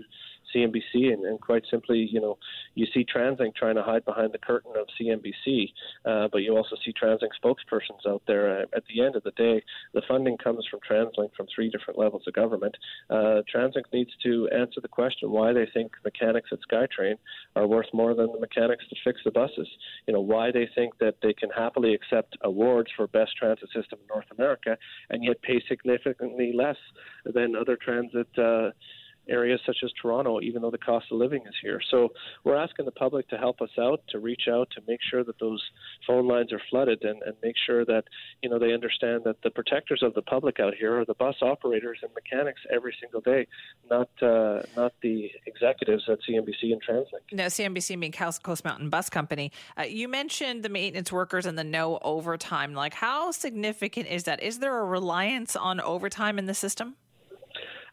CMBC, 0.55 1.13
and, 1.13 1.25
and 1.25 1.39
quite 1.39 1.63
simply, 1.69 2.07
you 2.11 2.19
know, 2.19 2.37
you 2.75 2.85
see 2.93 3.05
TransLink 3.05 3.55
trying 3.55 3.75
to 3.75 3.83
hide 3.83 4.05
behind 4.05 4.33
the 4.33 4.37
curtain 4.37 4.73
of 4.79 4.87
CMBC, 4.99 5.71
uh, 6.05 6.27
but 6.31 6.39
you 6.39 6.55
also 6.55 6.75
see 6.85 6.93
TransLink 6.93 7.29
spokespersons 7.43 8.07
out 8.07 8.21
there. 8.27 8.61
Uh, 8.61 8.65
at 8.75 8.83
the 8.93 9.03
end 9.03 9.15
of 9.15 9.23
the 9.23 9.31
day, 9.31 9.61
the 9.93 10.01
funding 10.07 10.37
comes 10.37 10.65
from 10.69 10.79
TransLink 10.89 11.33
from 11.35 11.47
three 11.53 11.69
different 11.69 11.99
levels 11.99 12.23
of 12.27 12.33
government. 12.33 12.75
Uh, 13.09 13.41
TransLink 13.53 13.85
needs 13.93 14.11
to 14.23 14.49
answer 14.49 14.81
the 14.81 14.87
question 14.87 15.31
why 15.31 15.53
they 15.53 15.67
think 15.73 15.91
mechanics 16.03 16.49
at 16.51 16.59
SkyTrain 16.71 17.15
are 17.55 17.67
worth 17.67 17.87
more 17.93 18.13
than 18.13 18.31
the 18.31 18.39
mechanics 18.39 18.85
to 18.89 18.95
fix 19.03 19.19
the 19.25 19.31
buses. 19.31 19.67
You 20.07 20.13
know, 20.13 20.21
why 20.21 20.51
they 20.51 20.67
think 20.75 20.97
that 20.99 21.15
they 21.21 21.33
can 21.33 21.49
happily 21.49 21.93
accept 21.93 22.37
awards 22.41 22.89
for 22.95 23.07
best 23.07 23.35
transit 23.37 23.69
system 23.73 23.99
in 24.01 24.07
North 24.07 24.27
America 24.31 24.77
and 25.09 25.23
yet 25.23 25.41
pay 25.41 25.61
significantly 25.67 26.53
less 26.55 26.77
than 27.25 27.55
other 27.55 27.77
transit. 27.77 28.27
Uh, 28.37 28.69
areas 29.29 29.59
such 29.65 29.77
as 29.83 29.91
Toronto, 30.01 30.41
even 30.41 30.61
though 30.61 30.71
the 30.71 30.77
cost 30.77 31.05
of 31.11 31.17
living 31.17 31.41
is 31.47 31.55
here. 31.61 31.79
So 31.91 32.09
we're 32.43 32.55
asking 32.55 32.85
the 32.85 32.91
public 32.91 33.27
to 33.29 33.37
help 33.37 33.61
us 33.61 33.69
out, 33.79 34.01
to 34.09 34.19
reach 34.19 34.43
out, 34.51 34.69
to 34.71 34.81
make 34.87 34.99
sure 35.09 35.23
that 35.23 35.39
those 35.39 35.63
phone 36.05 36.27
lines 36.27 36.51
are 36.51 36.61
flooded, 36.69 37.03
and, 37.03 37.21
and 37.23 37.35
make 37.43 37.55
sure 37.65 37.85
that 37.85 38.03
you 38.41 38.49
know 38.49 38.59
they 38.59 38.73
understand 38.73 39.23
that 39.25 39.37
the 39.43 39.49
protectors 39.49 40.01
of 40.03 40.13
the 40.13 40.21
public 40.23 40.59
out 40.59 40.73
here 40.75 40.99
are 40.99 41.05
the 41.05 41.13
bus 41.15 41.35
operators 41.41 41.99
and 42.01 42.11
mechanics 42.13 42.61
every 42.71 42.95
single 42.99 43.21
day, 43.21 43.47
not 43.89 44.09
uh, 44.21 44.61
not 44.75 44.93
the 45.01 45.31
executives 45.45 46.03
at 46.07 46.19
CMBC 46.27 46.73
and 46.73 46.81
TransLink. 46.81 47.33
Now, 47.33 47.45
CMBC 47.45 47.99
being 47.99 48.11
Coast 48.11 48.65
Mountain 48.65 48.89
Bus 48.89 49.09
Company, 49.09 49.51
uh, 49.77 49.83
you 49.83 50.07
mentioned 50.07 50.63
the 50.63 50.69
maintenance 50.69 51.11
workers 51.11 51.45
and 51.45 51.57
the 51.57 51.63
no 51.63 51.99
overtime. 52.01 52.73
Like, 52.73 52.93
how 52.93 53.31
significant 53.31 54.07
is 54.07 54.23
that? 54.23 54.41
Is 54.41 54.59
there 54.59 54.77
a 54.77 54.85
reliance 54.85 55.55
on 55.55 55.79
overtime 55.79 56.39
in 56.39 56.45
the 56.45 56.53
system? 56.53 56.95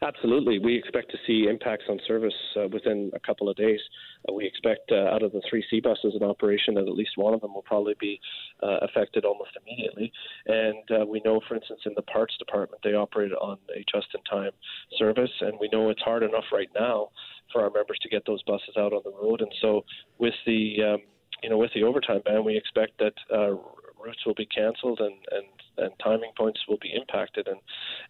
Absolutely. 0.01 0.59
We 0.59 0.75
expect 0.75 1.11
to 1.11 1.17
see 1.25 1.47
impacts 1.49 1.85
on 1.89 1.99
service 2.07 2.33
uh, 2.55 2.67
within 2.67 3.11
a 3.15 3.19
couple 3.19 3.49
of 3.49 3.55
days. 3.55 3.79
Uh, 4.27 4.33
we 4.33 4.45
expect 4.45 4.91
uh, 4.91 5.13
out 5.13 5.23
of 5.23 5.31
the 5.31 5.41
three 5.49 5.63
SeaBuses 5.71 6.15
in 6.15 6.23
operation 6.23 6.75
that 6.75 6.87
at 6.87 6.93
least 6.93 7.11
one 7.15 7.33
of 7.33 7.41
them 7.41 7.53
will 7.53 7.63
probably 7.63 7.95
be 7.99 8.19
uh, 8.61 8.77
affected 8.81 9.25
almost 9.25 9.51
immediately. 9.65 10.11
And 10.45 11.01
uh, 11.01 11.05
we 11.05 11.21
know, 11.25 11.41
for 11.47 11.55
instance, 11.55 11.81
in 11.85 11.93
the 11.95 12.03
parts 12.03 12.37
department, 12.37 12.81
they 12.83 12.93
operate 12.93 13.31
on 13.33 13.57
a 13.75 13.83
just 13.91 14.07
in 14.13 14.23
time 14.23 14.51
service. 14.97 15.31
And 15.41 15.53
we 15.59 15.69
know 15.71 15.89
it's 15.89 16.01
hard 16.01 16.23
enough 16.23 16.45
right 16.51 16.69
now 16.75 17.09
for 17.51 17.63
our 17.63 17.71
members 17.71 17.97
to 18.01 18.09
get 18.09 18.23
those 18.27 18.43
buses 18.43 18.75
out 18.77 18.93
on 18.93 19.01
the 19.03 19.11
road. 19.11 19.41
And 19.41 19.51
so 19.61 19.83
with 20.19 20.35
the 20.45 20.77
um, 20.93 21.01
you 21.43 21.49
know, 21.49 21.57
with 21.57 21.71
the 21.75 21.83
overtime 21.83 22.21
ban, 22.25 22.43
we 22.43 22.57
expect 22.57 22.97
that 22.99 23.13
uh, 23.31 23.55
routes 24.03 24.25
will 24.25 24.33
be 24.33 24.45
cancelled 24.45 24.99
and, 24.99 25.15
and, 25.31 25.45
and 25.77 25.91
timing 26.03 26.31
points 26.37 26.59
will 26.67 26.79
be 26.81 26.93
impacted. 26.93 27.47
And 27.47 27.59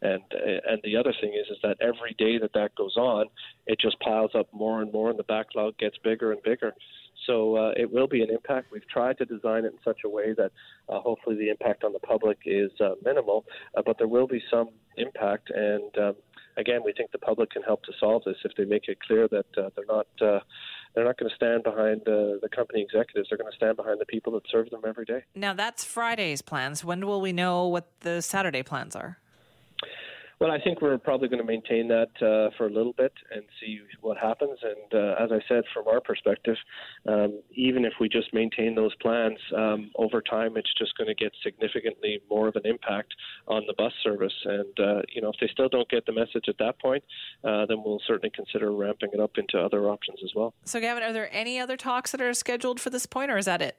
and 0.02 0.24
and 0.70 0.82
the 0.84 0.96
other 0.96 1.14
thing 1.20 1.34
is 1.34 1.48
is 1.50 1.58
that 1.64 1.78
every 1.82 2.16
day 2.18 2.38
that 2.38 2.54
that 2.54 2.76
goes 2.76 2.96
on, 2.98 3.28
it 3.66 3.80
just 3.80 4.00
piles 4.00 4.32
up 4.36 4.48
more 4.54 4.82
and 4.82 4.92
more, 4.92 5.10
and 5.10 5.20
the 5.20 5.24
backlog 5.24 5.78
gets 5.78 5.98
bigger 6.04 6.32
and 6.32 6.42
bigger. 6.44 6.74
So 7.26 7.58
uh, 7.58 7.72
it 7.76 7.92
will 7.92 8.08
be 8.08 8.22
an 8.22 8.30
impact. 8.30 8.72
We've 8.72 8.88
tried 8.88 9.18
to 9.18 9.26
design 9.26 9.66
it 9.66 9.74
in 9.74 9.80
such 9.84 10.02
a 10.06 10.10
way 10.10 10.34
that 10.38 10.52
uh, 10.88 11.00
hopefully 11.00 11.36
the 11.36 11.50
impact 11.50 11.84
on 11.84 11.92
the 11.92 12.00
public 12.00 12.38
is 12.46 12.72
uh, 12.80 12.92
minimal, 13.04 13.46
uh, 13.76 13.82
but 13.86 13.98
there 13.98 14.08
will 14.08 14.28
be 14.28 14.42
some 14.50 14.70
impact. 14.98 15.50
And 15.50 15.98
um, 15.98 16.16
again, 16.58 16.82
we 16.86 16.94
think 16.94 17.12
the 17.12 17.18
public 17.18 17.50
can 17.52 17.64
help 17.64 17.84
to 17.84 17.92
solve 18.00 18.24
this 18.26 18.38
if 18.46 18.54
they 18.56 18.66
make 18.66 18.88
it 18.88 19.00
clear 19.02 19.28
that 19.30 19.46
uh, 19.58 19.70
they're 19.76 19.86
not 19.88 20.08
uh, 20.22 20.40
they're 20.98 21.06
not 21.06 21.20
going 21.20 21.30
to 21.30 21.36
stand 21.36 21.62
behind 21.62 22.02
uh, 22.08 22.42
the 22.42 22.50
company 22.50 22.82
executives. 22.82 23.30
They're 23.30 23.38
going 23.38 23.52
to 23.52 23.56
stand 23.56 23.78
behind 23.78 24.02
the 24.02 24.06
people 24.08 24.34
that 24.34 24.42
serve 24.52 24.72
them 24.72 24.82
every 24.84 25.06
day. 25.06 25.24
Now 25.36 25.54
that's 25.54 25.84
Friday's 25.84 26.42
plans. 26.42 26.84
When 26.84 27.06
will 27.06 27.22
we 27.22 27.32
know 27.32 27.68
what 27.68 27.88
the 28.00 28.20
Saturday 28.24 28.64
plans 28.64 28.96
are? 28.96 29.20
Well, 30.40 30.52
I 30.52 30.60
think 30.62 30.82
we're 30.82 31.00
probably 31.00 31.30
going 31.30 31.42
to 31.42 31.48
maintain 31.48 31.88
that 31.88 32.12
uh, 32.22 32.56
for 32.58 32.68
a 32.68 32.70
little 32.70 32.94
bit 32.94 33.12
and 33.34 33.44
see 33.60 33.80
what 34.02 34.18
happens. 34.18 34.60
And 34.62 34.94
uh, 34.94 35.16
as 35.20 35.32
I 35.32 35.40
said, 35.48 35.64
from 35.74 35.88
our 35.88 36.00
perspective, 36.00 36.58
um, 37.08 37.42
even 37.52 37.86
if 37.86 37.94
we 38.00 38.08
just 38.08 38.32
maintain 38.34 38.76
those 38.76 38.94
plans, 39.02 39.40
um, 39.56 39.90
over 39.96 40.22
time 40.22 40.56
it's 40.56 40.72
just 40.78 40.96
going 40.96 41.08
to 41.08 41.16
get 41.16 41.32
significantly 41.44 42.22
more 42.30 42.48
of 42.48 42.56
an 42.56 42.66
impact 42.66 43.16
on 43.48 43.64
the 43.66 43.74
bus 43.80 43.94
service. 44.04 44.34
And 44.46 44.80
uh, 44.80 45.02
you 45.10 45.22
know, 45.22 45.30
if 45.30 45.40
they 45.42 45.48
still 45.52 45.70
don't 45.70 45.90
get 45.90 46.06
the 46.06 46.14
message 46.14 46.46
at 46.48 46.60
that 46.60 46.80
point, 46.80 47.04
uh, 47.44 47.66
then 47.66 47.82
we'll 47.84 48.02
certainly 48.06 48.32
consider 48.34 48.72
ramping 48.72 49.10
it 49.14 49.20
up 49.20 49.38
into 49.38 49.58
other 49.60 49.90
options 49.90 50.20
as 50.24 50.32
well. 50.36 50.54
So, 50.66 50.80
Gavin, 50.80 51.02
are 51.02 51.14
there 51.14 51.34
any 51.34 51.60
other 51.60 51.78
talks 51.78 52.12
that 52.12 52.22
are 52.22 52.34
scheduled 52.36 52.80
for 52.80 52.92
this 52.92 53.08
point, 53.08 53.32
or 53.32 53.40
is 53.40 53.46
that 53.46 53.64
it? 53.64 53.78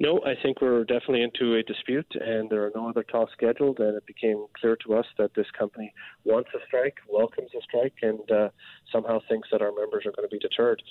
No, 0.00 0.20
I 0.24 0.34
think 0.42 0.60
we're 0.60 0.84
definitely 0.84 1.22
into 1.22 1.54
a 1.54 1.62
dispute, 1.62 2.06
and 2.14 2.50
there 2.50 2.64
are 2.64 2.72
no 2.74 2.88
other 2.88 3.04
talks 3.04 3.32
scheduled. 3.32 3.78
And 3.78 3.96
it 3.96 4.06
became 4.06 4.46
clear 4.60 4.76
to 4.86 4.94
us 4.94 5.06
that 5.18 5.34
this 5.34 5.46
company 5.56 5.92
wants 6.24 6.50
a 6.54 6.58
strike, 6.66 6.98
welcomes 7.08 7.50
a 7.56 7.62
strike, 7.62 7.94
and 8.02 8.30
uh, 8.30 8.48
somehow 8.92 9.20
thinks 9.28 9.48
that 9.52 9.62
our 9.62 9.72
members 9.72 10.04
are 10.06 10.12
going 10.12 10.28
to 10.28 10.32
be 10.32 10.38
deterred. 10.38 10.82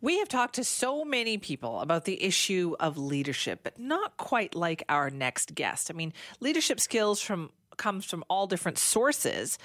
We 0.00 0.18
have 0.18 0.28
talked 0.28 0.54
to 0.54 0.64
so 0.64 1.04
many 1.04 1.38
people 1.38 1.80
about 1.80 2.04
the 2.04 2.22
issue 2.22 2.76
of 2.78 2.96
leadership, 2.96 3.60
but 3.64 3.80
not 3.80 4.16
quite 4.16 4.54
like 4.54 4.84
our 4.88 5.10
next 5.10 5.56
guest. 5.56 5.90
I 5.90 5.94
mean, 5.94 6.12
leadership 6.38 6.78
skills 6.78 7.20
from 7.20 7.50
comes 7.76 8.04
from 8.04 8.24
all 8.28 8.46
different 8.46 8.76
sources. 8.78 9.58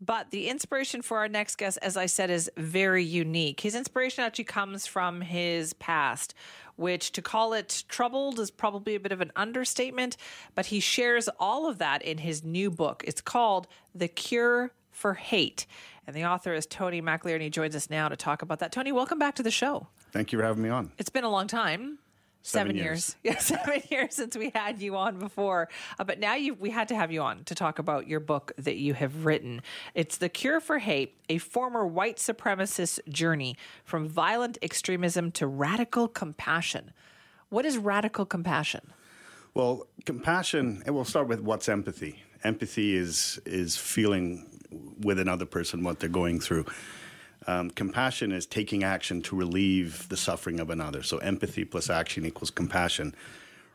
But 0.00 0.30
the 0.30 0.48
inspiration 0.48 1.02
for 1.02 1.18
our 1.18 1.28
next 1.28 1.56
guest, 1.56 1.78
as 1.82 1.96
I 1.96 2.06
said, 2.06 2.30
is 2.30 2.50
very 2.56 3.04
unique. 3.04 3.60
His 3.60 3.74
inspiration 3.74 4.22
actually 4.22 4.44
comes 4.44 4.86
from 4.86 5.20
his 5.20 5.72
past, 5.74 6.34
which 6.76 7.10
to 7.12 7.22
call 7.22 7.52
it 7.52 7.82
troubled 7.88 8.38
is 8.38 8.50
probably 8.50 8.94
a 8.94 9.00
bit 9.00 9.10
of 9.10 9.20
an 9.20 9.32
understatement, 9.34 10.16
but 10.54 10.66
he 10.66 10.78
shares 10.78 11.28
all 11.40 11.68
of 11.68 11.78
that 11.78 12.02
in 12.02 12.18
his 12.18 12.44
new 12.44 12.70
book. 12.70 13.02
It's 13.06 13.20
called 13.20 13.66
The 13.92 14.06
Cure 14.06 14.72
for 14.92 15.14
Hate. 15.14 15.66
And 16.06 16.14
the 16.14 16.24
author 16.24 16.54
is 16.54 16.64
Tony 16.64 17.02
McAleer, 17.02 17.34
and 17.34 17.42
he 17.42 17.50
joins 17.50 17.74
us 17.74 17.90
now 17.90 18.08
to 18.08 18.16
talk 18.16 18.42
about 18.42 18.60
that. 18.60 18.72
Tony, 18.72 18.92
welcome 18.92 19.18
back 19.18 19.34
to 19.34 19.42
the 19.42 19.50
show. 19.50 19.88
Thank 20.12 20.32
you 20.32 20.38
for 20.38 20.44
having 20.44 20.62
me 20.62 20.70
on. 20.70 20.92
It's 20.96 21.10
been 21.10 21.24
a 21.24 21.30
long 21.30 21.48
time. 21.48 21.98
Seven, 22.42 22.76
years. 22.76 22.84
years. 22.84 23.16
Yeah, 23.22 23.38
seven 23.38 23.82
years 23.90 24.14
since 24.14 24.36
we 24.36 24.50
had 24.54 24.80
you 24.80 24.96
on 24.96 25.18
before. 25.18 25.68
Uh, 25.98 26.04
but 26.04 26.18
now 26.18 26.34
you 26.34 26.54
we 26.54 26.70
had 26.70 26.88
to 26.88 26.96
have 26.96 27.12
you 27.12 27.20
on 27.20 27.44
to 27.44 27.54
talk 27.54 27.78
about 27.78 28.06
your 28.06 28.20
book 28.20 28.52
that 28.56 28.76
you 28.76 28.94
have 28.94 29.24
written. 29.24 29.60
It's 29.94 30.16
The 30.16 30.28
Cure 30.28 30.60
for 30.60 30.78
Hate, 30.78 31.14
a 31.28 31.38
former 31.38 31.86
white 31.86 32.16
supremacist 32.16 33.06
journey 33.08 33.56
from 33.84 34.08
violent 34.08 34.56
extremism 34.62 35.30
to 35.32 35.46
radical 35.46 36.08
compassion. 36.08 36.92
What 37.50 37.64
is 37.64 37.76
radical 37.76 38.24
compassion? 38.24 38.92
Well, 39.54 39.86
compassion, 40.04 40.82
and 40.86 40.94
we'll 40.94 41.04
start 41.04 41.28
with 41.28 41.40
what's 41.40 41.68
empathy. 41.68 42.22
Empathy 42.44 42.94
is 42.96 43.40
is 43.44 43.76
feeling 43.76 44.46
with 45.00 45.18
another 45.18 45.46
person 45.46 45.82
what 45.82 45.98
they're 45.98 46.08
going 46.08 46.40
through. 46.40 46.66
Um, 47.48 47.70
compassion 47.70 48.30
is 48.30 48.44
taking 48.44 48.84
action 48.84 49.22
to 49.22 49.34
relieve 49.34 50.06
the 50.10 50.18
suffering 50.18 50.60
of 50.60 50.68
another. 50.68 51.02
So 51.02 51.16
empathy 51.16 51.64
plus 51.64 51.88
action 51.88 52.26
equals 52.26 52.50
compassion. 52.50 53.14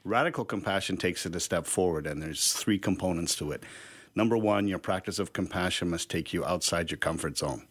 Radical 0.03 0.45
compassion 0.45 0.95
takes 0.95 1.25
it 1.25 1.35
a 1.35 1.39
step 1.39 1.65
forward, 1.65 2.05
and 2.05 2.21
there's 2.21 2.53
three 2.53 2.77
components 2.77 3.35
to 3.37 3.51
it. 3.51 3.63
Number 4.13 4.37
one, 4.37 4.67
your 4.67 4.77
practice 4.77 5.17
of 5.17 5.33
compassion 5.33 5.89
must 5.89 6.07
take 6.11 6.33
you 6.33 6.45
outside 6.45 6.91
your 6.91 6.99
comfort 6.99 7.39
zone. 7.39 7.65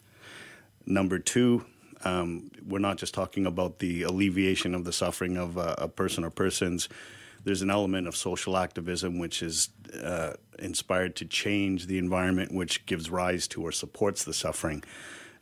Number 0.84 1.20
two, 1.20 1.66
um, 2.04 2.50
we're 2.66 2.80
not 2.80 2.96
just 2.96 3.14
talking 3.14 3.46
about 3.46 3.78
the 3.78 4.02
alleviation 4.02 4.74
of 4.74 4.84
the 4.84 4.92
suffering 4.92 5.36
of 5.36 5.56
uh, 5.56 5.76
a 5.78 5.86
person 5.86 6.24
or 6.24 6.30
persons. 6.30 6.88
There's 7.44 7.62
an 7.62 7.70
element 7.70 8.08
of 8.08 8.16
social 8.16 8.56
activism 8.56 9.20
which 9.20 9.40
is 9.40 9.68
uh, 10.02 10.32
inspired 10.58 11.14
to 11.16 11.26
change 11.26 11.86
the 11.86 11.98
environment 11.98 12.52
which 12.52 12.86
gives 12.86 13.08
rise 13.08 13.46
to 13.48 13.62
or 13.62 13.70
supports 13.70 14.24
the 14.24 14.34
suffering. 14.34 14.82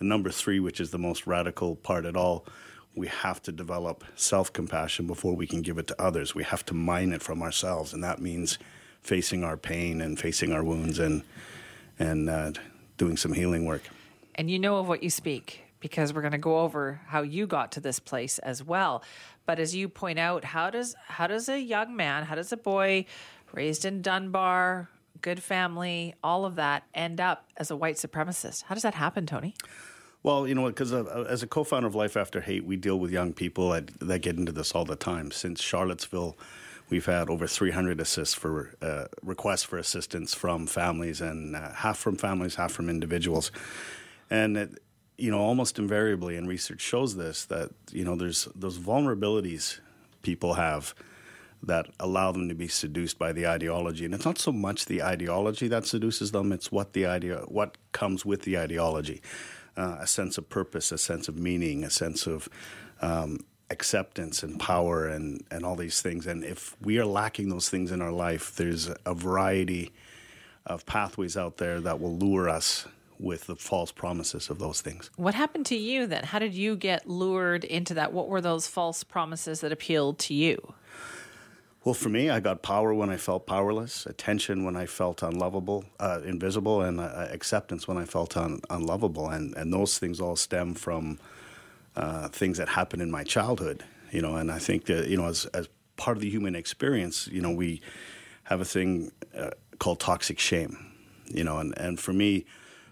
And 0.01 0.09
number 0.09 0.31
three, 0.31 0.61
which 0.61 0.81
is 0.81 0.91
the 0.91 0.99
most 0.99 1.27
radical 1.27 1.77
part 1.77 2.07
at 2.07 2.17
all, 2.17 2.47
we 2.95 3.07
have 3.07 3.41
to 3.43 3.53
develop 3.53 4.03
self 4.17 4.53
compassion 4.53 5.07
before 5.07 5.37
we 5.37 5.47
can 5.47 5.63
give 5.63 5.79
it 5.79 5.87
to 5.89 6.03
others. 6.03 6.35
We 6.35 6.43
have 6.45 6.65
to 6.67 6.75
mine 6.75 7.13
it 7.13 7.23
from 7.23 7.43
ourselves, 7.43 7.93
and 7.93 8.03
that 8.03 8.21
means 8.21 8.59
facing 9.03 9.45
our 9.45 9.57
pain 9.57 10.01
and 10.01 10.19
facing 10.19 10.53
our 10.53 10.65
wounds 10.65 10.99
and 10.99 11.23
and 11.99 12.29
uh, 12.31 12.53
doing 12.97 13.17
some 13.17 13.35
healing 13.35 13.67
work. 13.67 13.83
And 14.35 14.51
you 14.51 14.59
know 14.59 14.79
of 14.79 14.89
what 14.89 15.03
you 15.03 15.11
speak 15.11 15.61
because 15.81 16.13
we're 16.13 16.23
going 16.23 16.33
to 16.33 16.39
go 16.39 16.61
over 16.61 17.01
how 17.07 17.23
you 17.23 17.47
got 17.47 17.73
to 17.73 17.81
this 17.81 18.01
place 18.01 18.39
as 18.41 18.65
well. 18.65 19.03
But 19.47 19.59
as 19.59 19.75
you 19.75 19.89
point 19.89 20.19
out, 20.19 20.45
how 20.45 20.71
does 20.71 20.97
how 21.07 21.27
does 21.27 21.49
a 21.49 21.61
young 21.61 21.95
man, 21.95 22.25
how 22.25 22.35
does 22.35 22.53
a 22.53 22.57
boy 22.57 23.05
raised 23.53 23.85
in 23.85 24.01
Dunbar, 24.01 24.89
good 25.21 25.43
family, 25.43 26.15
all 26.25 26.45
of 26.45 26.57
that 26.57 26.85
end 26.95 27.21
up 27.21 27.47
as 27.57 27.71
a 27.71 27.77
white 27.77 27.97
supremacist? 27.97 28.65
How 28.65 28.75
does 28.75 28.83
that 28.83 28.95
happen, 28.95 29.27
Tony? 29.27 29.55
Well, 30.23 30.47
you 30.47 30.55
know, 30.55 30.63
what? 30.63 30.75
because 30.75 30.93
uh, 30.93 31.27
as 31.29 31.43
a 31.43 31.47
co-founder 31.47 31.87
of 31.87 31.95
Life 31.95 32.17
After 32.17 32.43
Hate, 32.43 32.65
we 32.65 32.77
deal 32.77 32.99
with 32.99 33.11
young 33.11 33.33
people 33.33 33.71
that, 33.71 33.99
that 34.01 34.19
get 34.19 34.37
into 34.37 34.53
this 34.53 34.73
all 34.73 34.85
the 34.85 34.97
time. 34.97 35.31
Since 35.31 35.63
Charlottesville, 35.63 36.37
we've 36.91 37.07
had 37.07 37.31
over 37.31 37.47
300 37.47 38.01
assists 38.01 38.35
for 38.35 38.75
uh, 38.83 39.07
requests 39.23 39.63
for 39.63 39.79
assistance 39.79 40.35
from 40.35 40.67
families, 40.67 41.23
and 41.23 41.57
uh, 41.57 41.73
half 41.73 41.99
from 41.99 42.17
families, 42.17 42.57
half 42.57 42.73
from 42.73 42.91
individuals. 42.91 43.51
And 44.29 44.59
it, 44.59 44.83
you 45.17 45.31
know, 45.31 45.39
almost 45.39 45.79
invariably, 45.79 46.37
and 46.37 46.47
research 46.47 46.83
shows 46.83 47.17
this 47.17 47.47
that 47.47 47.71
you 47.91 48.05
know 48.05 48.15
there's 48.15 48.47
those 48.55 48.79
vulnerabilities 48.79 49.81
people 50.23 50.55
have 50.55 50.95
that 51.63 51.87
allow 51.99 52.33
them 52.33 52.49
to 52.49 52.55
be 52.55 52.69
seduced 52.69 53.19
by 53.19 53.33
the 53.33 53.47
ideology. 53.47 54.07
And 54.07 54.15
it's 54.15 54.25
not 54.25 54.39
so 54.39 54.51
much 54.51 54.87
the 54.87 55.03
ideology 55.03 55.69
that 55.69 55.87
seduces 55.87 56.33
them; 56.33 56.53
it's 56.53 56.71
what 56.71 56.93
the 56.93 57.07
idea, 57.07 57.39
what 57.49 57.79
comes 57.93 58.27
with 58.27 58.43
the 58.43 58.59
ideology 58.59 59.23
uh, 59.81 59.97
a 60.01 60.07
sense 60.07 60.37
of 60.37 60.49
purpose, 60.49 60.93
a 60.93 60.99
sense 60.99 61.27
of 61.27 61.39
meaning, 61.39 61.85
a 61.85 61.91
sense 61.91 62.27
of 62.27 62.49
um, 63.01 63.39
acceptance 63.71 64.43
and 64.43 64.61
power 64.61 65.09
and, 65.09 65.43
and 65.51 65.65
all 65.65 65.77
these 65.77 66.03
things. 66.03 66.27
And 66.27 66.45
if 66.45 66.77
we 66.83 66.99
are 66.99 67.07
lacking 67.07 67.49
those 67.49 67.71
things 67.71 67.91
in 67.91 68.03
our 68.03 68.13
life, 68.13 68.55
there's 68.57 68.91
a 69.07 69.15
variety 69.15 69.93
of 70.67 70.85
pathways 70.85 71.37
out 71.37 71.57
there 71.57 71.81
that 71.81 71.99
will 71.99 72.17
lure 72.17 72.49
us 72.49 72.87
with 73.19 73.47
the 73.47 73.57
false 73.57 73.93
promises 73.93 74.51
of 74.51 74.59
those 74.59 74.81
things. 74.81 75.11
What 75.17 75.35
happened 75.35 75.67
to 75.67 75.77
you 75.77 76.07
then? 76.07 76.25
How 76.25 76.39
did 76.39 76.55
you 76.55 76.77
get 76.77 77.09
lured 77.09 77.65
into 77.65 77.95
that? 77.95 78.13
What 78.13 78.29
were 78.29 78.41
those 78.41 78.67
false 78.67 79.05
promises 79.05 79.61
that 79.61 79.73
appealed 79.73 80.19
to 80.21 80.35
you? 80.35 80.75
Well, 81.83 81.95
for 81.95 82.11
me, 82.11 82.29
I 82.29 82.41
got 82.41 82.63
power 82.63 82.93
when 82.93 83.09
I 83.09 83.17
felt 83.17 83.47
powerless, 83.47 84.05
attention 84.05 84.65
when 84.65 84.77
I 84.77 84.85
felt 84.85 85.23
unlovable, 85.23 85.87
uh, 85.99 86.21
invisible, 86.23 86.83
and 86.83 87.01
uh, 87.01 87.29
acceptance 87.31 87.89
when 87.89 87.97
I 87.97 88.05
felt 88.05 88.37
un- 88.37 88.61
unlovable. 88.69 89.31
And, 89.31 89.57
and 89.57 89.73
those 89.73 89.99
things 89.99 90.21
all 90.21 90.37
stem 90.37 90.75
from 90.75 91.19
uh, 91.97 92.29
things 92.29 92.59
that 92.59 92.69
happened 92.69 93.01
in 93.01 93.11
my 93.11 93.25
childhood, 93.25 93.83
you 94.11 94.21
know. 94.21 94.37
And 94.37 94.53
I 94.53 94.59
think 94.59 94.85
that, 94.87 95.09
you 95.09 95.17
know, 95.17 95.25
as, 95.25 95.47
as 95.47 95.71
part 95.97 96.19
of 96.19 96.21
the 96.21 96.29
human 96.29 96.55
experience, 96.55 97.29
you 97.29 97.41
know, 97.41 97.51
we 97.51 97.81
have 98.45 98.61
a 98.61 98.67
thing 98.67 99.11
uh, 99.35 99.51
called 99.79 100.01
toxic 100.01 100.39
shame, 100.39 100.77
you 101.29 101.45
know. 101.45 101.61
And, 101.61 101.77
and 101.79 101.99
for 101.99 102.13
me, 102.13 102.45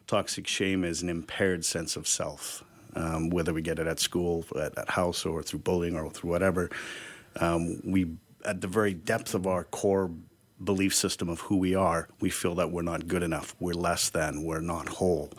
toxic 0.06 0.46
shame 0.46 0.82
is 0.82 1.02
an 1.02 1.10
impaired 1.10 1.66
sense 1.66 1.94
of 1.94 2.08
self, 2.08 2.64
um, 2.96 3.28
whether 3.28 3.52
we 3.52 3.60
get 3.60 3.78
it 3.78 3.86
at 3.86 4.00
school, 4.00 4.46
at, 4.58 4.78
at 4.78 4.88
house, 4.88 5.26
or 5.26 5.42
through 5.42 5.58
bullying, 5.58 5.94
or 5.94 6.08
through 6.10 6.30
whatever. 6.30 6.70
Um, 7.36 7.82
we 7.84 8.16
at 8.44 8.60
the 8.60 8.68
very 8.68 8.94
depth 8.94 9.34
of 9.34 9.46
our 9.46 9.64
core 9.64 10.10
belief 10.62 10.94
system 10.94 11.28
of 11.28 11.40
who 11.40 11.56
we 11.56 11.74
are, 11.74 12.08
we 12.20 12.30
feel 12.30 12.54
that 12.56 12.70
we're 12.70 12.82
not 12.82 13.06
good 13.06 13.22
enough, 13.22 13.54
we're 13.60 13.74
less 13.74 14.10
than, 14.10 14.42
we're 14.42 14.60
not 14.60 14.88
whole, 14.88 15.30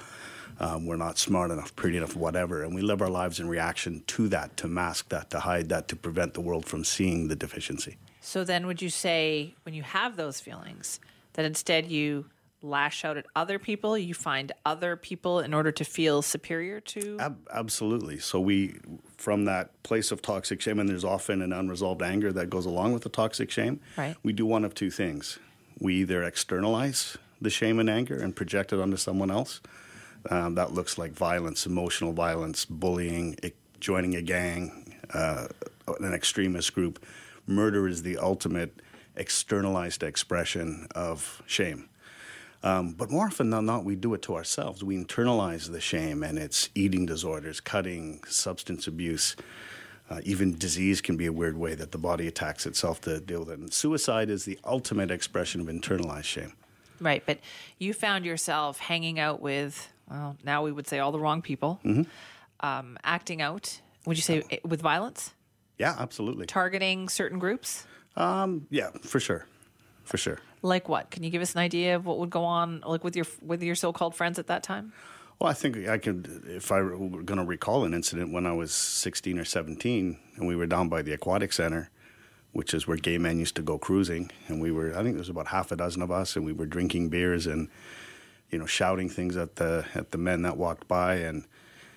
um, 0.60 0.86
we're 0.86 0.95
not 0.95 1.18
smart 1.18 1.52
enough, 1.52 1.76
pretty 1.76 1.97
enough, 1.97 2.16
whatever. 2.16 2.64
And 2.64 2.74
we 2.74 2.82
live 2.82 3.02
our 3.02 3.10
lives 3.10 3.39
in 3.39 3.47
reaction 3.47 4.04
to 4.08 4.28
that, 4.30 4.56
to 4.58 4.68
mask 4.68 5.10
that, 5.10 5.30
to 5.32 5.39
hide 5.39 5.70
that, 5.70 5.88
to 5.89 5.95
prevent 5.95 6.34
the 6.34 6.41
world 6.41 6.66
from 6.66 6.84
seeing 6.84 7.28
the 7.28 7.36
deficiency. 7.36 7.97
So 8.22 8.43
then, 8.43 8.68
would 8.68 8.82
you 8.82 8.89
say 8.89 9.56
when 9.64 9.74
you 9.74 9.84
have 9.84 10.16
those 10.16 10.39
feelings, 10.39 11.00
that 11.34 11.45
instead 11.45 11.88
you 11.88 12.26
lash 12.62 13.05
out 13.05 13.18
at 13.18 13.26
other 13.36 13.60
people? 13.60 13.97
You 13.97 14.14
find 14.14 14.51
other 14.66 14.95
people 14.95 15.39
in 15.39 15.53
order 15.53 15.72
to 15.72 15.84
feel 15.84 16.22
superior 16.22 16.80
to? 16.82 17.18
Ab- 17.20 17.47
absolutely. 17.51 18.20
So 18.20 18.39
we, 18.39 18.80
from 19.18 19.45
that 19.45 19.82
place 19.84 20.12
of 20.12 20.22
toxic 20.22 20.62
shame, 20.62 20.80
and 20.80 20.89
there's 20.89 21.05
often 21.05 21.41
an 21.41 21.53
unresolved 21.53 22.01
anger 22.01 22.32
that 22.34 22.49
goes 22.49 22.66
along 22.66 22.93
with 22.93 23.03
the 23.03 23.10
toxic 23.10 23.51
shame. 23.51 23.80
Right. 23.97 24.16
We 24.24 24.34
do 24.34 24.45
one 24.45 24.66
of 24.66 24.74
two 24.74 24.91
things. 24.91 25.39
We 25.80 25.95
either 25.95 26.24
externalize 26.24 27.18
the 27.41 27.49
shame 27.49 27.80
and 27.80 27.89
anger 27.89 28.20
and 28.20 28.36
project 28.36 28.74
it 28.74 28.80
onto 28.80 28.97
someone 28.97 29.32
else. 29.32 29.62
Um, 30.30 30.55
that 30.55 30.74
looks 30.74 30.97
like 30.97 31.14
violence, 31.14 31.66
emotional 31.66 32.12
violence, 32.12 32.66
bullying, 32.66 33.38
joining 33.80 34.16
a 34.16 34.22
gang, 34.22 34.97
uh, 35.14 35.47
an 36.01 36.14
extremist 36.14 36.74
group. 36.74 37.03
Murder 37.47 37.88
is 37.88 38.03
the 38.03 38.18
ultimate 38.18 38.82
externalized 39.16 40.03
expression 40.03 40.88
of 40.93 41.41
shame. 41.45 41.89
Um, 42.62 42.91
but 42.91 43.10
more 43.10 43.28
often 43.28 43.49
than 43.49 43.66
not, 43.66 43.86
we 43.86 43.95
do 43.95 44.14
it 44.14 44.22
to 44.24 44.36
ourselves. 44.36 44.84
We 44.84 44.97
internalize 44.97 45.72
the 45.72 45.80
shame, 45.80 46.24
and 46.24 46.38
it's 46.38 46.70
eating 46.76 47.05
disorders, 47.05 47.62
cutting, 47.62 48.22
substance 48.28 48.86
abuse. 48.88 49.36
Uh, 50.10 50.20
even 50.24 50.57
disease 50.57 51.01
can 51.01 51.16
be 51.16 51.26
a 51.26 51.32
weird 51.32 51.57
way 51.57 51.76
that 51.76 51.91
the 51.91 51.97
body 51.97 52.28
attacks 52.28 52.66
itself 52.66 52.99
to 53.01 53.20
deal 53.20 53.41
with 53.41 53.51
it. 53.51 53.60
And 53.60 53.72
suicide 53.72 54.30
is 54.30 54.43
the 54.43 54.60
ultimate 54.66 55.12
expression 55.12 55.62
of 55.62 55.68
internalized 55.68 56.24
shame. 56.26 56.53
Right, 56.99 57.24
but 57.26 57.39
you 57.78 57.93
found 57.93 58.26
yourself 58.26 58.80
hanging 58.80 59.20
out 59.20 59.39
with, 59.39 59.88
well, 60.10 60.36
now 60.43 60.64
we 60.64 60.72
would 60.72 60.88
say 60.88 60.99
all 60.99 61.12
the 61.12 61.20
wrong 61.20 61.41
people, 61.41 61.80
mm-hmm. 61.86 62.03
um, 62.66 62.97
acting 63.03 63.41
out. 63.41 63.80
Would 64.05 64.18
you 64.18 64.24
say 64.24 64.43
with 64.66 64.82
violence? 64.82 65.34
Yeah, 65.78 65.95
absolutely. 65.97 66.45
Targeting 66.45 67.07
certain 67.07 67.39
groups? 67.39 67.86
Um, 68.18 68.68
yeah, 68.70 68.89
for 69.01 69.20
sure, 69.22 69.45
for 70.10 70.18
sure. 70.18 70.39
Like 70.64 70.89
what? 70.89 71.12
Can 71.12 71.24
you 71.24 71.30
give 71.30 71.41
us 71.41 71.53
an 71.53 71.60
idea 71.60 71.95
of 71.95 72.05
what 72.05 72.18
would 72.18 72.32
go 72.32 72.43
on, 72.43 72.82
like 72.86 73.03
with 73.03 73.16
your 73.16 73.28
with 73.41 73.62
your 73.62 73.76
so-called 73.76 74.16
friends 74.16 74.39
at 74.39 74.47
that 74.47 74.64
time? 74.64 74.91
Well, 75.39 75.49
I 75.49 75.53
think 75.53 75.88
I 75.88 75.97
could, 75.97 76.43
if 76.47 76.70
I 76.70 76.82
were 76.82 77.22
going 77.22 77.38
to 77.38 77.45
recall 77.45 77.86
an 77.86 77.93
incident 77.93 78.34
when 78.34 78.45
I 78.45 78.51
was 78.51 78.74
16 78.74 79.39
or 79.39 79.45
17, 79.45 80.18
and 80.36 80.47
we 80.47 80.55
were 80.55 80.66
down 80.66 80.89
by 80.89 81.01
the 81.01 81.14
aquatic 81.14 81.53
center, 81.53 81.89
which 82.51 82.74
is 82.74 82.88
where 82.88 82.97
gay 82.97 83.18
men 83.18 83.39
used 83.39 83.55
to 83.55 83.62
go 83.62 83.78
cruising, 83.78 84.32
and 84.49 84.62
we 84.62 84.70
were, 84.70 84.91
I 84.91 85.01
think 85.01 85.12
there 85.12 85.20
was 85.20 85.30
about 85.30 85.47
half 85.47 85.72
a 85.72 85.78
dozen 85.78 86.01
of 86.01 86.12
us, 86.12 86.36
and 86.36 86.43
we 86.43 86.51
were 86.51 86.66
drinking 86.66 87.07
beers 87.07 87.47
and, 87.47 87.70
you 88.49 88.60
know, 88.60 88.66
shouting 88.66 89.07
things 89.07 89.38
at 89.38 89.55
the 89.55 89.86
at 89.95 90.12
the 90.12 90.18
men 90.18 90.41
that 90.41 90.57
walked 90.57 90.89
by, 90.89 91.16
and 91.18 91.45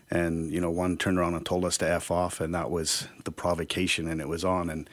and 0.08 0.52
you 0.52 0.60
know, 0.60 0.70
one 0.70 0.96
turned 0.96 1.18
around 1.18 1.34
and 1.34 1.44
told 1.44 1.64
us 1.64 1.78
to 1.78 1.90
f 1.90 2.12
off, 2.12 2.40
and 2.40 2.54
that 2.54 2.70
was 2.70 3.08
the 3.24 3.32
provocation, 3.32 4.06
and 4.06 4.20
it 4.20 4.28
was 4.28 4.44
on, 4.44 4.70
and 4.70 4.88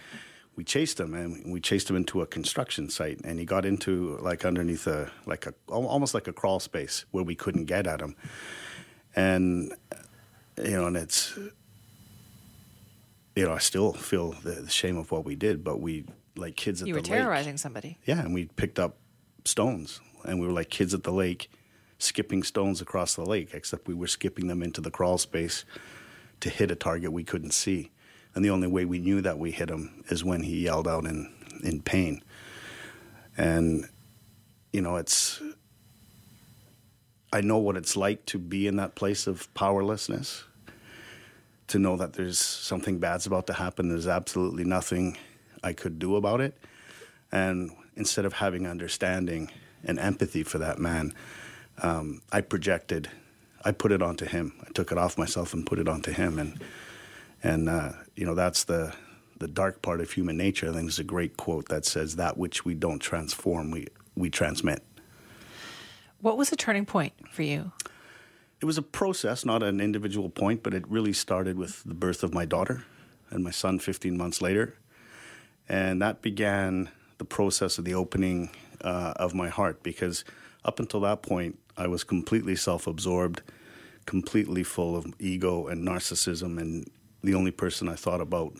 we 0.59 0.65
chased 0.65 0.99
him 0.99 1.13
and 1.13 1.53
we 1.53 1.61
chased 1.61 1.89
him 1.89 1.95
into 1.95 2.21
a 2.21 2.25
construction 2.25 2.89
site 2.89 3.21
and 3.23 3.39
he 3.39 3.45
got 3.45 3.65
into 3.65 4.17
like 4.17 4.43
underneath 4.43 4.87
a 4.87 5.09
like 5.25 5.45
a 5.45 5.53
almost 5.69 6.13
like 6.13 6.27
a 6.27 6.33
crawl 6.33 6.59
space 6.59 7.05
where 7.11 7.23
we 7.23 7.33
couldn't 7.33 7.63
get 7.63 7.87
at 7.87 8.01
him. 8.01 8.13
And 9.15 9.73
you 10.61 10.71
know 10.71 10.87
and 10.87 10.97
it's 10.97 11.37
you 13.37 13.45
know 13.45 13.53
I 13.53 13.59
still 13.59 13.93
feel 13.93 14.33
the, 14.33 14.51
the 14.51 14.69
shame 14.69 14.97
of 14.97 15.13
what 15.13 15.23
we 15.23 15.35
did 15.37 15.63
but 15.63 15.79
we 15.79 16.03
like 16.35 16.57
kids 16.57 16.81
at 16.81 16.89
you 16.89 16.93
the 16.95 16.99
were 16.99 17.05
terrorizing 17.05 17.53
lake, 17.53 17.59
somebody. 17.59 17.97
Yeah 18.03 18.19
and 18.19 18.33
we 18.33 18.47
picked 18.47 18.79
up 18.79 18.97
stones 19.45 20.01
and 20.25 20.41
we 20.41 20.45
were 20.45 20.51
like 20.51 20.69
kids 20.69 20.93
at 20.93 21.03
the 21.03 21.13
lake 21.13 21.49
skipping 21.99 22.43
stones 22.43 22.81
across 22.81 23.15
the 23.15 23.25
lake 23.25 23.51
except 23.53 23.87
we 23.87 23.93
were 23.93 24.07
skipping 24.07 24.47
them 24.47 24.61
into 24.61 24.81
the 24.81 24.91
crawl 24.91 25.17
space 25.17 25.63
to 26.41 26.49
hit 26.49 26.69
a 26.69 26.75
target 26.75 27.13
we 27.13 27.23
couldn't 27.23 27.51
see 27.53 27.91
And 28.35 28.45
the 28.45 28.51
only 28.51 28.67
way 28.67 28.85
we 28.85 28.99
knew 28.99 29.21
that 29.21 29.39
we 29.39 29.51
hit 29.51 29.69
him 29.69 30.03
is 30.09 30.23
when 30.23 30.43
he 30.43 30.63
yelled 30.63 30.87
out 30.87 31.05
in, 31.05 31.31
in 31.63 31.81
pain. 31.81 32.21
And, 33.37 33.85
you 34.71 34.81
know, 34.81 34.97
it's, 34.97 35.41
I 37.33 37.41
know 37.41 37.57
what 37.57 37.75
it's 37.75 37.97
like 37.97 38.25
to 38.27 38.37
be 38.37 38.67
in 38.67 38.75
that 38.77 38.95
place 38.95 39.27
of 39.27 39.51
powerlessness, 39.53 40.43
to 41.67 41.79
know 41.79 41.97
that 41.97 42.13
there's 42.13 42.39
something 42.39 42.99
bad's 42.99 43.25
about 43.25 43.47
to 43.47 43.53
happen. 43.53 43.89
There's 43.89 44.07
absolutely 44.07 44.63
nothing 44.63 45.17
I 45.63 45.73
could 45.73 45.99
do 45.99 46.15
about 46.15 46.41
it. 46.41 46.57
And 47.31 47.71
instead 47.95 48.25
of 48.25 48.33
having 48.33 48.67
understanding 48.67 49.51
and 49.83 49.99
empathy 49.99 50.43
for 50.43 50.57
that 50.59 50.79
man, 50.79 51.13
um, 51.81 52.21
I 52.31 52.41
projected, 52.41 53.09
I 53.63 53.71
put 53.71 53.91
it 53.91 54.01
onto 54.01 54.25
him. 54.25 54.53
I 54.61 54.71
took 54.73 54.91
it 54.91 54.97
off 54.97 55.17
myself 55.17 55.53
and 55.53 55.65
put 55.65 55.79
it 55.79 55.87
onto 55.87 56.11
him. 56.11 56.39
And, 56.39 56.59
and 57.43 57.69
uh, 57.69 57.91
you 58.15 58.25
know, 58.25 58.35
that's 58.35 58.65
the, 58.65 58.93
the 59.37 59.47
dark 59.47 59.81
part 59.81 60.01
of 60.01 60.11
human 60.11 60.37
nature. 60.37 60.69
I 60.69 60.73
think 60.73 60.83
there's 60.83 60.99
a 60.99 61.03
great 61.03 61.37
quote 61.37 61.69
that 61.69 61.85
says, 61.85 62.15
That 62.15 62.37
which 62.37 62.65
we 62.65 62.73
don't 62.73 62.99
transform, 62.99 63.71
we, 63.71 63.87
we 64.15 64.29
transmit. 64.29 64.83
What 66.21 66.37
was 66.37 66.49
the 66.49 66.57
turning 66.57 66.85
point 66.85 67.13
for 67.31 67.43
you? 67.43 67.71
It 68.61 68.65
was 68.65 68.77
a 68.77 68.81
process, 68.81 69.45
not 69.45 69.63
an 69.63 69.79
individual 69.79 70.29
point, 70.29 70.63
but 70.63 70.73
it 70.73 70.85
really 70.89 71.13
started 71.13 71.57
with 71.57 71.81
the 71.83 71.93
birth 71.93 72.23
of 72.23 72.33
my 72.33 72.43
daughter 72.43 72.83
and 73.29 73.41
my 73.41 73.51
son 73.51 73.79
15 73.79 74.17
months 74.17 74.41
later. 74.41 74.75
And 75.69 76.01
that 76.01 76.21
began 76.21 76.89
the 77.19 77.25
process 77.25 77.77
of 77.77 77.85
the 77.85 77.93
opening 77.93 78.49
uh, 78.81 79.13
of 79.15 79.33
my 79.33 79.47
heart 79.47 79.81
because 79.81 80.25
up 80.65 80.79
until 80.79 80.99
that 81.01 81.21
point, 81.21 81.57
I 81.77 81.87
was 81.87 82.03
completely 82.03 82.55
self 82.55 82.85
absorbed, 82.85 83.41
completely 84.05 84.63
full 84.63 84.97
of 84.97 85.05
ego 85.19 85.67
and 85.67 85.87
narcissism, 85.87 86.59
and 86.59 86.89
the 87.23 87.35
only 87.35 87.51
person 87.51 87.87
I 87.89 87.95
thought 87.95 88.21
about 88.21 88.53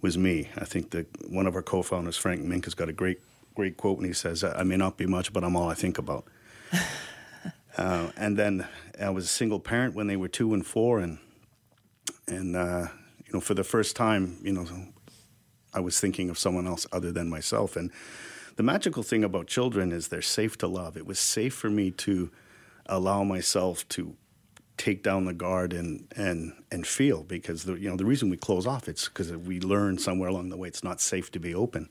was 0.00 0.18
me. 0.18 0.48
I 0.56 0.64
think 0.64 0.90
that 0.90 1.06
one 1.30 1.46
of 1.46 1.54
our 1.54 1.62
co 1.62 1.82
founders, 1.82 2.16
Frank 2.16 2.42
Meeink, 2.42 2.64
has 2.64 2.74
got 2.74 2.88
a 2.88 2.92
great, 2.92 3.20
great 3.54 3.76
quote, 3.76 3.98
and 3.98 4.06
he 4.06 4.12
says, 4.12 4.44
I 4.44 4.62
may 4.64 4.76
not 4.76 4.96
be 4.96 5.06
much, 5.06 5.32
but 5.32 5.44
I'm 5.44 5.56
all 5.56 5.68
I 5.68 5.74
think 5.74 5.98
about. 5.98 6.26
uh, 7.78 8.10
and 8.16 8.36
then 8.36 8.66
I 9.00 9.10
was 9.10 9.24
a 9.24 9.28
single 9.28 9.60
parent 9.60 9.94
when 9.94 10.06
they 10.06 10.16
were 10.16 10.28
two 10.28 10.54
and 10.54 10.66
four, 10.66 10.98
and 10.98 11.18
and 12.26 12.56
uh, 12.56 12.88
you 13.26 13.32
know, 13.32 13.40
for 13.40 13.54
the 13.54 13.64
first 13.64 13.96
time, 13.96 14.38
you 14.42 14.52
know, 14.52 14.66
I 15.72 15.80
was 15.80 15.98
thinking 16.00 16.28
of 16.28 16.38
someone 16.38 16.66
else 16.66 16.86
other 16.92 17.12
than 17.12 17.30
myself. 17.30 17.76
And 17.76 17.90
the 18.56 18.62
magical 18.62 19.02
thing 19.02 19.24
about 19.24 19.46
children 19.46 19.92
is 19.92 20.08
they're 20.08 20.22
safe 20.22 20.58
to 20.58 20.66
love. 20.66 20.96
It 20.96 21.06
was 21.06 21.18
safe 21.18 21.54
for 21.54 21.70
me 21.70 21.90
to 21.92 22.30
allow 22.86 23.24
myself 23.24 23.88
to 23.90 24.16
take 24.76 25.02
down 25.02 25.24
the 25.24 25.32
guard 25.32 25.72
and 25.72 26.06
and 26.16 26.54
and 26.70 26.86
feel 26.86 27.22
because 27.22 27.64
the 27.64 27.74
you 27.74 27.88
know 27.88 27.96
the 27.96 28.04
reason 28.04 28.30
we 28.30 28.36
close 28.36 28.66
off 28.66 28.88
it's 28.88 29.08
because 29.08 29.30
we 29.32 29.60
learn 29.60 29.98
somewhere 29.98 30.28
along 30.28 30.48
the 30.48 30.56
way 30.56 30.68
it's 30.68 30.82
not 30.82 31.00
safe 31.00 31.30
to 31.32 31.38
be 31.38 31.54
open. 31.54 31.90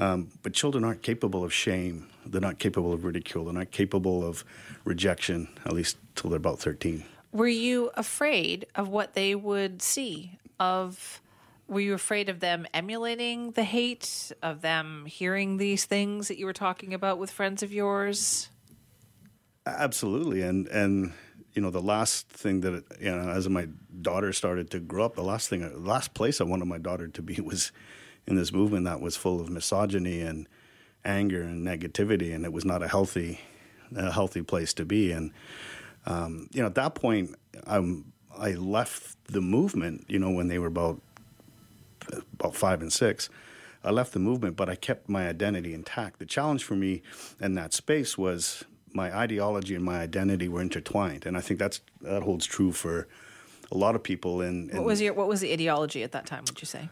Um, 0.00 0.28
but 0.42 0.52
children 0.52 0.84
aren't 0.84 1.02
capable 1.02 1.42
of 1.42 1.52
shame. 1.52 2.08
They're 2.24 2.40
not 2.40 2.60
capable 2.60 2.92
of 2.92 3.04
ridicule. 3.04 3.44
They're 3.44 3.54
not 3.54 3.72
capable 3.72 4.24
of 4.24 4.44
rejection, 4.84 5.48
at 5.64 5.72
least 5.72 5.96
till 6.14 6.30
they're 6.30 6.36
about 6.36 6.60
13. 6.60 7.04
Were 7.32 7.48
you 7.48 7.90
afraid 7.94 8.66
of 8.76 8.88
what 8.88 9.14
they 9.14 9.34
would 9.34 9.82
see? 9.82 10.38
Of 10.60 11.20
were 11.66 11.80
you 11.80 11.94
afraid 11.94 12.28
of 12.28 12.40
them 12.40 12.66
emulating 12.72 13.50
the 13.52 13.64
hate, 13.64 14.32
of 14.42 14.62
them 14.62 15.04
hearing 15.06 15.56
these 15.56 15.84
things 15.84 16.28
that 16.28 16.38
you 16.38 16.46
were 16.46 16.52
talking 16.52 16.94
about 16.94 17.18
with 17.18 17.30
friends 17.30 17.62
of 17.62 17.72
yours? 17.72 18.48
Absolutely, 19.66 20.42
and 20.42 20.66
and 20.68 21.12
you 21.58 21.62
know 21.62 21.70
the 21.70 21.82
last 21.82 22.28
thing 22.28 22.60
that 22.60 22.84
you 23.00 23.10
know 23.10 23.30
as 23.30 23.48
my 23.48 23.66
daughter 24.00 24.32
started 24.32 24.70
to 24.70 24.78
grow 24.78 25.04
up, 25.04 25.16
the 25.16 25.24
last 25.24 25.48
thing, 25.48 25.68
the 25.68 25.76
last 25.76 26.14
place 26.14 26.40
I 26.40 26.44
wanted 26.44 26.66
my 26.66 26.78
daughter 26.78 27.08
to 27.08 27.20
be 27.20 27.40
was 27.40 27.72
in 28.28 28.36
this 28.36 28.52
movement 28.52 28.84
that 28.84 29.00
was 29.00 29.16
full 29.16 29.40
of 29.40 29.50
misogyny 29.50 30.20
and 30.20 30.48
anger 31.04 31.42
and 31.42 31.66
negativity, 31.66 32.32
and 32.32 32.44
it 32.44 32.52
was 32.52 32.64
not 32.64 32.80
a 32.80 32.86
healthy, 32.86 33.40
a 33.96 34.12
healthy 34.12 34.40
place 34.40 34.72
to 34.74 34.84
be. 34.84 35.10
And 35.10 35.32
um, 36.06 36.48
you 36.52 36.60
know, 36.60 36.68
at 36.68 36.76
that 36.76 36.94
point, 36.94 37.34
I'm, 37.66 38.12
I 38.38 38.52
left 38.52 39.16
the 39.24 39.40
movement. 39.40 40.04
You 40.06 40.20
know, 40.20 40.30
when 40.30 40.46
they 40.46 40.60
were 40.60 40.68
about 40.68 41.02
about 42.34 42.54
five 42.54 42.82
and 42.82 42.92
six, 42.92 43.30
I 43.82 43.90
left 43.90 44.12
the 44.12 44.20
movement, 44.20 44.54
but 44.54 44.68
I 44.68 44.76
kept 44.76 45.08
my 45.08 45.28
identity 45.28 45.74
intact. 45.74 46.20
The 46.20 46.26
challenge 46.26 46.62
for 46.62 46.76
me 46.76 47.02
in 47.40 47.56
that 47.56 47.72
space 47.72 48.16
was 48.16 48.62
my 49.02 49.08
ideology 49.16 49.74
and 49.74 49.84
my 49.84 49.98
identity 50.00 50.48
were 50.48 50.62
intertwined, 50.62 51.22
and 51.26 51.36
I 51.36 51.40
think 51.40 51.58
that's 51.58 51.80
that 52.02 52.22
holds 52.22 52.44
true 52.46 52.72
for 52.72 53.08
a 53.70 53.76
lot 53.76 53.94
of 53.94 54.02
people. 54.02 54.42
In, 54.42 54.70
in 54.70 54.76
what 54.76 54.86
was 54.86 55.00
your 55.00 55.14
what 55.14 55.28
was 55.28 55.40
the 55.40 55.52
ideology 55.52 56.02
at 56.02 56.12
that 56.12 56.26
time? 56.26 56.44
Would 56.46 56.60
you 56.60 56.66
say? 56.66 56.90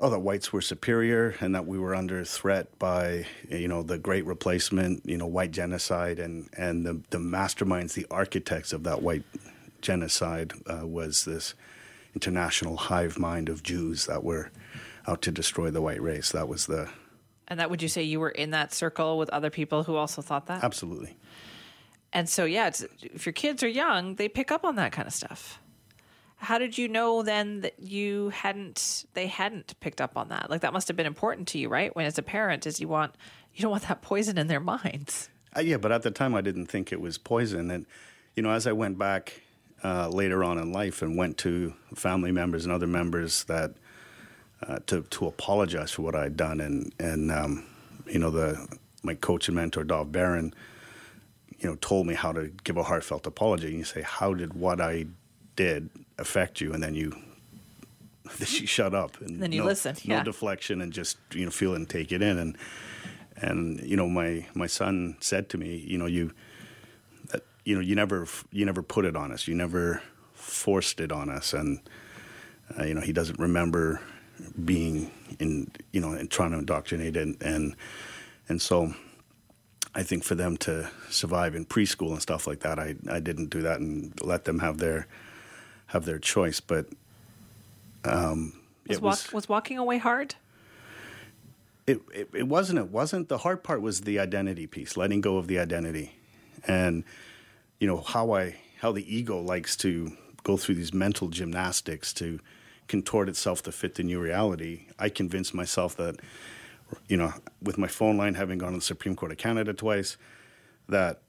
oh, 0.00 0.10
that 0.10 0.20
whites 0.20 0.52
were 0.52 0.60
superior 0.60 1.34
and 1.40 1.54
that 1.54 1.66
we 1.66 1.78
were 1.78 1.94
under 1.94 2.24
threat 2.24 2.78
by, 2.78 3.26
you 3.48 3.68
know, 3.68 3.82
the 3.82 3.98
Great 3.98 4.26
Replacement, 4.26 5.02
you 5.06 5.16
know, 5.16 5.26
white 5.26 5.50
genocide, 5.50 6.18
and 6.18 6.48
and 6.56 6.84
the 6.84 7.00
the 7.10 7.18
masterminds, 7.18 7.94
the 7.94 8.06
architects 8.10 8.72
of 8.72 8.84
that 8.84 9.02
white 9.02 9.24
genocide 9.80 10.52
uh, 10.66 10.86
was 10.86 11.24
this 11.24 11.54
international 12.14 12.76
hive 12.76 13.18
mind 13.18 13.48
of 13.48 13.62
Jews 13.62 14.06
that 14.06 14.22
were 14.22 14.50
out 15.06 15.22
to 15.22 15.30
destroy 15.30 15.70
the 15.70 15.82
white 15.82 16.02
race. 16.02 16.32
That 16.32 16.48
was 16.48 16.66
the. 16.66 16.90
And 17.48 17.60
that 17.60 17.70
would 17.70 17.82
you 17.82 17.88
say 17.88 18.02
you 18.02 18.20
were 18.20 18.30
in 18.30 18.50
that 18.50 18.72
circle 18.72 19.18
with 19.18 19.28
other 19.30 19.50
people 19.50 19.82
who 19.82 19.96
also 19.96 20.22
thought 20.22 20.46
that? 20.46 20.64
Absolutely. 20.64 21.16
And 22.12 22.28
so, 22.28 22.44
yeah, 22.44 22.70
if 23.02 23.26
your 23.26 23.32
kids 23.32 23.62
are 23.62 23.68
young, 23.68 24.14
they 24.14 24.28
pick 24.28 24.52
up 24.52 24.64
on 24.64 24.76
that 24.76 24.92
kind 24.92 25.06
of 25.06 25.12
stuff. 25.12 25.60
How 26.36 26.58
did 26.58 26.78
you 26.78 26.88
know 26.88 27.22
then 27.22 27.62
that 27.62 27.74
you 27.80 28.28
hadn't 28.30 29.06
they 29.14 29.26
hadn't 29.26 29.78
picked 29.80 30.00
up 30.00 30.16
on 30.16 30.28
that? 30.28 30.50
Like 30.50 30.60
that 30.60 30.72
must 30.72 30.88
have 30.88 30.96
been 30.96 31.06
important 31.06 31.48
to 31.48 31.58
you 31.58 31.68
right? 31.68 31.94
When 31.94 32.06
as 32.06 32.18
a 32.18 32.22
parent 32.22 32.66
is 32.66 32.80
you 32.80 32.88
want 32.88 33.14
you 33.54 33.62
don't 33.62 33.70
want 33.70 33.88
that 33.88 34.02
poison 34.02 34.38
in 34.38 34.46
their 34.46 34.60
minds. 34.60 35.30
Uh, 35.56 35.60
yeah 35.60 35.76
but 35.76 35.92
at 35.92 36.02
the 36.02 36.10
time 36.10 36.34
i 36.34 36.40
didn't 36.40 36.66
think 36.66 36.92
it 36.92 37.00
was 37.00 37.18
poison. 37.18 37.70
And 37.70 37.86
you 38.36 38.42
know 38.42 38.50
as 38.50 38.66
i 38.66 38.72
went 38.72 38.98
back 38.98 39.40
uh, 39.82 40.08
later 40.08 40.42
on 40.42 40.58
in 40.58 40.72
life 40.72 41.02
and 41.02 41.16
went 41.16 41.38
to 41.38 41.74
family 41.94 42.32
members 42.32 42.64
and 42.64 42.72
other 42.72 42.86
members 42.86 43.44
that 43.44 43.74
uh, 44.62 44.78
to 44.86 45.02
to 45.02 45.26
apologize 45.26 45.90
for 45.90 46.02
what 46.02 46.14
I'd 46.14 46.36
done 46.36 46.60
and 46.60 46.92
and 46.98 47.30
um, 47.30 47.64
you 48.06 48.18
know 48.18 48.30
the 48.30 48.78
my 49.02 49.14
coach 49.14 49.48
and 49.48 49.56
mentor 49.56 49.84
Dov 49.84 50.12
Baron 50.12 50.54
you 51.58 51.68
know 51.68 51.76
told 51.76 52.06
me 52.06 52.14
how 52.14 52.32
to 52.32 52.50
give 52.64 52.76
a 52.76 52.82
heartfelt 52.82 53.26
apology 53.26 53.68
and 53.68 53.78
you 53.78 53.84
say 53.84 54.02
how 54.02 54.34
did 54.34 54.54
what 54.54 54.80
I 54.80 55.06
did 55.56 55.90
affect 56.18 56.60
you, 56.60 56.72
and 56.72 56.82
then 56.82 56.94
you 56.94 57.10
then 58.38 58.48
you 58.50 58.66
shut 58.66 58.94
up 58.94 59.20
and 59.20 59.42
then 59.42 59.52
you 59.52 59.60
no, 59.60 59.66
listen. 59.66 59.96
Yeah. 60.02 60.18
No 60.18 60.24
deflection, 60.24 60.80
and 60.80 60.92
just 60.92 61.18
you 61.32 61.44
know 61.44 61.50
feel 61.50 61.72
it 61.72 61.76
and 61.76 61.88
take 61.88 62.12
it 62.12 62.22
in. 62.22 62.38
And 62.38 62.56
and 63.36 63.80
you 63.80 63.96
know 63.96 64.08
my 64.08 64.46
my 64.54 64.66
son 64.66 65.16
said 65.20 65.48
to 65.50 65.58
me, 65.58 65.76
you 65.76 65.98
know 65.98 66.06
you 66.06 66.32
that 67.30 67.42
you 67.64 67.74
know 67.74 67.80
you 67.80 67.94
never 67.94 68.26
you 68.50 68.64
never 68.64 68.82
put 68.82 69.04
it 69.04 69.16
on 69.16 69.32
us, 69.32 69.48
you 69.48 69.54
never 69.54 70.02
forced 70.32 71.00
it 71.00 71.12
on 71.12 71.28
us, 71.28 71.52
and 71.52 71.80
uh, 72.78 72.84
you 72.84 72.94
know 72.94 73.00
he 73.00 73.12
doesn't 73.12 73.38
remember 73.38 74.00
being 74.64 75.10
in 75.38 75.70
you 75.92 76.00
know 76.00 76.12
and 76.12 76.30
trying 76.30 76.50
to 76.50 76.58
indoctrinate 76.58 77.16
and 77.16 77.40
and 77.42 77.76
and 78.48 78.60
so 78.60 78.94
I 79.94 80.02
think 80.02 80.24
for 80.24 80.34
them 80.34 80.56
to 80.58 80.90
survive 81.08 81.54
in 81.54 81.66
preschool 81.66 82.10
and 82.10 82.20
stuff 82.20 82.46
like 82.46 82.60
that, 82.60 82.78
I 82.78 82.96
I 83.08 83.20
didn't 83.20 83.50
do 83.50 83.62
that 83.62 83.80
and 83.80 84.12
let 84.20 84.44
them 84.44 84.58
have 84.58 84.78
their 84.78 85.06
have 85.86 86.04
their 86.04 86.18
choice. 86.18 86.60
But 86.60 86.88
um, 88.04 88.54
was, 88.88 89.00
was, 89.00 89.32
was 89.32 89.48
walking 89.48 89.78
away 89.78 89.98
hard. 89.98 90.34
It, 91.86 92.00
it, 92.12 92.28
it 92.34 92.48
wasn't. 92.48 92.80
It 92.80 92.90
wasn't. 92.90 93.28
The 93.28 93.38
hard 93.38 93.62
part 93.62 93.82
was 93.82 94.00
the 94.00 94.18
identity 94.18 94.66
piece, 94.66 94.96
letting 94.96 95.20
go 95.20 95.36
of 95.36 95.46
the 95.46 95.58
identity, 95.58 96.16
and 96.66 97.04
you 97.78 97.86
know 97.86 97.98
how 98.00 98.32
I 98.32 98.56
how 98.80 98.90
the 98.90 99.14
ego 99.14 99.40
likes 99.40 99.76
to 99.76 100.12
go 100.42 100.56
through 100.56 100.74
these 100.74 100.92
mental 100.92 101.28
gymnastics 101.28 102.12
to 102.14 102.40
contort 102.88 103.28
itself 103.28 103.62
to 103.62 103.72
fit 103.72 103.94
the 103.94 104.02
new 104.02 104.20
reality. 104.20 104.86
I 104.98 105.08
convinced 105.08 105.54
myself 105.54 105.96
that, 105.96 106.16
you 107.08 107.16
know, 107.16 107.32
with 107.62 107.78
my 107.78 107.88
phone 107.88 108.16
line 108.16 108.34
having 108.34 108.58
gone 108.58 108.72
to 108.72 108.78
the 108.78 108.84
Supreme 108.84 109.16
Court 109.16 109.32
of 109.32 109.38
Canada 109.38 109.72
twice, 109.72 110.16
that 110.88 111.20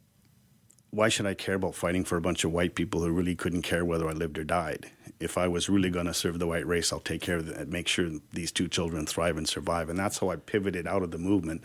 why 0.92 1.10
should 1.10 1.26
I 1.26 1.34
care 1.34 1.56
about 1.56 1.76
fighting 1.76 2.06
for 2.06 2.16
a 2.16 2.22
bunch 2.22 2.44
of 2.46 2.54
white 2.54 2.74
people 2.74 3.02
who 3.02 3.12
really 3.12 3.36
couldn't 3.36 3.64
care 3.64 3.84
whether 3.84 4.08
I 4.08 4.14
lived 4.14 4.38
or 4.38 4.44
died? 4.44 4.92
If 5.20 5.38
I 5.38 5.48
was 5.48 5.70
really 5.70 5.90
going 5.90 6.06
to 6.06 6.14
serve 6.14 6.40
the 6.40 6.48
white 6.48 6.66
race, 6.66 6.94
I'll 6.94 7.00
take 7.00 7.22
care 7.22 7.38
of 7.38 7.50
it, 7.50 7.68
make 7.68 7.88
sure 7.88 8.10
these 8.32 8.52
two 8.52 8.68
children 8.68 9.06
thrive 9.06 9.38
and 9.38 9.48
survive. 9.48 9.90
And 9.90 10.00
that's 10.00 10.20
how 10.20 10.30
I 10.30 10.38
pivoted 10.38 10.88
out 10.88 11.04
of 11.04 11.12
the 11.12 11.18
movement, 11.18 11.64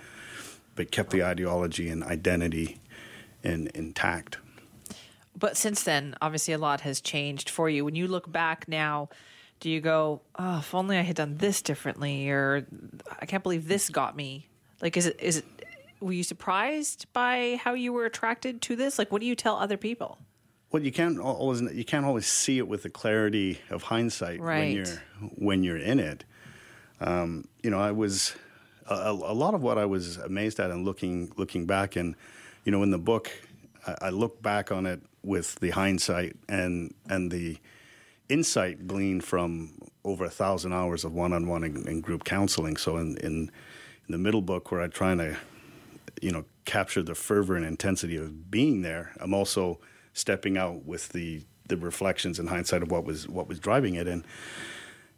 but 0.75 0.91
kept 0.91 1.11
the 1.11 1.23
ideology 1.23 1.89
and 1.89 2.03
identity 2.03 2.81
in, 3.45 3.71
intact. 3.75 4.39
But 5.39 5.57
since 5.57 5.85
then, 5.85 6.17
obviously, 6.21 6.55
a 6.55 6.59
lot 6.59 6.81
has 6.81 7.01
changed 7.01 7.51
for 7.51 7.71
you. 7.71 7.85
When 7.85 7.95
you 7.95 8.09
look 8.09 8.31
back 8.31 8.67
now, 8.67 9.09
do 9.61 9.71
you 9.71 9.81
go, 9.81 10.23
"Oh, 10.37 10.59
if 10.59 10.75
only 10.75 10.97
I 10.97 11.03
had 11.03 11.17
done 11.17 11.37
this 11.37 11.63
differently," 11.63 12.29
or 12.31 12.67
"I 13.21 13.27
can't 13.27 13.43
believe 13.43 13.69
this 13.69 13.89
got 13.89 14.17
me"? 14.17 14.49
Like, 14.81 14.97
is 14.97 15.07
it 15.07 15.17
is 15.21 15.39
it 15.39 15.45
were 16.01 16.13
you 16.13 16.25
surprised 16.25 17.07
by 17.13 17.61
how 17.63 17.75
you 17.75 17.93
were 17.93 18.07
attracted 18.07 18.63
to 18.63 18.77
this? 18.77 18.99
Like, 18.99 19.13
what 19.13 19.21
do 19.21 19.27
you 19.27 19.37
tell 19.37 19.57
other 19.57 19.77
people? 19.77 20.19
Well, 20.73 20.83
you 20.83 20.93
can't 20.93 21.19
always 21.19 21.61
you 21.61 21.85
can't 21.85 22.07
always 22.07 22.27
see 22.27 22.59
it 22.59 22.69
with 22.69 22.83
the 22.83 22.91
clarity 22.91 23.61
of 23.71 23.85
hindsight 23.85 24.41
when 24.41 24.73
you're 24.73 25.03
when 25.37 25.63
you're 25.63 25.77
in 25.77 25.99
it. 25.99 26.25
Um, 27.01 27.47
you 27.63 27.71
know, 27.71 27.81
I 27.81 27.93
was 27.93 28.35
a, 28.87 29.11
a 29.11 29.35
lot 29.35 29.55
of 29.55 29.63
what 29.63 29.79
I 29.79 29.87
was 29.87 30.17
amazed 30.19 30.61
at 30.61 30.71
and 30.71 30.85
looking 30.85 31.33
looking 31.37 31.67
back, 31.67 31.97
and 31.97 32.15
you 32.65 32.73
know, 32.73 32.83
in 32.83 32.91
the 32.91 32.99
book, 32.99 33.31
I, 33.87 33.97
I 34.03 34.11
look 34.11 34.41
back 34.43 34.71
on 34.71 34.87
it 34.87 35.01
with 35.23 35.57
the 35.57 35.71
hindsight 35.71 36.37
and 36.49 36.95
and 37.09 37.31
the 37.31 37.59
insight 38.31 38.87
gleaned 38.87 39.25
from 39.25 39.73
over 40.05 40.25
a 40.25 40.31
thousand 40.31 40.73
hours 40.73 41.05
of 41.05 41.13
one-on-one 41.13 41.65
and, 41.65 41.87
and 41.87 42.03
group 42.03 42.25
counseling. 42.25 42.77
So 42.77 42.97
in, 42.97 43.17
in 43.19 43.51
in 44.09 44.13
the 44.13 44.19
middle 44.19 44.43
book, 44.43 44.73
where 44.73 44.81
I'm 44.81 44.91
trying 44.91 45.19
to 45.19 45.37
you 46.23 46.31
know 46.33 46.45
capture 46.65 47.03
the 47.03 47.15
fervor 47.15 47.57
and 47.57 47.65
intensity 47.65 48.17
of 48.17 48.51
being 48.51 48.83
there, 48.83 49.13
I'm 49.21 49.35
also 49.35 49.81
stepping 50.15 50.57
out 50.57 50.85
with 50.85 51.11
the 51.11 51.45
the 51.69 51.77
reflections 51.77 52.39
and 52.39 52.49
hindsight 52.49 52.83
of 52.83 52.91
what 52.91 53.05
was 53.05 53.29
what 53.29 53.49
was 53.49 53.59
driving 53.59 53.95
it 53.95 54.09
and 54.09 54.25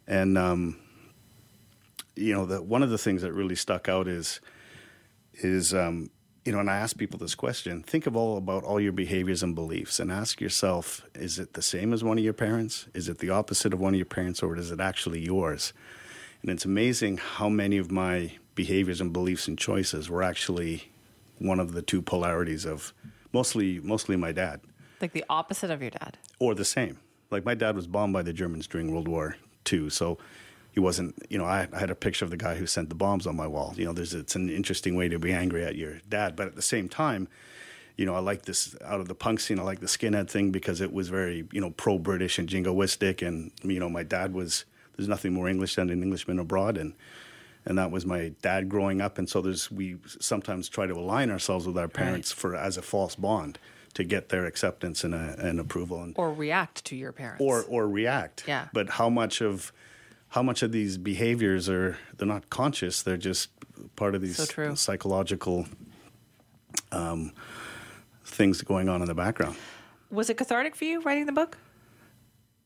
and 0.07 0.37
um, 0.37 0.79
you 2.15 2.33
know 2.33 2.45
the 2.45 2.61
one 2.61 2.83
of 2.83 2.89
the 2.89 2.97
things 2.97 3.21
that 3.21 3.33
really 3.33 3.55
stuck 3.55 3.89
out 3.89 4.07
is 4.07 4.39
is 5.33 5.73
um, 5.73 6.09
you 6.45 6.51
know 6.51 6.59
and 6.59 6.69
I 6.69 6.77
ask 6.77 6.97
people 6.97 7.19
this 7.19 7.35
question 7.35 7.83
think 7.83 8.05
of 8.07 8.15
all 8.15 8.37
about 8.37 8.63
all 8.63 8.79
your 8.79 8.91
behaviors 8.91 9.43
and 9.43 9.55
beliefs 9.55 9.99
and 9.99 10.11
ask 10.11 10.41
yourself 10.41 11.05
is 11.15 11.39
it 11.39 11.53
the 11.53 11.61
same 11.61 11.93
as 11.93 12.03
one 12.03 12.17
of 12.17 12.23
your 12.23 12.33
parents 12.33 12.87
is 12.93 13.07
it 13.09 13.19
the 13.19 13.29
opposite 13.29 13.73
of 13.73 13.79
one 13.79 13.93
of 13.93 13.97
your 13.97 14.05
parents 14.05 14.43
or 14.43 14.55
is 14.57 14.71
it 14.71 14.79
actually 14.79 15.21
yours 15.21 15.73
and 16.41 16.51
it's 16.51 16.65
amazing 16.65 17.17
how 17.17 17.47
many 17.49 17.77
of 17.77 17.91
my 17.91 18.33
behaviors 18.55 18.99
and 19.01 19.13
beliefs 19.13 19.47
and 19.47 19.57
choices 19.57 20.09
were 20.09 20.21
actually 20.23 20.91
one 21.39 21.59
of 21.59 21.73
the 21.73 21.81
two 21.81 22.01
polarities 22.01 22.65
of 22.65 22.93
mostly 23.31 23.79
mostly 23.79 24.15
my 24.17 24.31
dad 24.31 24.59
Like 25.01 25.13
the 25.13 25.25
opposite 25.29 25.71
of 25.71 25.81
your 25.81 25.91
dad. 25.91 26.17
or 26.39 26.53
the 26.55 26.65
same. 26.65 26.99
Like 27.31 27.45
my 27.45 27.55
dad 27.55 27.75
was 27.75 27.87
bombed 27.87 28.13
by 28.13 28.21
the 28.21 28.31
Germans 28.33 28.67
during 28.67 28.91
World 28.91 29.07
War 29.07 29.35
II, 29.71 29.89
so 29.89 30.19
he 30.73 30.79
wasn't. 30.79 31.15
You 31.29 31.37
know, 31.37 31.45
I, 31.45 31.67
I 31.71 31.79
had 31.79 31.89
a 31.89 31.95
picture 31.95 32.25
of 32.25 32.31
the 32.31 32.37
guy 32.37 32.55
who 32.55 32.65
sent 32.67 32.89
the 32.89 32.95
bombs 32.95 33.25
on 33.25 33.35
my 33.35 33.47
wall. 33.47 33.73
You 33.77 33.85
know, 33.85 33.93
there's 33.93 34.13
it's 34.13 34.35
an 34.35 34.49
interesting 34.49 34.95
way 34.95 35.07
to 35.07 35.17
be 35.19 35.31
angry 35.31 35.63
at 35.63 35.75
your 35.75 36.01
dad, 36.09 36.35
but 36.35 36.47
at 36.47 36.55
the 36.55 36.61
same 36.61 36.89
time, 36.89 37.27
you 37.95 38.05
know, 38.05 38.15
I 38.15 38.19
like 38.19 38.43
this 38.45 38.75
out 38.83 38.99
of 38.99 39.07
the 39.07 39.15
punk 39.15 39.39
scene. 39.39 39.59
I 39.59 39.63
like 39.63 39.79
the 39.79 39.85
skinhead 39.87 40.29
thing 40.29 40.51
because 40.51 40.81
it 40.81 40.91
was 40.91 41.09
very 41.09 41.47
you 41.51 41.61
know 41.61 41.69
pro 41.69 41.97
British 41.99 42.39
and 42.39 42.49
jingoistic, 42.49 43.25
and 43.25 43.51
you 43.63 43.79
know, 43.79 43.89
my 43.89 44.03
dad 44.03 44.33
was. 44.33 44.65
There's 44.95 45.09
nothing 45.09 45.33
more 45.33 45.49
English 45.49 45.73
than 45.75 45.89
an 45.89 46.03
Englishman 46.03 46.37
abroad, 46.37 46.77
and 46.77 46.93
and 47.65 47.77
that 47.79 47.89
was 47.89 48.05
my 48.05 48.31
dad 48.43 48.69
growing 48.69 49.01
up. 49.01 49.17
And 49.17 49.27
so 49.27 49.41
there's 49.41 49.71
we 49.71 49.97
sometimes 50.19 50.69
try 50.69 50.85
to 50.85 50.93
align 50.93 51.31
ourselves 51.31 51.65
with 51.65 51.77
our 51.79 51.87
parents 51.87 52.31
for 52.31 52.55
as 52.55 52.77
a 52.77 52.81
false 52.83 53.15
bond 53.15 53.57
to 53.95 54.03
get 54.03 54.29
their 54.29 54.45
acceptance 54.45 55.03
and, 55.03 55.13
uh, 55.15 55.35
and 55.37 55.59
approval. 55.59 56.01
And 56.03 56.13
Or 56.17 56.33
react 56.33 56.83
to 56.85 56.95
your 56.95 57.11
parents. 57.11 57.41
or 57.43 57.63
or 57.67 57.87
react. 57.87 58.43
Yeah. 58.47 58.67
But 58.73 58.89
how 58.91 59.09
much 59.09 59.41
of 59.41 59.71
how 60.33 60.41
much 60.41 60.63
of 60.63 60.71
these 60.71 60.97
behaviors 60.97 61.69
are 61.69 61.95
they're 62.17 62.27
not 62.27 62.49
conscious? 62.49 63.03
They're 63.03 63.17
just 63.17 63.51
part 63.95 64.15
of 64.15 64.21
these 64.21 64.37
So 64.37 64.73
psychological 64.73 65.67
um, 66.91 67.33
things 68.25 68.63
going 68.63 68.89
on 68.89 69.03
in 69.03 69.07
the 69.07 69.13
background. 69.13 69.55
Was 70.09 70.31
it 70.31 70.37
cathartic 70.37 70.75
for 70.75 70.85
you 70.85 71.01
writing 71.01 71.27
the 71.27 71.31
book? 71.31 71.59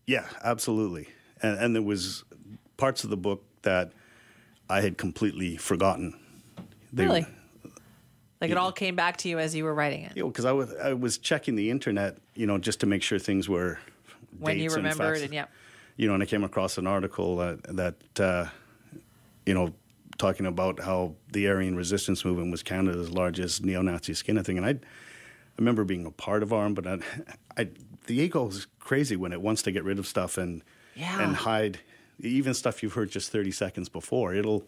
Yeah, 0.06 0.26
absolutely. 0.42 1.10
And, 1.42 1.60
and 1.60 1.76
there 1.76 1.82
was 1.82 2.24
parts 2.78 3.04
of 3.04 3.10
the 3.10 3.18
book 3.18 3.44
that 3.64 3.92
I 4.70 4.80
had 4.80 4.98
completely 4.98 5.58
forgotten. 5.58 6.18
They- 6.94 7.04
really? 7.06 7.26
Like 8.40 8.52
it 8.52 8.58
all 8.58 8.72
came 8.72 8.96
back 8.96 9.18
to 9.18 9.30
you 9.30 9.40
as 9.40 9.56
you 9.56 9.64
were 9.66 9.74
writing 9.74 10.04
it. 10.04 10.16
Know, 10.16 10.28
because 10.28 10.46
I 10.46 10.52
was 10.52 10.72
I 10.76 10.94
was 10.94 11.18
checking 11.18 11.56
the 11.56 11.72
internet, 11.72 12.18
you 12.36 12.46
know, 12.46 12.60
just 12.60 12.80
to 12.82 12.86
make 12.86 13.02
sure 13.02 13.18
things 13.18 13.50
were 13.50 13.80
When 14.38 14.60
you 14.60 14.68
and 14.68 14.76
remembered 14.76 15.16
facts. 15.16 15.24
and 15.24 15.34
yeah. 15.34 15.46
You 15.98 16.08
know, 16.08 16.14
and 16.14 16.24
I 16.24 16.26
came 16.26 16.44
across 16.44 16.78
an 16.78 16.88
article 16.88 17.38
that, 17.38 17.64
that 17.76 18.20
uh, 18.20 18.46
you 19.46 19.54
know, 19.54 19.74
talking 20.18 20.46
about 20.46 20.80
how 20.80 21.16
the 21.32 21.48
Aryan 21.48 21.76
resistance 21.76 22.24
movement 22.24 22.52
was 22.52 22.64
Canada's 22.64 23.12
largest 23.12 23.64
neo-Nazi 23.64 24.14
skinhead 24.14 24.46
thing, 24.46 24.58
and 24.58 24.66
I, 24.66 24.70
I 24.72 24.80
remember 25.58 25.84
being 25.84 26.06
a 26.06 26.12
part 26.12 26.42
of 26.44 26.54
ARM, 26.54 26.74
but 26.74 26.88
I, 26.88 27.00
I, 27.58 27.68
the 28.06 28.16
ego 28.16 28.48
is 28.48 28.68
crazy 28.80 29.16
when 29.16 29.34
it 29.34 29.42
wants 29.42 29.62
to 29.64 29.72
get 29.72 29.84
rid 29.84 30.00
of 30.00 30.08
stuff 30.08 30.38
and 30.38 30.64
Yeah. 30.96 31.22
and 31.22 31.36
hide 31.36 31.80
even 32.20 32.54
stuff 32.54 32.82
you've 32.82 32.94
heard 32.94 33.12
just 33.12 33.32
thirty 33.32 33.52
seconds 33.52 33.90
before. 33.90 34.34
It'll 34.34 34.64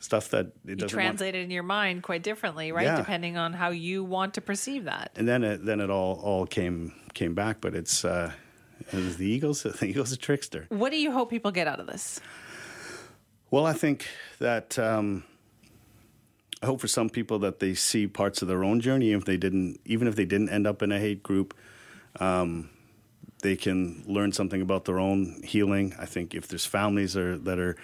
stuff 0.00 0.28
that 0.30 0.46
it 0.46 0.52
You 0.70 0.74
doesn't 0.76 0.96
translate 0.96 1.34
it 1.34 1.42
in 1.42 1.50
your 1.50 1.64
mind 1.64 2.04
quite 2.04 2.22
differently, 2.22 2.70
right? 2.70 2.84
Yeah. 2.84 2.96
Depending 2.96 3.36
on 3.36 3.52
how 3.54 3.70
you 3.70 4.04
want 4.04 4.34
to 4.34 4.40
perceive 4.40 4.84
that. 4.84 5.10
and 5.16 5.26
then 5.26 5.42
it 5.42 5.64
then 5.64 5.80
it 5.80 5.90
all 5.90 6.20
all 6.22 6.46
came 6.46 6.92
came 7.14 7.34
back, 7.34 7.60
but 7.60 7.74
it's. 7.74 8.04
Uh, 8.04 8.30
it 8.92 8.96
was 8.96 9.16
the 9.16 9.26
Eagles. 9.26 9.62
the 9.80 9.86
ego's 9.86 10.12
a 10.12 10.16
trickster. 10.16 10.66
What 10.68 10.90
do 10.90 10.98
you 10.98 11.12
hope 11.12 11.30
people 11.30 11.50
get 11.50 11.66
out 11.66 11.80
of 11.80 11.86
this? 11.86 12.20
Well, 13.50 13.66
I 13.66 13.72
think 13.72 14.06
that 14.40 14.78
um, 14.78 15.24
I 16.62 16.66
hope 16.66 16.80
for 16.80 16.88
some 16.88 17.08
people 17.08 17.38
that 17.40 17.60
they 17.60 17.74
see 17.74 18.06
parts 18.06 18.42
of 18.42 18.48
their 18.48 18.64
own 18.64 18.80
journey, 18.80 19.12
if 19.12 19.24
they 19.24 19.36
didn't, 19.36 19.80
even 19.84 20.08
if 20.08 20.16
they 20.16 20.24
didn't 20.24 20.50
end 20.50 20.66
up 20.66 20.82
in 20.82 20.92
a 20.92 20.98
hate 20.98 21.22
group, 21.22 21.54
um, 22.20 22.70
they 23.42 23.56
can 23.56 24.02
learn 24.06 24.32
something 24.32 24.60
about 24.60 24.84
their 24.84 24.98
own 24.98 25.40
healing. 25.44 25.94
I 25.98 26.06
think 26.06 26.34
if 26.34 26.48
there's 26.48 26.66
families 26.66 27.14
that 27.14 27.22
are, 27.22 27.38
that 27.38 27.58
are 27.58 27.76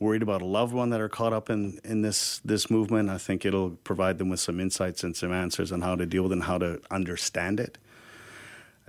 worried 0.00 0.22
about 0.22 0.42
a 0.42 0.46
loved 0.46 0.72
one 0.72 0.90
that 0.90 1.00
are 1.00 1.08
caught 1.08 1.32
up 1.32 1.50
in, 1.50 1.80
in 1.84 2.02
this 2.02 2.40
this 2.44 2.70
movement, 2.70 3.08
I 3.10 3.18
think 3.18 3.44
it'll 3.44 3.70
provide 3.70 4.18
them 4.18 4.28
with 4.28 4.40
some 4.40 4.60
insights 4.60 5.02
and 5.04 5.16
some 5.16 5.32
answers 5.32 5.72
on 5.72 5.82
how 5.82 5.96
to 5.96 6.06
deal 6.06 6.24
with 6.24 6.32
it 6.32 6.36
and 6.36 6.44
how 6.44 6.58
to 6.58 6.80
understand 6.90 7.60
it. 7.60 7.78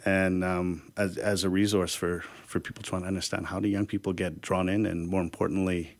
And 0.06 0.43
um, 0.43 0.91
as, 0.97 1.18
as 1.18 1.43
a 1.43 1.50
resource 1.50 1.95
for, 1.95 2.24
for 2.45 2.60
people 2.60 2.84
trying 2.84 3.02
to 3.02 3.08
understand 3.08 3.47
how 3.47 3.60
do 3.60 3.68
young 3.68 3.86
people 3.86 4.14
get 4.14 4.41
drawn 4.41 4.70
in, 4.70 4.86
and 4.86 5.08
more 5.08 5.22
importantly, 5.22 5.97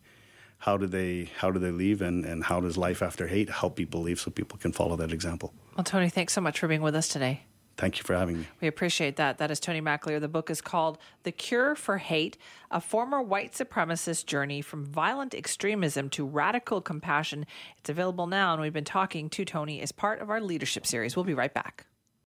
how 0.60 0.78
do 0.78 0.88
they 0.88 1.30
how 1.38 1.52
do 1.52 1.60
they 1.60 1.72
leave, 1.72 2.02
and, 2.02 2.26
and 2.26 2.43
how 2.43 2.60
does 2.60 2.78
life 2.78 3.02
after 3.02 3.28
hate 3.28 3.50
help 3.50 3.76
people 3.76 4.02
leave 4.02 4.20
so 4.20 4.30
people 4.30 4.58
can 4.58 4.72
follow 4.72 4.95
that 4.97 5.12
example. 5.12 5.54
Well, 5.76 5.84
Tony, 5.84 6.10
thanks 6.10 6.34
so 6.34 6.41
much 6.41 6.60
for 6.60 6.68
being 6.68 6.82
with 6.82 6.95
us 6.95 7.08
today. 7.08 7.43
Thank 7.78 7.97
you 7.97 8.04
for 8.04 8.14
having 8.14 8.39
me. 8.39 8.47
We 8.60 8.68
appreciate 8.68 9.16
that. 9.16 9.38
That 9.38 9.52
is 9.52 9.62
Tony 9.62 9.80
McAleer. 9.80 10.20
The 10.20 10.28
book 10.28 10.50
is 10.50 10.60
called 10.60 10.97
The 11.24 11.32
Cure 11.32 11.76
for 11.76 11.97
Hate 11.97 12.38
A 12.70 12.82
Former 12.82 13.22
White 13.22 13.54
Supremacist 13.54 14.26
Journey 14.26 14.62
from 14.62 14.86
Violent 14.86 15.34
Extremism 15.34 16.10
to 16.10 16.26
Radical 16.26 16.82
Compassion. 16.82 17.45
It's 17.78 17.89
available 17.89 18.28
now, 18.28 18.52
and 18.52 18.62
we've 18.62 18.74
been 18.74 18.84
talking 18.84 19.30
to 19.30 19.45
Tony 19.45 19.80
as 19.80 19.93
part 19.93 20.20
of 20.20 20.30
our 20.30 20.41
leadership 20.41 20.86
series. 20.86 21.16
We'll 21.16 21.24
be 21.24 21.34
right 21.34 21.54
back. 21.54 21.86